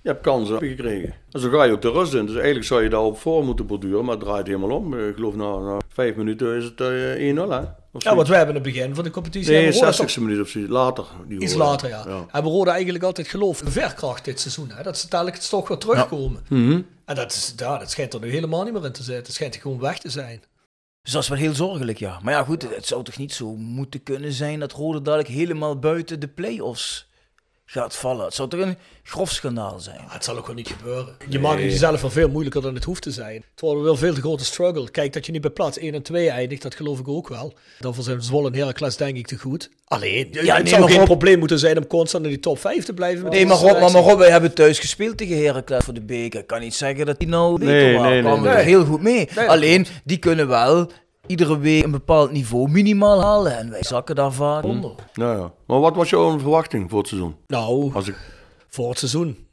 [0.01, 1.13] Je hebt kansen heb je gekregen.
[1.31, 2.25] En zo ga je ook de rust in.
[2.25, 5.07] Dus eigenlijk zou je daarop voor moeten borduren, maar het draait helemaal om.
[5.07, 7.61] Ik geloof na, na vijf minuten is het eh, 1-0 hè?
[7.93, 9.51] Of Ja, want wij hebben in het begin van de competitie...
[9.51, 10.71] Nee, hebben we Roda 60 minuut of zoiets.
[10.71, 11.05] Later.
[11.27, 12.25] Die Iets later, ja.
[12.27, 14.69] Hebben Roda eigenlijk altijd geloof in verkracht dit seizoen.
[14.71, 14.83] Hè?
[14.83, 16.43] Dat ze dadelijk het toch weer terugkomen.
[16.49, 16.81] Mhm.
[17.05, 19.23] En dat, is, ja, dat schijnt er nu helemaal niet meer in te zitten.
[19.23, 20.41] Het schijnt gewoon weg te zijn.
[21.01, 22.19] Dus dat is wel heel zorgelijk, ja.
[22.23, 25.79] Maar ja, goed, het zou toch niet zo moeten kunnen zijn dat Rode dadelijk helemaal
[25.79, 27.09] buiten de play-offs
[27.71, 28.25] gaat vallen.
[28.25, 30.01] Het zou toch een grof schandaal zijn.
[30.05, 31.15] Maar het zal ook wel niet gebeuren.
[31.29, 33.35] Je maakt het jezelf wel veel moeilijker dan het hoeft te zijn.
[33.51, 34.89] Het wordt wel veel te grote struggle.
[34.91, 37.53] Kijk, dat je niet bij plaats 1 en 2 eindigt, dat geloof ik ook wel.
[37.79, 39.69] Daarvoor zijn Zwolle en Heracles denk ik te goed.
[39.85, 42.59] Alleen, ja, het nee, zou geen Rob- probleem moeten zijn om constant in die top
[42.59, 43.23] 5 te blijven.
[43.23, 46.01] met Nee, maar Rob, maar, maar Rob, wij hebben thuis gespeeld tegen Heracles voor de
[46.01, 46.39] beker.
[46.39, 48.03] Ik kan niet zeggen dat die nou beter Nee, waren.
[48.11, 48.57] nee, nee, kwamen nee.
[48.59, 49.29] er heel goed mee.
[49.35, 50.91] Nee, Alleen, die kunnen wel
[51.27, 53.57] iedere week een bepaald niveau minimaal halen.
[53.57, 54.91] En wij zakken daar vaak onder.
[55.13, 55.53] Nou ja.
[55.65, 57.35] Maar wat was jouw verwachting voor het seizoen?
[57.47, 58.15] Nou, Als ik...
[58.67, 59.45] voor het seizoen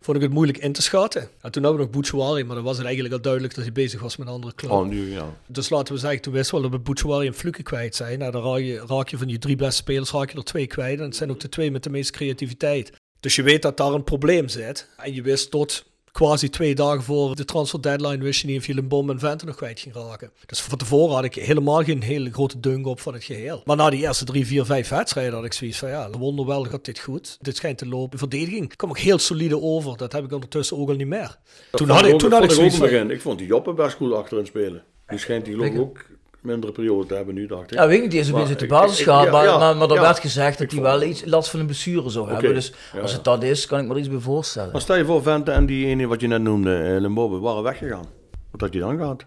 [0.00, 1.28] vond ik het moeilijk in te schatten.
[1.40, 3.72] En toen hadden we nog Bouchouari, maar dan was het eigenlijk al duidelijk dat hij
[3.72, 4.70] bezig was met een andere club.
[4.70, 5.34] Oh, nu, ja.
[5.46, 8.18] Dus laten we zeggen, toen wisten we wel dat we Bouchouari en Fluke kwijt zijn.
[8.18, 10.66] Nou, dan raak je, raak je van je drie beste spelers raak je er twee
[10.66, 10.98] kwijt.
[10.98, 12.92] En het zijn ook de twee met de meeste creativiteit.
[13.20, 14.88] Dus je weet dat daar een probleem zit.
[14.96, 15.84] En je wist tot
[16.16, 19.44] quasi twee dagen voor de transfer deadline wist je niet of je Limbom en Vente
[19.44, 20.30] nog kwijt ging raken.
[20.46, 23.62] Dus van tevoren had ik helemaal geen hele grote dunk op van het geheel.
[23.64, 26.64] Maar na die eerste drie, vier, vijf wedstrijden had ik zoiets van ja, wonder wel
[26.64, 27.38] gaat dit goed.
[27.40, 28.10] Dit schijnt te lopen.
[28.10, 29.96] De verdediging kwam ook heel solide over.
[29.96, 31.36] Dat heb ik ondertussen ook al niet meer.
[31.70, 33.10] Toen had ik, toen had ik vond zoiets van...
[33.10, 34.82] Ik vond die Joppe best goed achterin spelen.
[35.06, 36.04] Die schijnt die geloof ook
[36.46, 37.78] mindere periode te hebben nu, dacht ik.
[37.78, 39.88] Ja, weet ik niet, die is Maar uit de basis ja, maar, ja, maar, maar
[39.88, 40.00] er ja.
[40.00, 42.54] werd gezegd dat hij wel iets last van een blessure zou hebben.
[42.54, 42.72] Dus
[43.02, 44.72] als het dat is, kan ik me er iets bij voorstellen.
[44.72, 47.62] Maar stel je voor, Vente en die ene wat je net noemde, eh, Limbobbe, waren
[47.62, 48.06] weggegaan.
[48.50, 49.24] Wat had je dan gehad?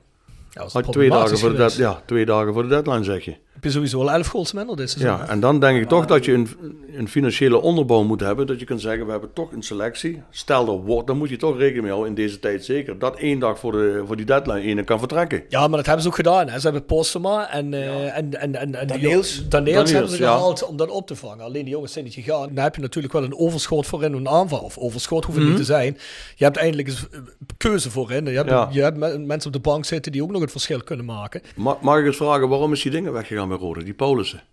[0.50, 3.36] Ja, Had twee, dagen voor de ja, twee dagen voor de deadline, zeg je.
[3.60, 5.12] Heb je sowieso al 11 goals minder dit seizoen.
[5.18, 6.48] Ja, en dan denk ik toch dat je een,
[6.96, 8.48] een financiële onderbouw moet hebben.
[8.48, 10.22] Dat je kunt zeggen, we hebben toch een selectie.
[10.30, 13.00] Stel er wordt, dan moet je toch rekening mee houden in deze tijd zeker.
[13.00, 15.44] Dat één dag voor, de, voor die deadline ene kan vertrekken.
[15.50, 16.50] Ja, maar dat hebben ze ook gedaan.
[16.50, 16.56] Hè.
[16.60, 19.02] Ze hebben Postema en, eh en, en, en, en die Daneels.
[19.36, 20.32] jongens- Daneels hebben ze ja.
[20.34, 21.44] gehaald om dat op te vangen.
[21.46, 22.50] Alleen die jongens zijn niet gegaan.
[22.54, 24.60] Dan heb je natuurlijk wel een overschot voorin een aanval.
[24.60, 25.56] Of overschot hoeft het Mhm.
[25.56, 25.98] niet te zijn.
[26.36, 27.20] Je hebt eindelijk eens eh,
[27.58, 28.26] keuze voorin.
[28.26, 28.70] Je hebt, Ja.
[28.72, 31.42] je hebt me- mensen op de bank zitten die ook nog het verschil kunnen maken.
[31.56, 33.84] Ma- mag ik eens vragen, waarom is die dingen weggegaan bij Rode?
[33.84, 34.44] Die Paulussen.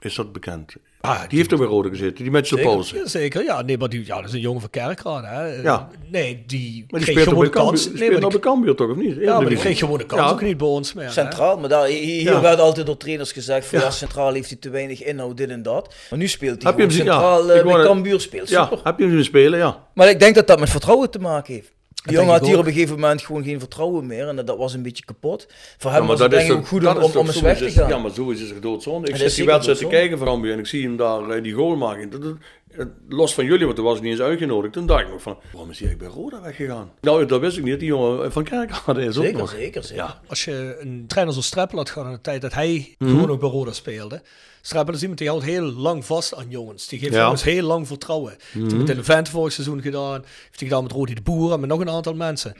[0.00, 0.74] Is dat bekend?
[1.00, 2.98] Ah, Die heeft er bij Rode gezeten, die Mitchell Paulussen.
[2.98, 3.62] Ja, zeker, ja.
[3.62, 5.26] Nee, maar die, ja, dat is een jongen van Kerkrade.
[5.26, 5.62] Hè.
[5.62, 5.88] Ja.
[6.10, 7.66] Nee, die Maar die kreeg gewoon de kans.
[7.82, 9.16] Cambuur, Nee, speelt maar nou die, bij Cambuur toch, of niet?
[9.20, 10.30] ja, maar die kreeg gewoon de kans Ja.
[10.30, 11.04] ook niet bij ons meer.
[11.04, 11.10] hè.
[11.10, 12.40] Centraal, maar daar, hier Ja.
[12.40, 13.90] werd altijd door trainers gezegd van ja.
[13.90, 15.94] centraal heeft hij te weinig inhoud, dit en dat.
[16.10, 18.80] Maar nu speelt hij Heb je gewoon hem centraal eh, bij Cambuur speelt Ja, super.
[18.84, 19.58] heb je hem zien spelen?
[19.58, 19.86] Ja.
[19.94, 21.72] Maar ik denk dat dat met vertrouwen te maken heeft.
[22.06, 22.60] Die jongen had hier ook.
[22.60, 25.46] op een gegeven moment gewoon geen vertrouwen meer en dat, dat was een beetje kapot.
[25.78, 26.86] Voor hem Ja, was het denk ik ook goed
[27.16, 27.88] om, eens weg te is- gaan.
[27.88, 29.08] Ja, maar zo is het doodzonde.
[29.08, 31.76] Ik zit die wedstrijd te kijken van en ik zie hem daar eh, die goal
[31.76, 32.10] maken.
[32.10, 32.36] Dat, dat-
[32.76, 34.72] dat- los van jullie, want toen was ik niet eens uitgenodigd.
[34.72, 36.90] Toen dacht ik nog van, waarom is hij eigenlijk bij Roda weggegaan?
[37.00, 37.78] Nou, dat wist ik niet.
[37.78, 39.50] Die jongen van Kerkrade is ook Zeker, nog.
[39.50, 40.04] zeker, zeker.
[40.04, 40.20] Ja.
[40.26, 43.10] als je een trainer zoals Streppel had gehad in de tijd dat hij Mhm.
[43.10, 44.22] gewoon ook bij Roda speelde.
[44.66, 46.88] Streppel is iemand die houdt heel lang vast aan jongens.
[46.88, 47.22] Die geeft Ja.
[47.22, 48.36] Jongens heel lang vertrouwen.
[48.52, 50.20] Heeft hij met de Levent vorig seizoen gedaan.
[50.24, 52.54] Heeft hij gedaan met Rodi de Boer en met nog een aantal mensen.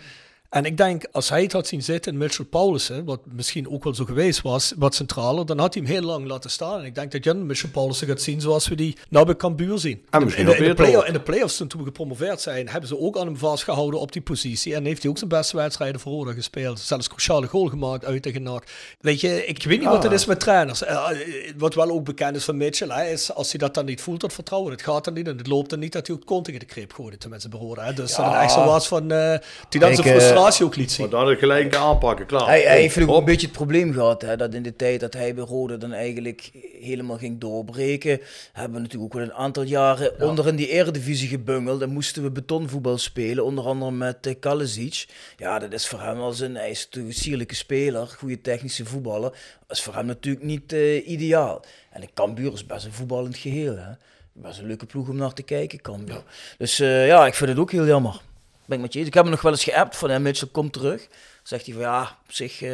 [0.50, 3.84] En ik denk, als hij het had zien zitten in Mitchell Paulussen, wat misschien ook
[3.84, 6.78] wel zo geweest was, wat centraler, dan had hij hem heel lang laten staan.
[6.78, 9.78] En ik denk dat Jan Mitchell Paulussen gaat zien zoals we die nou bij Cambuur
[9.78, 10.04] zien.
[10.10, 12.98] En In de, in, de, play- in de play-offs toen, we gepromoveerd zijn, hebben ze
[13.00, 14.74] ook aan hem vastgehouden op die positie.
[14.74, 16.80] En heeft hij ook zijn beste wedstrijden voor Roda gespeeld.
[16.80, 18.64] Zelfs cruciale goal gemaakt uit NAC.
[19.00, 20.82] Weet je, ik weet niet wat het is met trainers.
[20.84, 23.84] Eh, eh, wat wel ook bekend is van Mitchell, hè, is als hij dat dan
[23.84, 24.72] niet voelt, dat vertrouwen.
[24.72, 26.66] Het gaat dan niet en het loopt dan niet dat hij ook kont tegen de
[26.68, 27.20] greep gooit.
[27.20, 27.84] Tenminste bij Roda.
[27.84, 27.92] Hè.
[27.92, 29.38] Dus dat het echt zo was van, eh
[29.68, 31.10] die dan zijn frustratie ook liet zien.
[31.10, 32.46] Maar dan ik gelijk aanpakken, klaar.
[32.46, 35.12] Hij, hij heeft ook een beetje het probleem gehad, hè, dat in de tijd dat
[35.14, 36.50] hij bij Rode dan eigenlijk
[36.80, 38.20] helemaal ging doorbreken,
[38.52, 42.22] hebben we natuurlijk ook wel een aantal jaren onder in die eredivisie gebungeld en moesten
[42.22, 45.06] we betonvoetbal spelen, onder andere met uh, Kalesic.
[45.36, 48.84] Ja, dat is voor hem als een, hij is natuurlijk een sierlijke speler, goede technische
[48.84, 49.30] voetballer,
[49.66, 51.64] dat is voor hem natuurlijk niet eh, ideaal.
[51.90, 53.90] En de Cambuur is best een voetballend geheel, hè.
[54.32, 56.22] Best een leuke ploeg om naar te kijken, Cambuur.
[56.58, 58.20] Dus eh, ja, ik vind het ook heel jammer.
[58.66, 59.08] Ben ik met je eens.
[59.08, 61.06] Ik heb hem nog wel eens geappt van, ja, Mitchell, kom terug.
[61.42, 62.70] Zegt hij van, ja, op zich eh,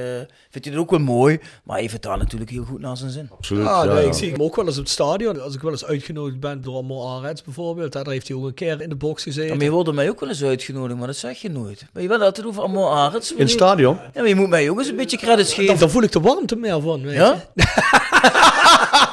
[0.51, 1.41] vindt hij het ook wel mooi.
[1.65, 3.31] Maar hij daar natuurlijk heel goed naar zijn zin.
[3.39, 3.67] Absoluut.
[3.67, 4.09] Ah, ja, nee, ja.
[4.09, 5.41] ik zie hem ook wel eens op het stadion.
[5.41, 7.95] Als ik wel eens uitgenodigd ben door Mo Arends bijvoorbeeld.
[7.95, 9.57] hè, Daar heeft hij ook een keer in de box gezeten.
[9.57, 11.85] Maar je wordt mij ook wel eens uitgenodigd, maar dat zeg je nooit.
[11.93, 13.33] Maar je wil altijd over Amo Arends.
[13.33, 13.95] In het stadion?
[13.97, 15.79] Ja, maar je moet mij ook eens een beetje credits Dan, geven.
[15.79, 17.03] dan voel ik de warmte meer van.
[17.03, 17.45] Weet Ja?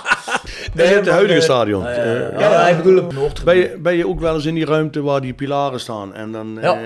[0.73, 1.81] Nee, het maar, huidige eh, stadion.
[1.83, 3.43] Ja, Eh, ja, ik bedoel op Noord.
[3.43, 6.31] Ben je, ben je ook wel eens in die ruimte waar die pilaren staan en
[6.31, 6.73] dan Ja.
[6.73, 6.81] eh,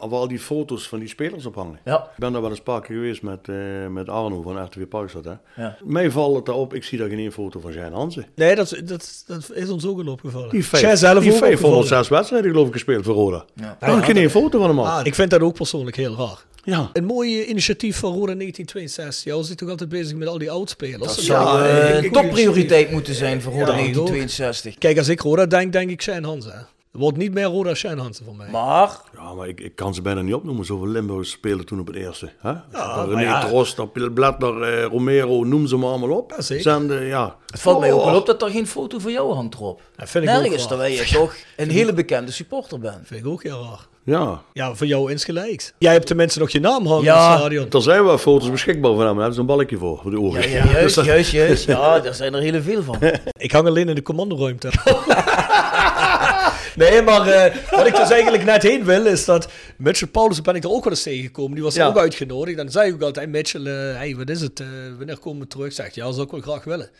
[0.00, 1.78] waar al die foto's van die spelers op hangen?
[1.84, 1.96] Ja.
[1.96, 3.54] Ik ben daar wel eens een paar keer geweest met, eh,
[3.90, 5.24] met Arno van RTW Parkstad.
[5.24, 5.62] Hè.
[5.62, 5.76] Ja.
[5.84, 8.26] Mij valt het daarop, ik zie daar geen foto van Jean Hansen.
[8.34, 10.50] Nee, dat, is- dat, dat is ons ook al opgevallen.
[10.50, 11.58] Die, Jij vijf, zelf die ook opgevallen.
[11.58, 13.44] 506 wedstrijden geloof ik gespeeld voor Roda.
[13.54, 13.76] Ja.
[13.80, 14.86] Daar heb ik geen foto van hem al.
[14.86, 16.46] Ah, ik vind dat ook persoonlijk heel raar.
[16.68, 16.90] Ja.
[16.92, 19.24] Een mooi initiatief van Roda 1962.
[19.32, 20.98] Ja, we zijn toch altijd bezig met al die oudspelers.
[21.16, 24.06] Dat zou eh, eh, ik- topprioriteit moeten zijn voor Roda Ja, ik ook.
[24.06, 24.78] 1962.
[24.78, 26.42] Kijk, als ik Roda denk, denk ik Shane.
[26.92, 28.50] Er wordt niet meer Roda Shane Hansen voor mij.
[28.50, 30.64] Maar, Ja, maar ik, ik kan ze bijna niet opnoemen.
[30.64, 32.32] Zoveel Limburgers spelen toen op het eerste.
[32.38, 32.52] Hè?
[33.04, 33.44] René ja.
[33.46, 36.34] Trost, Blatter, eh, Romero, noem ze maar allemaal op.
[36.48, 38.16] Ja, het valt mij ook wel Oh.
[38.16, 39.82] op dat er geen foto van jou hangt erop.
[39.96, 43.06] Dat vind ik ook Nergens, terwijl je toch een hele bekende supporter bent.
[43.06, 43.86] vind ik ook heel raar.
[44.08, 44.42] Ja.
[44.52, 45.72] Ja, voor jou insgelijks.
[45.78, 47.24] Jij hebt tenminste nog je naam hangen Ja.
[47.24, 47.70] in het stadion.
[47.70, 49.06] Er zijn wel foto's beschikbaar van hem.
[49.08, 50.50] Daar hebben ze een balkje voor, voor de ogen.
[50.50, 51.64] Ja, ja, juist, juist, juist.
[51.64, 52.96] Ja, daar zijn er heel veel van.
[53.38, 54.70] Ik hang alleen in de commandoruimte.
[56.76, 60.54] nee, maar eh, wat ik dus eigenlijk net heen wil, is dat Mitchell Paulus ben
[60.54, 61.54] ik er ook wel eens tegengekomen.
[61.54, 61.86] Die was er Ja.
[61.88, 62.56] ook uitgenodigd.
[62.56, 64.60] Dan zei ik ook altijd, Mitchell, eh, hey, wat is het?
[64.60, 64.66] eh,
[64.96, 65.72] wanneer komen we terug?
[65.72, 66.90] Zegt, ja, dat zou ik wel graag willen.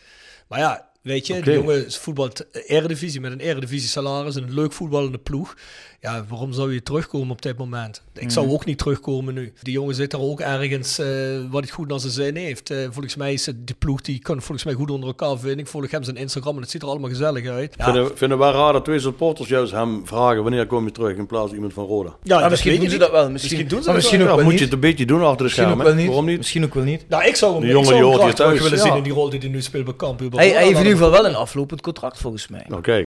[0.47, 1.43] Maar ja, weet je, Oké.
[1.43, 5.55] die jongen voetbalt eredivisie met een eredivisie salaris en een leuk voetballende ploeg.
[6.01, 8.03] Ja, waarom zou je terugkomen op dit moment?
[8.13, 9.53] Ik zou ook niet terugkomen nu.
[9.61, 11.07] Die jongen zit er ook ergens eh,
[11.49, 12.69] wat het goed naar zijn zin heeft.
[12.69, 15.59] Eh, volgens mij is het, die ploeg die kan volgens mij goed onder elkaar vinden.
[15.59, 17.73] Ik volg hem zijn Instagram en het ziet er allemaal gezellig uit.
[17.75, 20.85] Ik vind, het- vind het wel raar dat twee supporters juist hem vragen wanneer kom
[20.85, 22.15] je terug in plaats van iemand van Roda.
[22.23, 22.99] Ja, misschien doen ze niet.
[22.99, 23.29] dat wel.
[23.29, 24.27] Misschien, Misschien doen ze maar dat misschien wel.
[24.27, 25.95] ook Ja, wel moet je het een beetje doen achter de schermen.
[25.95, 26.05] niet.
[26.07, 26.37] Waarom niet?
[26.37, 27.09] Misschien ook wel niet.
[27.09, 28.95] Nou, ik zou hem, ik jongen zou die graag terug willen zien ja.
[28.97, 30.31] in die rol die hij nu speelt bij Cambuur.
[30.31, 32.65] Hij, hij heeft in ieder geval wel een aflopend contract volgens mij.
[32.67, 33.05] Nou kijk.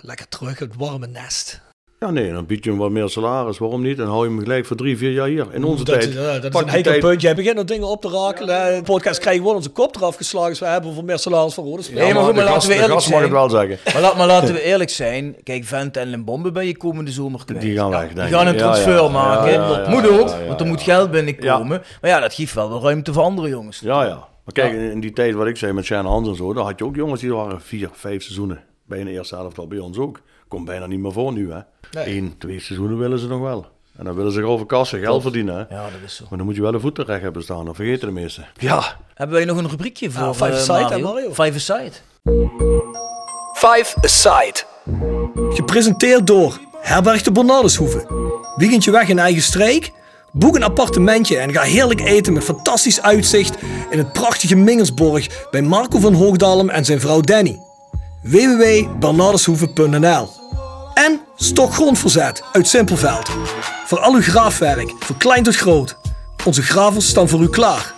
[0.00, 1.60] Lekker terug, het warme nest.
[2.02, 3.58] Ja nee, dan bied je hem wat meer salaris.
[3.58, 3.98] Waarom niet?
[3.98, 5.46] En hou je hem gelijk voor drie, vier jaar hier.
[5.52, 6.12] In onze dat, tijd.
[6.12, 7.26] ja, dat is een die heikel tijd- puntje.
[7.26, 8.74] Hij begint nog dingen op te rakelen.
[8.76, 10.48] De podcast krijgen gewoon onze kop eraf geslagen.
[10.50, 12.04] Dus we hebben voor meer salaris voor rode spelers.
[12.04, 13.30] Nee, maar goed, maar de laten gast, we eerlijk mag het zijn.
[13.32, 13.78] wel zeggen.
[13.92, 15.36] Maar, laat, maar laten we eerlijk zijn.
[15.42, 17.60] Kijk, Vent en Limbombe ben je komende zomer kwijt.
[17.60, 18.34] Die gaan weg, Die denk ik.
[18.34, 19.52] gaan een transfer ja, maken.
[19.52, 20.72] ja, ja, ja, Moet ja, ook, ja, ja, want er ja.
[20.72, 21.82] moet geld binnenkomen.
[22.00, 23.80] Maar ja, dat geeft wel wel ruimte voor andere jongens.
[23.80, 24.28] Ja, ja.
[24.44, 26.78] Maar kijk, in die tijd wat ik zei met Shane Hans en zo, daar had
[26.78, 28.60] je ook jongens die waren vier, vijf seizoenen.
[28.86, 30.20] Bij een eerste helft al bij ons ook.
[30.52, 31.58] Komt bijna niet meer voor nu, hè.
[31.92, 32.16] Nee.
[32.16, 33.66] Eén, twee seizoenen willen ze nog wel.
[33.96, 35.60] En dan willen ze over kassen geld verdienen, hè.
[35.76, 36.24] Ja, dat is zo.
[36.28, 38.46] Maar dan moet je wel de voeten recht hebben staan, dat vergeten de meesten.
[38.58, 41.02] Ja, Hebben wij nog een rubriekje voor Ja, Five eh, Aside, hè, Mario?
[41.02, 41.28] Mario?
[41.34, 41.92] Five Aside.
[43.54, 44.60] Five Aside.
[45.50, 48.06] Gepresenteerd door Herberg de Bernardeshoeve.
[48.56, 49.92] Weekendje weg in eigen streek?
[50.32, 53.56] Boek een appartementje en ga heerlijk eten met fantastisch uitzicht
[53.90, 57.58] in het prachtige Mingelsborg bij Marco van Hoogdalem en zijn vrouw Danny.
[58.22, 60.41] www.bernardeshoeve.nl
[60.94, 63.30] En Stokgrondverzet uit Simpelveld.
[63.86, 65.96] Voor al uw graafwerk, van klein tot groot.
[66.44, 67.94] Onze gravels staan voor u klaar.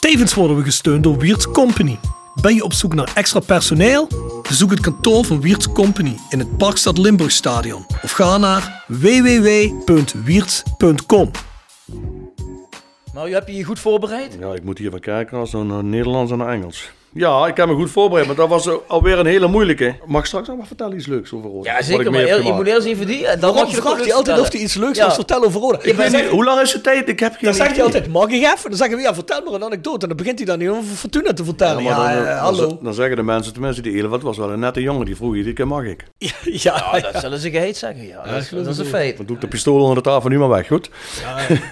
[0.00, 1.98] Tevens worden we gesteund door Wiert's Company.
[2.40, 4.08] Ben je op zoek naar extra personeel?
[4.48, 11.30] Bezoek het kantoor van Wiert's Company in het Parkstad Limburg Stadion of ga naar www.wierts.com.
[13.14, 14.36] Mario, heb je je goed voorbereid?
[14.40, 16.90] ja ik moet hier van kijken als naar Nederlands en naar Engels.
[17.12, 19.94] Ja, ik heb me goed voorbereid, maar dat was alweer een hele moeilijke.
[20.06, 21.70] Mag ik straks nog wat vertellen iets leuks over Roda?
[21.70, 22.10] Ja, Wat zeker.
[22.10, 23.26] Maar je moet eerst even die.
[23.26, 25.06] En dan Waarom mag je nog vraagt hij altijd of hij iets leuks Ja.
[25.06, 25.78] wil vertellen over Roda?
[25.82, 27.08] Ik weet niet, hoe lang is de tijd?
[27.08, 28.68] Ik heb geen Dan zegt hij altijd, mag ik even?
[28.68, 30.02] Dan zeggen we, ja, vertel maar een anekdote.
[30.02, 31.82] En dan begint hij dan niet over Fortuna te vertellen.
[31.82, 32.78] Ja, maar dan, eh, dan- hallo.
[32.82, 35.54] Dan, zeggen de mensen, tenminste die Elewald was wel een nette jongen, die vroeg iedere
[35.54, 36.04] keer mag ik.
[36.18, 36.32] Ja,
[36.92, 38.06] Ja, dat zullen ze geheid zeggen.
[38.06, 39.16] Ja, dat, is, dat is een feit.
[39.16, 40.90] Dan doe ik de pistool onder de tafel nu maar weg, goed?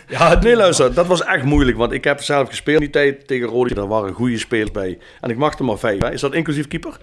[0.08, 3.48] ja, Nee, luister, dat was echt moeilijk, want ik heb zelf gespeeld die tijd tegen
[3.48, 3.74] Rode.
[3.74, 4.98] Daar waren goede spelers bij.
[5.26, 6.00] En ik mag er maar vijf.
[6.02, 6.12] hè.
[6.12, 6.96] Is dat inclusief keeper?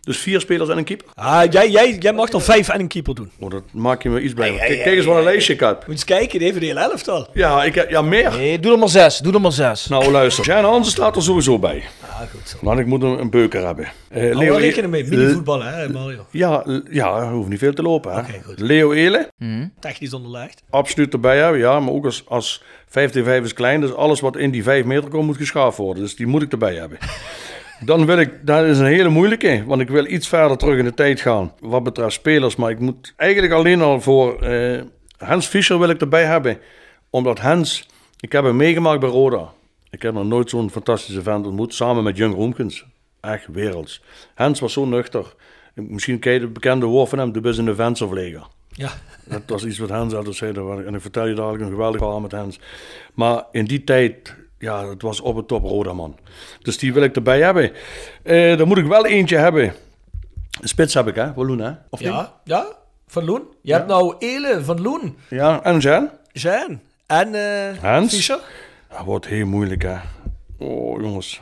[0.00, 1.06] Dus vier spelers en een keeper?
[1.14, 3.30] Ah, jij, jij, jij mag er vijf en een keeper doen.
[3.40, 4.54] Oh, dat maak je me iets bij.
[4.56, 5.74] Kijk, kijk eens wat een lijstje ik heb.
[5.76, 7.26] Moet je eens kijken, even de hele elftal.
[7.32, 8.30] Ja, ik heb, ja, meer.
[8.30, 9.18] Nee, doe er maar zes.
[9.18, 9.86] Doe er maar zes.
[9.86, 10.44] Nou, luister.
[10.44, 11.82] Jan Hansen staat er sowieso bij.
[12.02, 12.56] Ah, goed zo.
[12.60, 13.88] Want ik moet een, een beuker hebben.
[14.08, 16.26] Eh, Nou, Leo E- rekenen mee, mini-voetballen, hè, Mario.
[16.30, 18.12] Ja, l- ja, hoeft niet veel te lopen.
[18.12, 18.18] Hè.
[18.20, 18.60] Oké, goed.
[18.60, 19.26] Leo Elen,
[19.80, 20.62] Technisch onderlegd.
[20.70, 21.60] absoluut erbij hebben.
[21.60, 23.80] Ja, maar ook als, als 5 tegen 5 is klein.
[23.80, 26.02] Dus alles wat in die 5 meter komt moet geschaafd worden.
[26.02, 26.98] Dus die moet ik erbij hebben.
[27.84, 30.84] Dan wil ik, dat is een hele moeilijke, want ik wil iets verder terug in
[30.84, 31.52] de tijd gaan.
[31.60, 34.82] Wat betreft spelers, maar ik moet eigenlijk alleen al voor eh,
[35.18, 36.58] Hans Fischer wil ik erbij hebben.
[37.10, 37.88] Omdat Hans,
[38.20, 39.52] ik heb hem meegemaakt bij Roda.
[39.90, 42.84] Ik heb nog nooit zo'n fantastische vent ontmoet, samen met Jung Roemkens.
[43.20, 44.02] Echt werelds.
[44.34, 45.34] Hans was zo nuchter.
[45.74, 48.46] Misschien ken je de bekende woord van hem, de bus in de venstervleger.
[48.68, 48.90] Ja.
[49.24, 50.52] Dat was iets wat Hans altijd zei.
[50.86, 52.60] En ik vertel je dadelijk een geweldig verhaal met Hans.
[53.14, 56.18] Maar in die tijd, ja, het was op het top Roda, man.
[56.62, 57.72] Dus die wil ik erbij hebben.
[58.22, 59.74] Eh dan moet ik wel eentje hebben.
[60.62, 61.32] Spits heb ik, hè?
[61.34, 61.72] Walloon, hè?
[61.90, 62.08] Of niet?
[62.08, 62.66] Ja, ja,
[63.06, 63.42] van Loen.
[63.62, 66.10] Je hebt nou Ele van Loen, Ja, en Jan?
[66.32, 68.14] Jean en eh Hans?
[68.14, 68.38] Fischer.
[68.88, 69.96] Dat wordt heel moeilijk, hè?
[70.58, 71.40] Oh, jongens.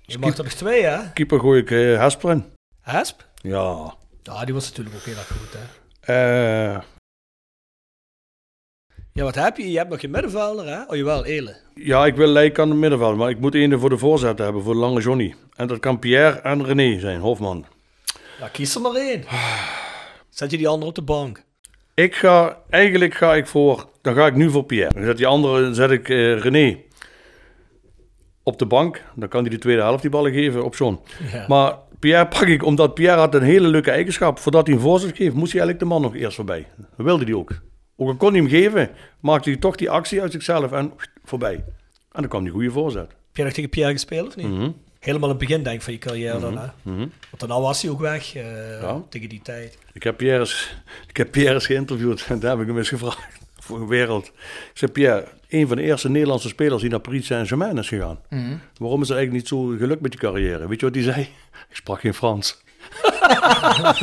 [0.00, 1.12] Je mag er nog twee, hè?
[1.12, 2.44] Keeper gooi ik in.
[2.80, 3.24] Hesp?
[3.34, 3.94] Ja.
[4.22, 6.74] Ja, die was natuurlijk ook heel erg goed, hè?
[6.74, 6.82] Eh,
[9.16, 9.70] Ja, wat heb je?
[9.70, 10.82] Je hebt nog geen middenvelder, hè?
[10.82, 11.56] Oh, jawel, Ele.
[11.74, 14.62] ja, ik wil lijken aan het middenveld, maar ik moet een voor de voorzet hebben,
[14.62, 15.34] voor de lange Johnny.
[15.54, 17.66] En dat kan Pierre en René zijn, Hofman.
[18.40, 19.24] Ja, kies er maar één.
[20.30, 21.44] Zet je die andere op de bank.
[21.94, 24.94] Ik ga, eigenlijk ga ik voor, dan ga ik nu voor Pierre.
[24.94, 26.78] Dan zet die andere, zet ik eh, René
[28.42, 29.02] op de bank.
[29.14, 31.00] Dan kan hij de tweede helft die ballen geven op John.
[31.32, 31.44] Ja.
[31.48, 34.38] Maar Pierre pak ik, omdat Pierre had een hele leuke eigenschap.
[34.38, 36.66] Voordat hij een voorzet geeft, moest hij eigenlijk de man nog eerst voorbij.
[36.76, 37.50] Dat wilde hij ook.
[37.96, 38.90] Ook al kon hij hem geven,
[39.20, 40.92] maakte hij toch die actie uit zichzelf en
[41.24, 41.54] voorbij.
[42.12, 43.08] En dan kwam die goede voorzet.
[43.08, 44.46] Heb jij nog tegen Pierre gespeeld, of niet?
[44.46, 44.70] Mhm.
[44.98, 46.66] Helemaal in het begin, denk ik, van je carrière dan, hè?
[46.82, 46.98] Mhm.
[46.98, 49.02] Want daarna was hij ook weg, eh, Ja.
[49.08, 49.78] tegen die tijd.
[49.92, 50.76] Ik heb Pierre eens,
[51.08, 53.18] ik heb Pierre eens geïnterviewd en daar heb ik hem eens gevraagd
[53.64, 54.26] voor een wereld.
[54.26, 58.18] Ik zei, Pierre, een van de eerste Nederlandse spelers die naar Paris Saint-Germain is gegaan.
[58.78, 60.68] Waarom is er eigenlijk niet zo gelukt met je carrière?
[60.68, 61.20] Weet je wat hij zei?
[61.70, 62.62] Ik sprak geen Frans.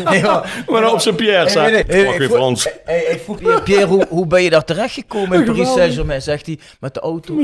[0.04, 2.38] Nee, maar- Maar op zijn Pierre zei, Nee, ik nee, nee, sprak ik geen voel-
[2.38, 2.68] Frans.
[2.86, 5.74] Hey, ik vroeg Pierre, Pierre, hoe, hoe ben je daar terechtgekomen in Paris.
[5.74, 6.22] Saint-Germain?
[6.22, 7.34] Zegt hij, met de auto.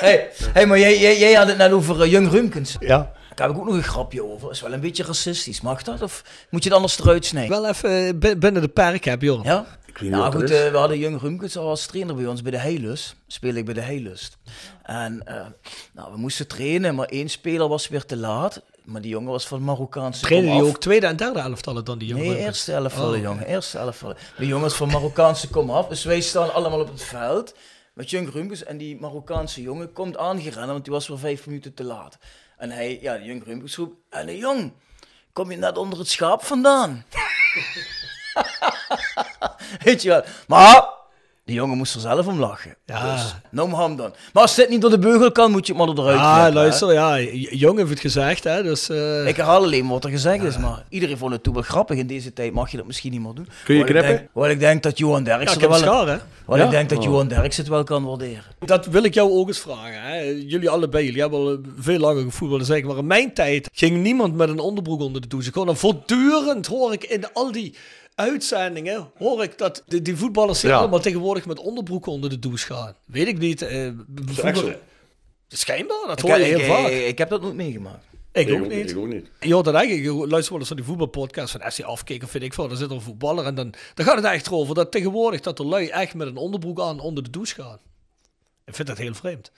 [0.00, 2.76] hey, hey, maar jij, jij, jij had het net over eh, Jung Rumkens.
[2.80, 3.10] Ja.
[3.34, 4.50] Daar heb ik ook nog een grapje over.
[4.50, 5.60] is wel een beetje racistisch.
[5.60, 6.02] Mag dat?
[6.02, 7.60] Of moet je het anders eruit snijden?
[7.60, 9.44] Wel even eh, bi- binnen de perk heb, joh.
[9.44, 9.64] Ja?
[9.98, 12.42] Ik weet niet Nou goed, eh, we hadden Jung Rumkens al als trainer bij ons
[12.42, 13.14] bij de Heilus.
[13.26, 14.36] Speel ik bij de Heilust.
[14.82, 15.46] En eh,
[15.92, 18.62] nou, we moesten trainen, maar één speler was weer te laat.
[18.84, 22.08] Maar die jongen was van Marokkaanse Trainen die ook tweede en derde elftallen dan die
[22.08, 22.26] jongen?
[22.26, 23.22] Nee, eerste elftallen, Oh.
[23.24, 23.46] jongen.
[23.46, 24.16] Eerste elftallen.
[24.36, 25.88] De jongens van Marokkaanse kom af.
[25.88, 27.54] Dus wij staan allemaal op het veld
[27.94, 28.64] met Jung Rumkes.
[28.64, 32.18] En die Marokkaanse jongen komt aangerennen, want die was weer vijf minuten te laat.
[32.56, 34.72] En hij, ja, Jung Rumkes roept, en de jong,
[35.32, 37.04] kom je net onder het schaap vandaan?
[39.84, 40.22] Weet je wel.
[40.46, 40.96] Maar
[41.44, 42.76] die jongen moest er zelf om lachen.
[42.86, 43.12] Ja.
[43.14, 44.14] Dus, no ham dan.
[44.32, 46.44] Maar als dit niet door de beugel kan, moet je het maar eruit Ah, knippen,
[46.52, 46.58] hè.
[46.60, 47.18] luister, ja.
[47.50, 48.62] Jong heeft het gezegd, hè.
[48.62, 51.62] Dus, eh, Ik herhaal alleen wat er gezegd is, maar iedereen vond het toen wel
[51.62, 51.96] grappig.
[51.98, 53.48] In deze tijd mag je dat misschien niet meer doen.
[53.64, 54.10] Kun je ik knippen?
[54.16, 55.78] denk- Hoewel ik denk dat Johan ja, ik er een wel...
[55.78, 56.16] schaar, hè.
[56.44, 56.76] hoewel ik Ja?
[56.78, 57.04] denk dat Oh.
[57.04, 58.42] Johan Derksen het wel kan waarderen.
[58.58, 60.02] Dat wil ik jou ook eens vragen.
[60.02, 60.20] Hè.
[60.46, 62.86] Jullie allebei, jullie hebben al veel langer gevoetbald dan ik.
[62.86, 65.52] Maar in mijn tijd ging niemand met een onderbroek onder de douche.
[65.52, 67.74] Gewoon voortdurend hoor ik in al die
[68.18, 69.10] uitzendingen...
[69.18, 70.76] hoor ik dat die, die voetballers hier Ja.
[70.76, 72.94] allemaal tegenwoordig met onderbroeken onder de douche gaan.
[73.04, 73.62] Weet ik niet.
[73.62, 73.88] eh?
[75.48, 76.88] Schijnbaar, dat Ik, hoor je ik, heel vaak.
[76.90, 78.04] ik, ik heb dat nooit meegemaakt.
[78.32, 78.90] Ik, Ik ook niet.
[78.90, 79.26] Ik ook niet.
[79.40, 82.44] Je hoort dat eigenlijk, je luistert wel eens naar die voetbalpodcast van SC Afkikken, vind
[82.44, 82.68] ik veel.
[82.68, 85.56] Dan zit er een voetballer en dan, dan gaat het echt over dat tegenwoordig dat
[85.56, 87.78] de lui echt met een onderbroek aan onder de douche gaan.
[88.64, 89.50] Ik vind dat heel vreemd.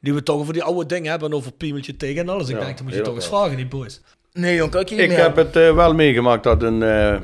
[0.00, 2.48] Die we toch over die oude dingen hebben en over piemeltje tegen en alles.
[2.48, 4.00] Ik Ja, denk, dan moet je toch eens vragen, die boys.
[4.32, 7.16] Nee, jong, kan ik je niet Ik heb het eh, wel meegemaakt dat een, eh,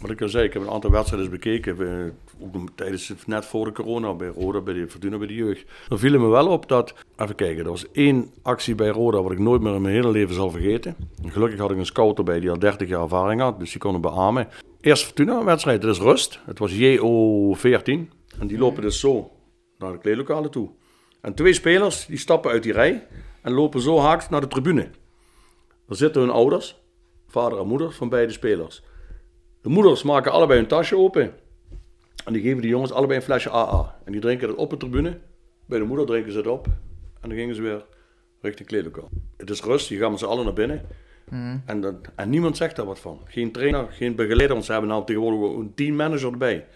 [0.00, 3.64] wat ik al zei, ik heb een aantal wedstrijden bekeken, eh, ook tijdens, net voor
[3.64, 5.64] de corona bij Roda, bij de Fortuna, bij de jeugd.
[5.88, 9.22] Dan viel het me wel op dat, even kijken, er was één actie bij Roda
[9.22, 10.96] wat ik nooit meer in mijn hele leven zal vergeten.
[11.22, 13.80] En gelukkig had ik een scout erbij die al 30 jaar ervaring had, dus die
[13.80, 14.48] kon het beamen.
[14.80, 16.40] Eerst Fortuna een wedstrijd, het is rust.
[16.46, 18.08] Het was JO14
[18.38, 19.30] en die lopen dus zo
[19.78, 20.70] naar de kleedlokalen toe.
[21.20, 23.06] En twee spelers die stappen uit die rij
[23.42, 24.90] en lopen zo haaks naar de tribune.
[25.86, 26.80] Daar zitten hun ouders,
[27.26, 28.82] vader en moeder van beide spelers.
[29.62, 31.32] De moeders maken allebei hun tasje open.
[32.24, 33.96] En die geven die jongens allebei een flesje AA.
[34.04, 35.18] En die drinken het op de tribune.
[35.66, 36.66] Bij de moeder drinken ze het op.
[37.20, 37.84] En dan gingen ze weer
[38.40, 39.08] richting kleedlokaal.
[39.36, 40.82] Het is rust, je gaat met z'n allen naar binnen.
[41.66, 43.20] En, dat, en niemand zegt daar wat van.
[43.24, 44.52] Geen trainer, geen begeleider.
[44.52, 46.66] Want ze hebben nou tegenwoordig een teammanager erbij.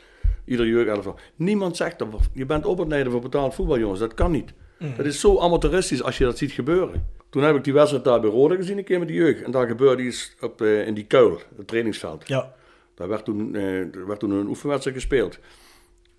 [0.44, 2.08] Ieder jeugd Niemand zegt dat.
[2.32, 4.00] Je bent opleiden voor betaald voetbal, jongens.
[4.00, 4.52] Dat kan niet.
[4.96, 7.06] Dat is zo amateuristisch als je dat ziet gebeuren.
[7.30, 9.42] Toen heb ik die wedstrijd daar bij Rode gezien, een keer met de jeugd.
[9.42, 12.28] En daar gebeurde iets op, eh, in die kuil, het trainingsveld.
[12.28, 12.54] Ja.
[12.94, 15.38] Daar werd toen, eh, er werd toen een oefenwedstrijd gespeeld.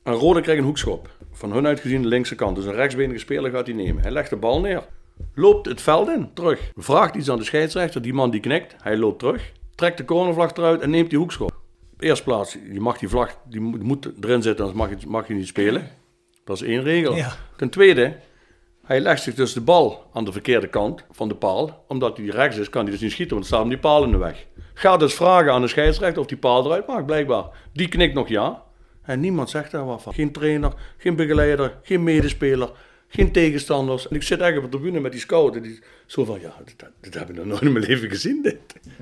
[0.03, 1.09] En Rode kreeg een hoekschop.
[1.31, 2.55] Van hun uitgezien de linkse kant.
[2.55, 4.01] Dus een rechtsbenige speler gaat hij nemen.
[4.01, 4.87] Hij legt de bal neer.
[5.33, 6.71] Loopt het veld in, terug.
[6.75, 8.01] Vraagt iets aan de scheidsrechter.
[8.01, 8.75] Die man die knikt.
[8.81, 9.51] Hij loopt terug.
[9.75, 11.63] Trekt de cornervlag eruit en neemt die hoekschop.
[11.93, 15.07] Op eerste plaats, je mag die vlag, die moet, moet erin zitten, anders mag je,
[15.07, 15.89] mag je niet spelen.
[16.43, 17.15] Dat is één regel.
[17.15, 17.35] Ja.
[17.57, 18.15] Ten tweede,
[18.85, 21.85] hij legt zich dus de bal aan de verkeerde kant van de paal.
[21.87, 24.11] Omdat hij rechts is, kan hij dus niet schieten, want er hem die paal in
[24.11, 24.45] de weg.
[24.73, 27.45] Ga dus vragen aan de scheidsrechter of die paal eruit maakt, blijkbaar.
[27.73, 28.63] Die knikt nog ja.
[29.01, 30.13] En niemand zegt daar wat van.
[30.13, 32.71] Geen trainer, geen begeleider, geen medespeler,
[33.07, 34.07] geen tegenstanders.
[34.07, 35.55] En ik zit echt op de tribune met die scout.
[35.55, 38.41] En die zo van, ja, dit, dit heb ik nog nooit in mijn leven gezien,
[38.41, 38.57] dit.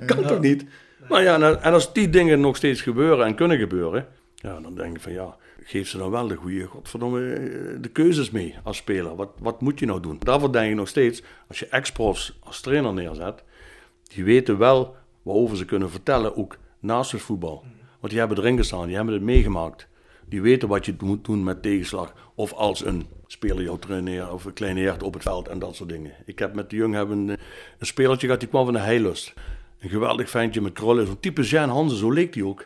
[0.05, 0.65] Kan toch niet?
[1.09, 4.75] Maar ja, en, en als die dingen nog steeds gebeuren en kunnen gebeuren, ja, dan
[4.75, 8.55] denk ik van ja, geef ze dan wel de goede, godverdomme, eh, de keuzes mee
[8.63, 9.15] als speler.
[9.15, 10.17] Wat, wat moet je nou doen?
[10.19, 13.43] Daarvoor denk ik nog steeds, als je ex-profs als trainer neerzet,
[14.03, 17.63] die weten wel waarover ze kunnen vertellen, ook naast het voetbal.
[17.99, 19.87] Want die hebben erin gestaan, die hebben het meegemaakt.
[20.25, 22.13] Die weten wat je moet doen met tegenslag.
[22.35, 25.89] Of als een speler jou traineert of een kleineert op het veld en dat soort
[25.89, 26.11] dingen.
[26.25, 27.29] Ik heb met de jong hebben een,
[27.79, 29.33] een spelertje gehad, die kwam van de Heilust.
[29.79, 32.65] Een geweldig ventje met krullen, zo'n type Jan Hansen, zo leek hij ook.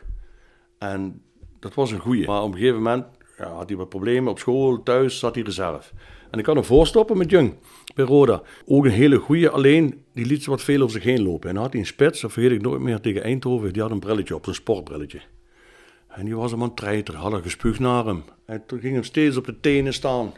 [0.78, 1.22] En
[1.58, 2.26] dat was een goeie.
[2.26, 3.04] Maar op een gegeven moment
[3.38, 5.92] ja, had hij wat problemen op school, thuis zat hij reserve.
[6.30, 7.54] En ik had hem voorstoppen met Jung
[7.94, 8.42] bij Roda.
[8.66, 11.48] Ook een hele goeie, alleen die liet ze wat veel over zich heen lopen.
[11.48, 13.72] En dan had hij een spits, dat vergeet ik nooit meer, tegen Eindhoven.
[13.72, 15.20] Die had een brilletje op, een sportbrilletje.
[16.08, 18.24] En die was hem aan het treiteren, hadden gespuugd naar hem.
[18.44, 20.32] En toen ging hem steeds op de tenen staan.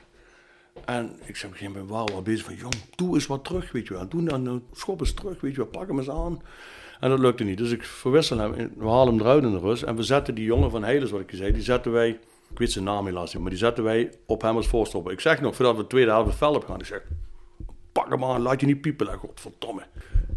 [0.85, 3.95] En ik zei moment, wauw, wat bezig van, jong, doe eens wat terug, weet je
[3.95, 4.09] wel.
[4.09, 6.43] Doe dan, nou, schop eens terug, weet je wel, pak hem eens aan.
[7.01, 7.59] En dat lukte niet.
[7.59, 9.83] Dus ik verwissel hem, we halen hem eruit in de rust.
[9.83, 12.09] En we zetten die jongen van Heiles, wat ik je zei, die zetten wij,
[12.51, 15.13] ik weet zijn naam helaas niet, maar die zetten wij op hem als voorstopper.
[15.13, 17.03] Ik zeg nog, voordat we de tweede helft het veld op gaan, ik zeg,
[17.93, 19.83] pak hem aan, laat je niet piepelen, godverdomme.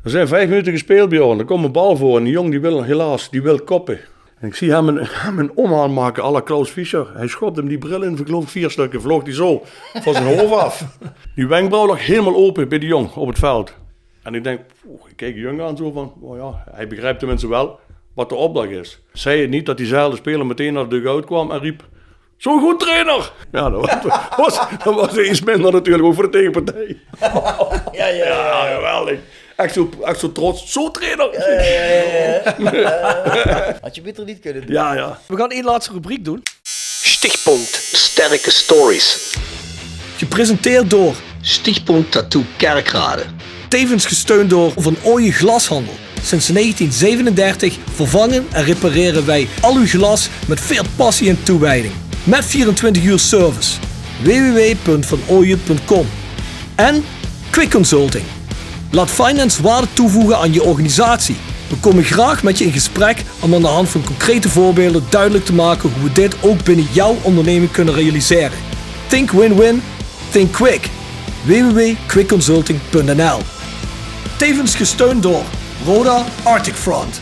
[0.04, 1.40] Er zijn vijf minuten gespeeld, Bjorn.
[1.40, 4.00] Er komt een bal voor en die jong die wil helaas, die wil koppen.
[4.40, 7.12] En ik zie hem een, hem een omhaal maken à la Klaus Fischer.
[7.14, 9.64] Hij schopt hem die bril in, ik vier stukken, vloog die zo
[9.94, 10.98] van zijn hoofd af.
[11.36, 13.74] Die wenkbrauw lag helemaal open bij de jong op het veld.
[14.24, 14.60] En ik denk,
[15.10, 17.80] ik kijk de jong aan zo van, oh ja, hij begrijpt tenminste wel
[18.14, 19.00] wat de opdracht is.
[19.14, 21.84] Zei het niet dat diezelfde speler meteen naar de dugout kwam en riep,
[22.38, 23.32] zo'n goed trainer!
[23.52, 23.92] Ja, dat was,
[24.38, 26.98] was, dat was iets minder natuurlijk, ook voor de tegenpartij.
[27.92, 28.28] Ja, ja, ja.
[28.68, 29.20] Ja, geweldig.
[29.56, 31.26] Echt zo, echt zo trots, zo trainer!
[33.82, 34.76] Had je beter niet kunnen doen.
[34.76, 35.20] Ja, ja.
[35.26, 36.44] We gaan één laatste rubriek doen.
[37.04, 39.36] Stichtpunt Sterke Stories.
[40.18, 43.24] Gepresenteerd door Stichtpunt Tattoo Kerkrade.
[43.74, 45.94] Tevens gesteund door Van Ooyen Glashandel.
[46.24, 51.94] Sinds 1937 vervangen en repareren wij al uw glas met veel passie en toewijding.
[52.24, 53.72] Met 24 uur service.
[54.24, 56.08] www.vanooyen.com
[56.76, 57.04] En
[57.50, 58.24] Quick Consulting.
[58.92, 61.36] Laat finance waarde toevoegen aan je organisatie.
[61.70, 65.46] We komen graag met je in gesprek om aan de hand van concrete voorbeelden duidelijk
[65.46, 68.58] te maken hoe we dit ook binnen jouw onderneming kunnen realiseren.
[69.08, 69.82] Think win-win,
[70.32, 70.90] think quick.
[71.46, 73.53] www.quickconsulting.nl
[74.38, 75.44] Tevens gesteund door
[75.86, 77.22] Roda Arctic Front.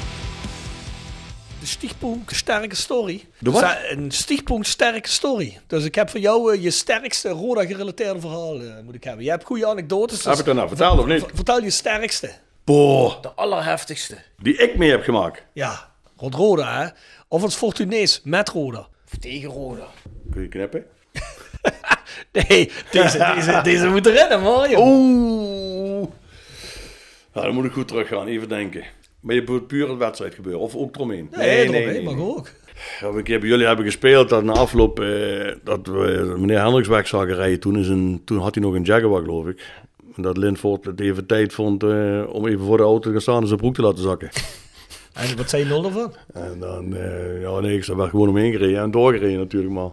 [1.59, 3.25] De stichtpunt sterke story.
[3.39, 3.61] De wat?
[3.61, 5.59] Dus, Een stichtpunt sterke story.
[5.67, 9.23] Dus ik heb voor jou eh, je sterkste Roda gerelateerde verhaal eh, moet ik hebben.
[9.23, 10.17] Je hebt goede anekdotes.
[10.17, 11.25] dus Heb ik dat nou verteld of niet?
[11.33, 12.31] Vertel je sterkste.
[12.63, 14.17] Boah, De allerheftigste.
[14.37, 15.43] die ik mee heb gemaakt.
[15.53, 16.87] Ja, rond Roda hè.
[17.27, 18.87] Of het Fortunees met Roda.
[19.05, 19.85] Of tegen Roda.
[20.31, 20.85] Kun je knippen?
[22.31, 24.79] Nee, deze, deze, deze moet erin hè Mario.
[24.87, 26.07] Oeh.
[27.33, 28.83] Nou, dan moet ik goed teruggaan, even denken.
[29.19, 31.27] Maar je bedoelt puur het wedstrijd gebeuren, of ook eromheen?
[31.31, 32.49] nee, nee, nee, mag ook.
[32.99, 36.87] Ja, een keer bij jullie hebben gespeeld, dat na afloop, eh, dat we meneer Hendricks
[36.87, 37.59] weg zagen rijden.
[37.59, 39.65] Toen, is een, toen had hij nog een Jaguar, geloof ik.
[40.15, 43.21] En dat Lindvoort het even tijd vond eh, om even voor de auto te gaan
[43.21, 44.29] staan en zijn broek te laten zakken.
[45.13, 46.13] En wat zei je nul ervan?
[46.33, 49.89] En dan, eh, ja nee, ik werd gewoon omheen gereden en doorgereden natuurlijk, maar...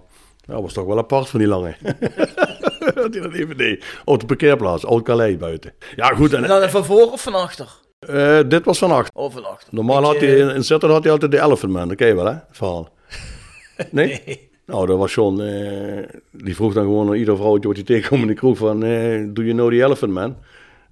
[0.49, 1.75] Ja, was toch wel apart van die lange.
[2.95, 3.85] dat hij dat even deed.
[4.05, 5.73] Op de parkeerplaats, Oud Calais buiten.
[5.97, 6.33] Ja, goed.
[6.33, 7.69] En, dan van voor of van achter?
[7.99, 9.15] eh, dit was van achter.
[9.15, 9.69] Of van achter.
[9.75, 11.89] Normaal had hij in, Zetten had hij altijd de Elephant Man.
[11.89, 12.33] Dat ken je wel, hè?
[12.33, 12.89] Het verhaal.
[13.91, 14.51] Nee?
[14.67, 15.41] Nou, dat was John.
[15.41, 18.85] eh, die vroeg dan gewoon aan ieder vrouwtje wat hij tegenkwam in de kroeg van...
[18.85, 20.37] eh do you know the Elephant Man?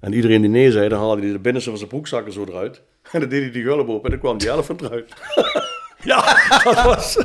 [0.01, 2.83] En iedereen die nee zei, dan haalde hij de binnenste van zijn broekzakken zo eruit.
[3.13, 5.13] En dan deed hij die gulp op en dan kwam die elephant eruit.
[6.03, 6.25] ja,
[6.65, 7.17] dat was...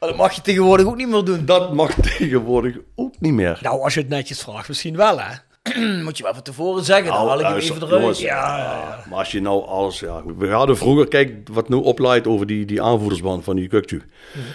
[0.00, 1.44] Maar dat mag je tegenwoordig ook niet meer doen.
[1.44, 3.58] Dat mag tegenwoordig ook niet meer.
[3.62, 5.34] Nou, als je het netjes vraagt, misschien wel hè.
[6.04, 7.06] Moet je wel van tevoren zeggen.
[7.06, 8.00] Dan Nou, haal ik hem even eruit.
[8.00, 9.04] jongens, Ja.
[9.08, 10.00] Maar als je nou alles...
[10.00, 14.02] Ja, we hadden vroeger, kijk wat nu opleidt over die, die aanvoerdersband van die Kukju.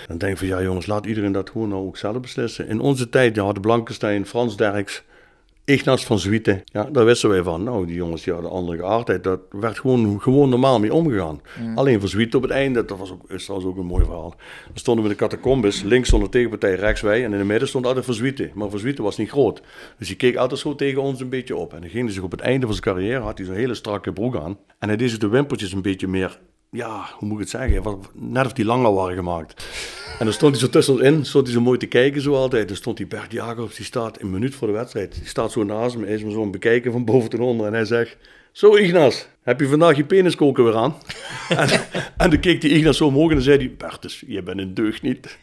[0.07, 2.68] Dan denk ik van, ja jongens, laat iedereen dat gewoon nou ook zelf beslissen.
[2.68, 5.03] In onze tijd, ja, hadden Blankenstein, Frans Derks,
[5.72, 6.61] Ignaz van Zwieten.
[6.65, 7.64] Ja, daar wisten wij van.
[7.64, 9.23] Nou, die jongens die hadden andere geaardheid.
[9.23, 11.41] Dat werd gewoon, gewoon normaal mee omgegaan.
[11.76, 14.30] Alleen van Zwieten op het einde, dat was ook, is trouwens ook een mooi verhaal.
[14.65, 17.23] Dan stonden we in de catacombes, links stond de tegenpartij, rechts wij.
[17.23, 18.52] En in het midden stond altijd van Zwieten.
[18.53, 19.61] Maar van Zwieten was niet groot.
[19.98, 21.73] Dus die keek altijd zo tegen ons een beetje op.
[21.73, 23.76] En dan ging hij zich op het einde van zijn carrière, had hij zo'n hele
[23.76, 24.57] strakke broek aan.
[24.80, 26.39] En hij deed zich de wimpeltjes een beetje meer
[26.72, 27.99] ja, hoe moet ik het zeggen?
[28.14, 29.65] Net of die langer waren gemaakt.
[30.19, 32.68] En dan stond hij zo tussenin, stond hij zo mooi te kijken zo altijd.
[32.68, 35.14] Dan stond die Bert Jacobs, die staat een minuut voor de wedstrijd.
[35.14, 37.68] Die staat zo naast me, hij is me zo aan bekijken van boven tot onder.
[37.68, 38.18] En hij zegt,
[38.52, 40.95] zo Ignas, heb je vandaag je peniskoker weer aan?
[41.49, 41.69] en,
[42.18, 44.73] en dan keek die Ignas zo omhoog en dan zei hij, Bertus, je bent een
[44.73, 45.38] deugd niet.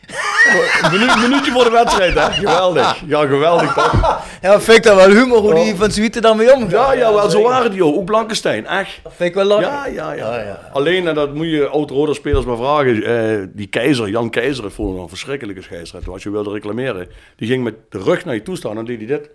[0.83, 2.31] Een minuut, een minuutje voor de wedstrijd, hè?
[2.33, 3.03] Geweldig.
[3.07, 4.21] Ja, geweldig toch?
[4.43, 6.71] Ja, vind ik dat wel humor hoe die van Zwieten daarmee omgaat.
[6.71, 7.95] Ja, ja, wel, zo waren die ook.
[7.97, 9.01] Ook Blankenstein, echt.
[9.03, 9.93] Dat vind ik wel lachen.
[9.93, 10.61] Ja, ja, ja.
[10.73, 13.03] Alleen, en dat moet je oud-rode spelers maar vragen.
[13.05, 16.13] eh, die keizer, Jan Keizer, voor een verschrikkelijke scheidsrechter.
[16.13, 17.09] Als je wilde reclameren.
[17.37, 19.31] Die ging met de rug naar je toe staan en deed hij dit.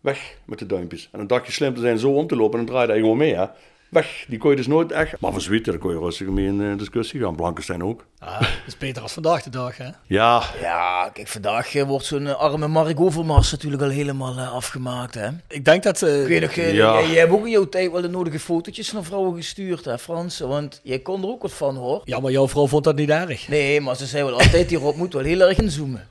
[0.00, 1.08] Weg met de duimpjes.
[1.12, 3.00] En dan dacht je slim te zijn zo om te lopen en dan draaide hij
[3.00, 3.44] gewoon mee, hè.
[3.88, 4.24] Weg.
[4.28, 5.20] Die kon je dus nooit echt...
[5.20, 7.36] Maar van Zwieten, daar kon je rustig mee in eh, discussie gaan.
[7.36, 8.04] Blankenstein ook.
[8.18, 9.88] Ah, dat is beter als vandaag de dag, hè?
[10.06, 15.14] Ja, Ja, kijk, vandaag eh, wordt zo'n eh, arme Mark Overmars natuurlijk al helemaal afgemaakt,
[15.14, 15.28] hè.
[15.48, 16.02] Ik denk dat...
[16.02, 16.62] eh, Ik weet nog, Ja.
[16.62, 19.98] jij, jij hebt ook in jouw tijd wel de nodige fotootjes naar vrouwen gestuurd, hè,
[19.98, 20.38] Frans?
[20.38, 22.00] Want jij kon er ook wat van, hoor.
[22.04, 23.48] Ja, maar jouw vrouw vond dat niet erg.
[23.48, 26.08] Nee, maar ze zei wel altijd, hierop moet wel heel erg inzoomen.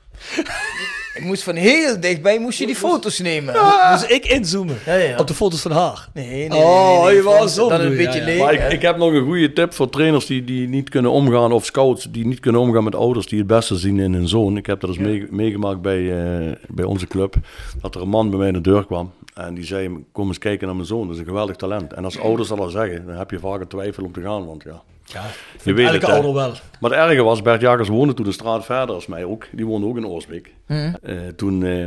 [1.18, 3.54] Ik moest van heel dichtbij moest je die foto's nemen.
[3.92, 5.18] Dus ik inzoomen Ja, ja.
[5.18, 6.08] op de foto's van haar.
[6.14, 6.58] Nee, nee, nee.
[6.58, 8.24] Oh, nee, je Frans, zo Dan een beetje ja.
[8.24, 8.68] leeg, Maar ik, hè.
[8.68, 12.08] ik heb nog een goede tip voor trainers die, die niet kunnen omgaan, of scouts
[12.10, 14.56] die niet kunnen omgaan met ouders die het beste zien in hun zoon.
[14.56, 17.34] Ik heb dat eens mee- meegemaakt bij, eh, bij onze club.
[17.80, 20.38] Dat er een man bij mij in de deur kwam en die zei: Kom eens
[20.38, 21.92] kijken naar mijn zoon, dat is een geweldig talent.
[21.92, 24.46] En als ouders dat al zeggen, dan heb je vaak een twijfel om te gaan,
[24.46, 24.82] want ja.
[25.12, 25.24] Ja,
[25.62, 26.12] Je weet elke het, hè.
[26.12, 26.52] ouder wel.
[26.80, 29.46] Maar het erge was, Bert Jagers woonde toen een straat verder als mij ook.
[29.52, 30.54] Die woonde ook in Oorsbeek.
[31.02, 31.86] Eh, toen eh,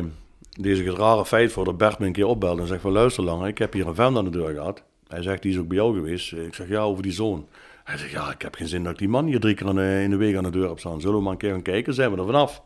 [0.60, 3.24] deze het rare feit voor dat Bert me een keer opbelde en zegt van luister
[3.24, 4.84] langer, ik heb hier een vent aan de deur gehad.
[5.08, 6.32] Hij zegt, die is ook bij jou geweest.
[6.34, 7.48] Ik zeg, ja, over die zoon.
[7.84, 10.00] Hij zegt, ja, ik heb geen zin dat ik die man hier drie keer de-
[10.04, 11.02] in de week aan de deur heb staan.
[11.02, 12.62] Zullen we maar een keer gaan kijken, zijn we er vanaf.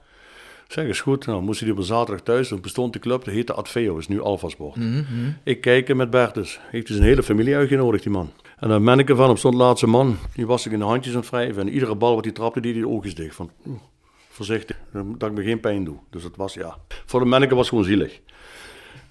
[0.68, 1.26] Ik zeg, is goed.
[1.26, 2.48] Nou, moest hij op een zaterdag thuis.
[2.48, 4.76] Toen bestond de club, dat heette Adveo, is nu Alpha Sport.
[5.44, 6.60] Ik kijk met Bert dus.
[6.72, 8.32] Heeft dus een hele familie uitgenodigd, die man.
[8.60, 10.18] En dan ben ervan, op de laatste man.
[10.34, 11.62] Die was ik in de handjes aan het wrijven.
[11.62, 13.36] En iedere bal wat hij trapte, die de oogjes dicht.
[13.36, 13.52] Van,
[14.30, 15.98] voorzichtig, dat ik me geen pijn doe.
[16.10, 16.78] Dus dat was, ja.
[17.06, 18.22] Voor de manneke was het gewoon zielig.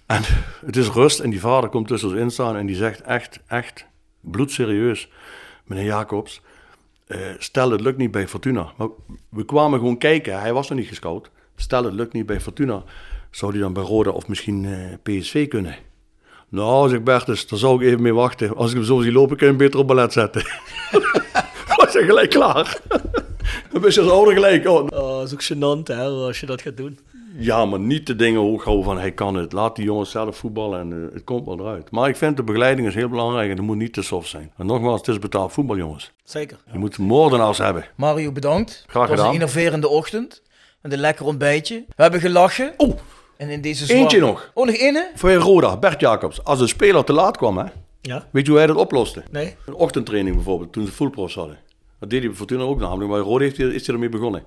[0.07, 0.23] En
[0.67, 3.41] het is rust en die vader komt tussen ons in staan en die zegt echt,
[3.47, 3.87] echt,
[4.21, 5.09] bloedserieus.
[5.65, 6.41] Meneer Jacobs,
[7.07, 8.73] eh, stel het lukt niet bij Fortuna.
[8.77, 8.89] Maar
[9.29, 11.31] we kwamen gewoon kijken, hij was nog niet gescout.
[11.57, 12.83] Stel het lukt niet bij Fortuna,
[13.31, 15.77] zou hij dan bij Roda of misschien eh, PSV kunnen?
[16.55, 18.57] Nou, zegt Bertus, daar zou ik even mee wachten.
[18.57, 20.43] Als ik hem zo zie lopen, kun je hem beter op ballet zetten.
[21.77, 22.79] was hij gelijk klaar.
[23.73, 24.69] Dan ben je als ouder gelijk.
[24.69, 26.99] Oh, Oh, dat is ook gênant, hè, als je dat gaat doen.
[27.39, 29.53] ja, maar niet de dingen hoog houden van hij kan het.
[29.53, 31.91] Laat die jongens zelf voetballen en eh, het komt wel eruit.
[31.91, 34.53] Maar ik vind de begeleiding is heel belangrijk en het moet niet te soft zijn.
[34.57, 36.13] En nogmaals, het is betaald voetbal, jongens.
[36.25, 36.57] Zeker.
[36.73, 37.85] Je moet moordenaars hebben.
[37.97, 38.85] Mario, bedankt.
[38.87, 39.35] Graag Het was een gedaan.
[39.35, 40.43] innoverende ochtend.
[40.81, 41.85] Met een lekker ontbijtje.
[41.97, 42.75] We hebben gelachen.
[42.77, 42.99] Oh,
[43.37, 44.51] En in deze Eentje nog.
[44.55, 45.03] Oh, nog één, hè?
[45.15, 46.45] voor je Roda, Bert Jacobs.
[46.45, 47.65] Als een speler te laat kwam, hè,
[48.01, 48.29] Ja?
[48.33, 49.23] weet je hoe hij dat oploste?
[49.31, 49.57] Nee?
[49.67, 51.59] Een ochtendtraining bijvoorbeeld, toen ze fullprofs hadden.
[51.99, 54.45] Dat deed hij bij Fortuna ook namelijk, maar Roda heeft is hij ermee begonnen.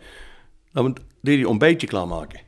[0.71, 2.39] Dan deed hij ontbijtje klaarmaken.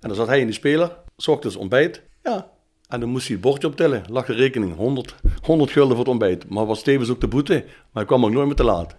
[0.00, 2.02] En dan zat hij in die speler, s ochtends ontbijt.
[2.22, 2.50] Ja.
[2.88, 4.04] En dan moest hij het bordje optellen.
[4.10, 6.48] Lag de rekening 100, 100 gulden voor het ontbijt.
[6.48, 7.52] Maar was tevens ook de boete.
[7.64, 8.96] Maar hij kwam ook nooit meer te laat.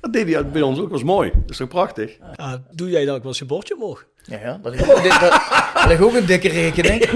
[0.00, 1.30] Dat deed hij bij ons ook, was mooi.
[1.34, 2.18] Dat is toch prachtig?
[2.36, 4.06] Ah, doe jij dat ook wel eens je bordje omhoog?
[4.30, 4.58] Ja, ja.
[4.62, 5.42] Dat ligt, ook- dit- dat-
[5.74, 7.08] dat ligt ook een dikke rekening.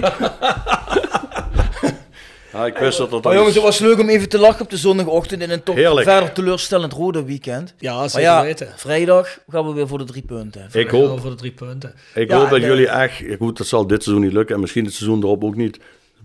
[2.52, 3.24] Ja, ik wist dat dat...
[3.24, 5.74] Maar jongens, het was leuk om even te lachen op de zondagochtend in een toch
[5.74, 6.08] Heerlijk.
[6.08, 7.74] verder teleurstellend rode weekend.
[7.78, 8.72] Ja, zeker ja, weten.
[8.76, 10.68] vrijdag gaan we weer voor de drie punten.
[10.72, 11.94] Ik hoop, voor de drie punten.
[12.14, 13.16] ik Ja, hoop dat jullie echt...
[13.16, 14.54] ja, Goed, dat zal dit seizoen niet lukken.
[14.54, 15.78] En misschien het seizoen erop ook niet.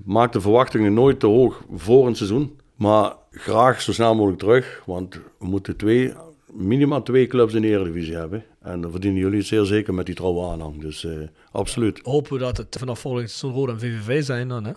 [0.06, 2.60] Maak de verwachtingen nooit te hoog voor een seizoen.
[2.76, 4.82] Maar graag zo snel mogelijk terug.
[4.86, 6.14] Want we moeten twee,
[6.52, 8.44] minimaal twee clubs in de Eredivisie hebben.
[8.69, 10.81] En dan verdienen jullie het zeer zeker met die trouwe aanhang.
[10.81, 11.11] Dus eh,
[11.51, 11.99] absoluut.
[12.03, 14.71] Hopen we dat het vanaf volgend seizoen Roda en VVV zijn dan, hè?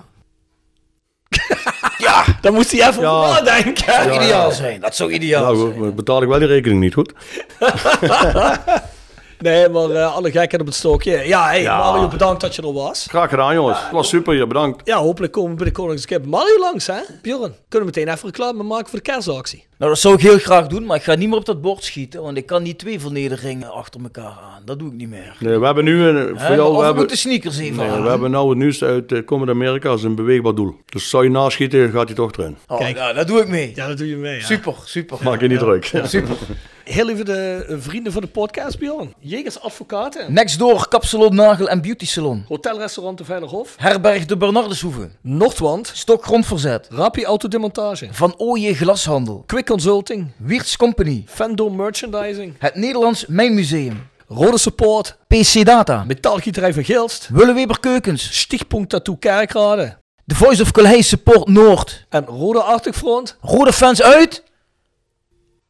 [2.06, 3.08] ja, dan moest hij even Ja.
[3.10, 3.86] over nadenken.
[3.86, 4.80] Dat zou ideaal zijn.
[4.80, 5.94] Dat zou ideaal Nou, zijn.
[5.94, 7.12] betaal ik wel die rekening niet, goed?
[9.42, 11.22] Nee, maar eh, alle gekheid op het stokje.
[11.26, 11.78] Ja, hey, Ja.
[11.78, 13.06] Mario, bedankt dat je er was.
[13.08, 13.82] Graag gedaan, jongens.
[13.82, 14.80] Het was super hier, bedankt.
[14.84, 17.00] Ja, hopelijk komen we binnenkort nog eens een keer bij Mario langs, hè?
[17.22, 19.64] Bjorn, kunnen we meteen even reclame maken voor de kerstactie.
[19.78, 21.84] Nou, dat zou ik heel graag doen, maar ik ga niet meer op dat bord
[21.84, 24.62] schieten, want ik kan niet twee vernederingen achter elkaar aan.
[24.64, 25.36] Dat doe ik niet meer.
[25.38, 26.02] Nee, we hebben nu...
[26.02, 28.02] Een, Hè, voor maar jou, of we ik hebben, de sneakers even nee, aan.
[28.02, 30.76] we hebben nou het nieuwste uit uh, Comedy Amerika als een beweegbaar doel.
[30.86, 32.56] Dus zou je naschieten, gaat hij toch erin.
[32.68, 32.96] Oh, Kijk.
[32.96, 33.72] ja, dat doe ik mee.
[33.74, 34.44] Ja, dat doe je mee, ja.
[34.44, 35.18] Super, super.
[35.22, 35.84] Maak je niet druk.
[36.04, 36.36] Super.
[36.84, 39.14] Heel even de eh, vrienden van de podcast, Bjorn.
[39.18, 40.32] Jegers Advocaten.
[40.32, 42.44] Next door, Kapsalon, Nagel en Beauty Salon.
[42.48, 43.74] Hotelrestaurant de Veilerhof.
[43.76, 45.10] Herberg de Bernardeshoeve.
[45.20, 45.90] Noordwand.
[45.94, 46.88] Stok Grondverzet.
[46.90, 48.08] Rapi Autodemontage.
[48.10, 49.42] Van Ooije Glashandel.
[49.46, 50.30] Quick Consulting.
[50.36, 51.24] Wiertz Company.
[51.26, 52.54] Fendor Merchandising.
[52.58, 54.08] Het Nederlands Mijnmuseum.
[54.28, 55.16] Rode Support.
[55.26, 56.04] PC Data.
[56.04, 57.28] Metaalgieterij van Gilst.
[57.32, 58.38] Willeweber Keukens.
[58.40, 59.96] Stichtpunt Tattoo Kerkrade.
[60.26, 62.06] The Voice of Calais Support Noord.
[62.08, 63.36] En Rode Arctic Front.
[63.40, 64.42] Rode fans uit.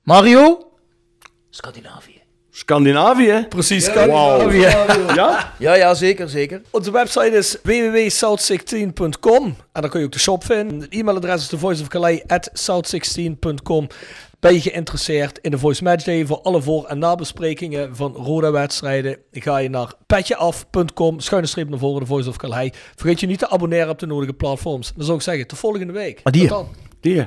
[0.03, 0.71] Mario.
[1.55, 2.21] Scandinavië.
[2.51, 3.47] Scandinavië?
[3.49, 4.51] Precies, Wauw.
[4.53, 5.53] Ja?
[5.59, 6.63] Ja, ja, zeker, zeker.
[6.71, 10.81] Onze website is www.south16.com en dan kun je ook de shop vinden.
[10.81, 13.87] Het e-mailadres is thevoiceofcalais at south16.com.
[14.41, 19.17] Ben je geïnteresseerd in de Voice Match Day voor alle voor- en nabesprekingen van Roda-wedstrijden?
[19.33, 22.71] Ga je naar petjeaf.com, schuine streep naar voren, de Voice of Calais.
[22.97, 24.93] Vergeet je niet te abonneren op de nodige platforms.
[24.97, 26.21] Dan zou ik zeggen, tot volgende week.
[26.23, 26.47] Adieu.
[26.47, 26.69] Tot dan.
[27.01, 27.25] Die.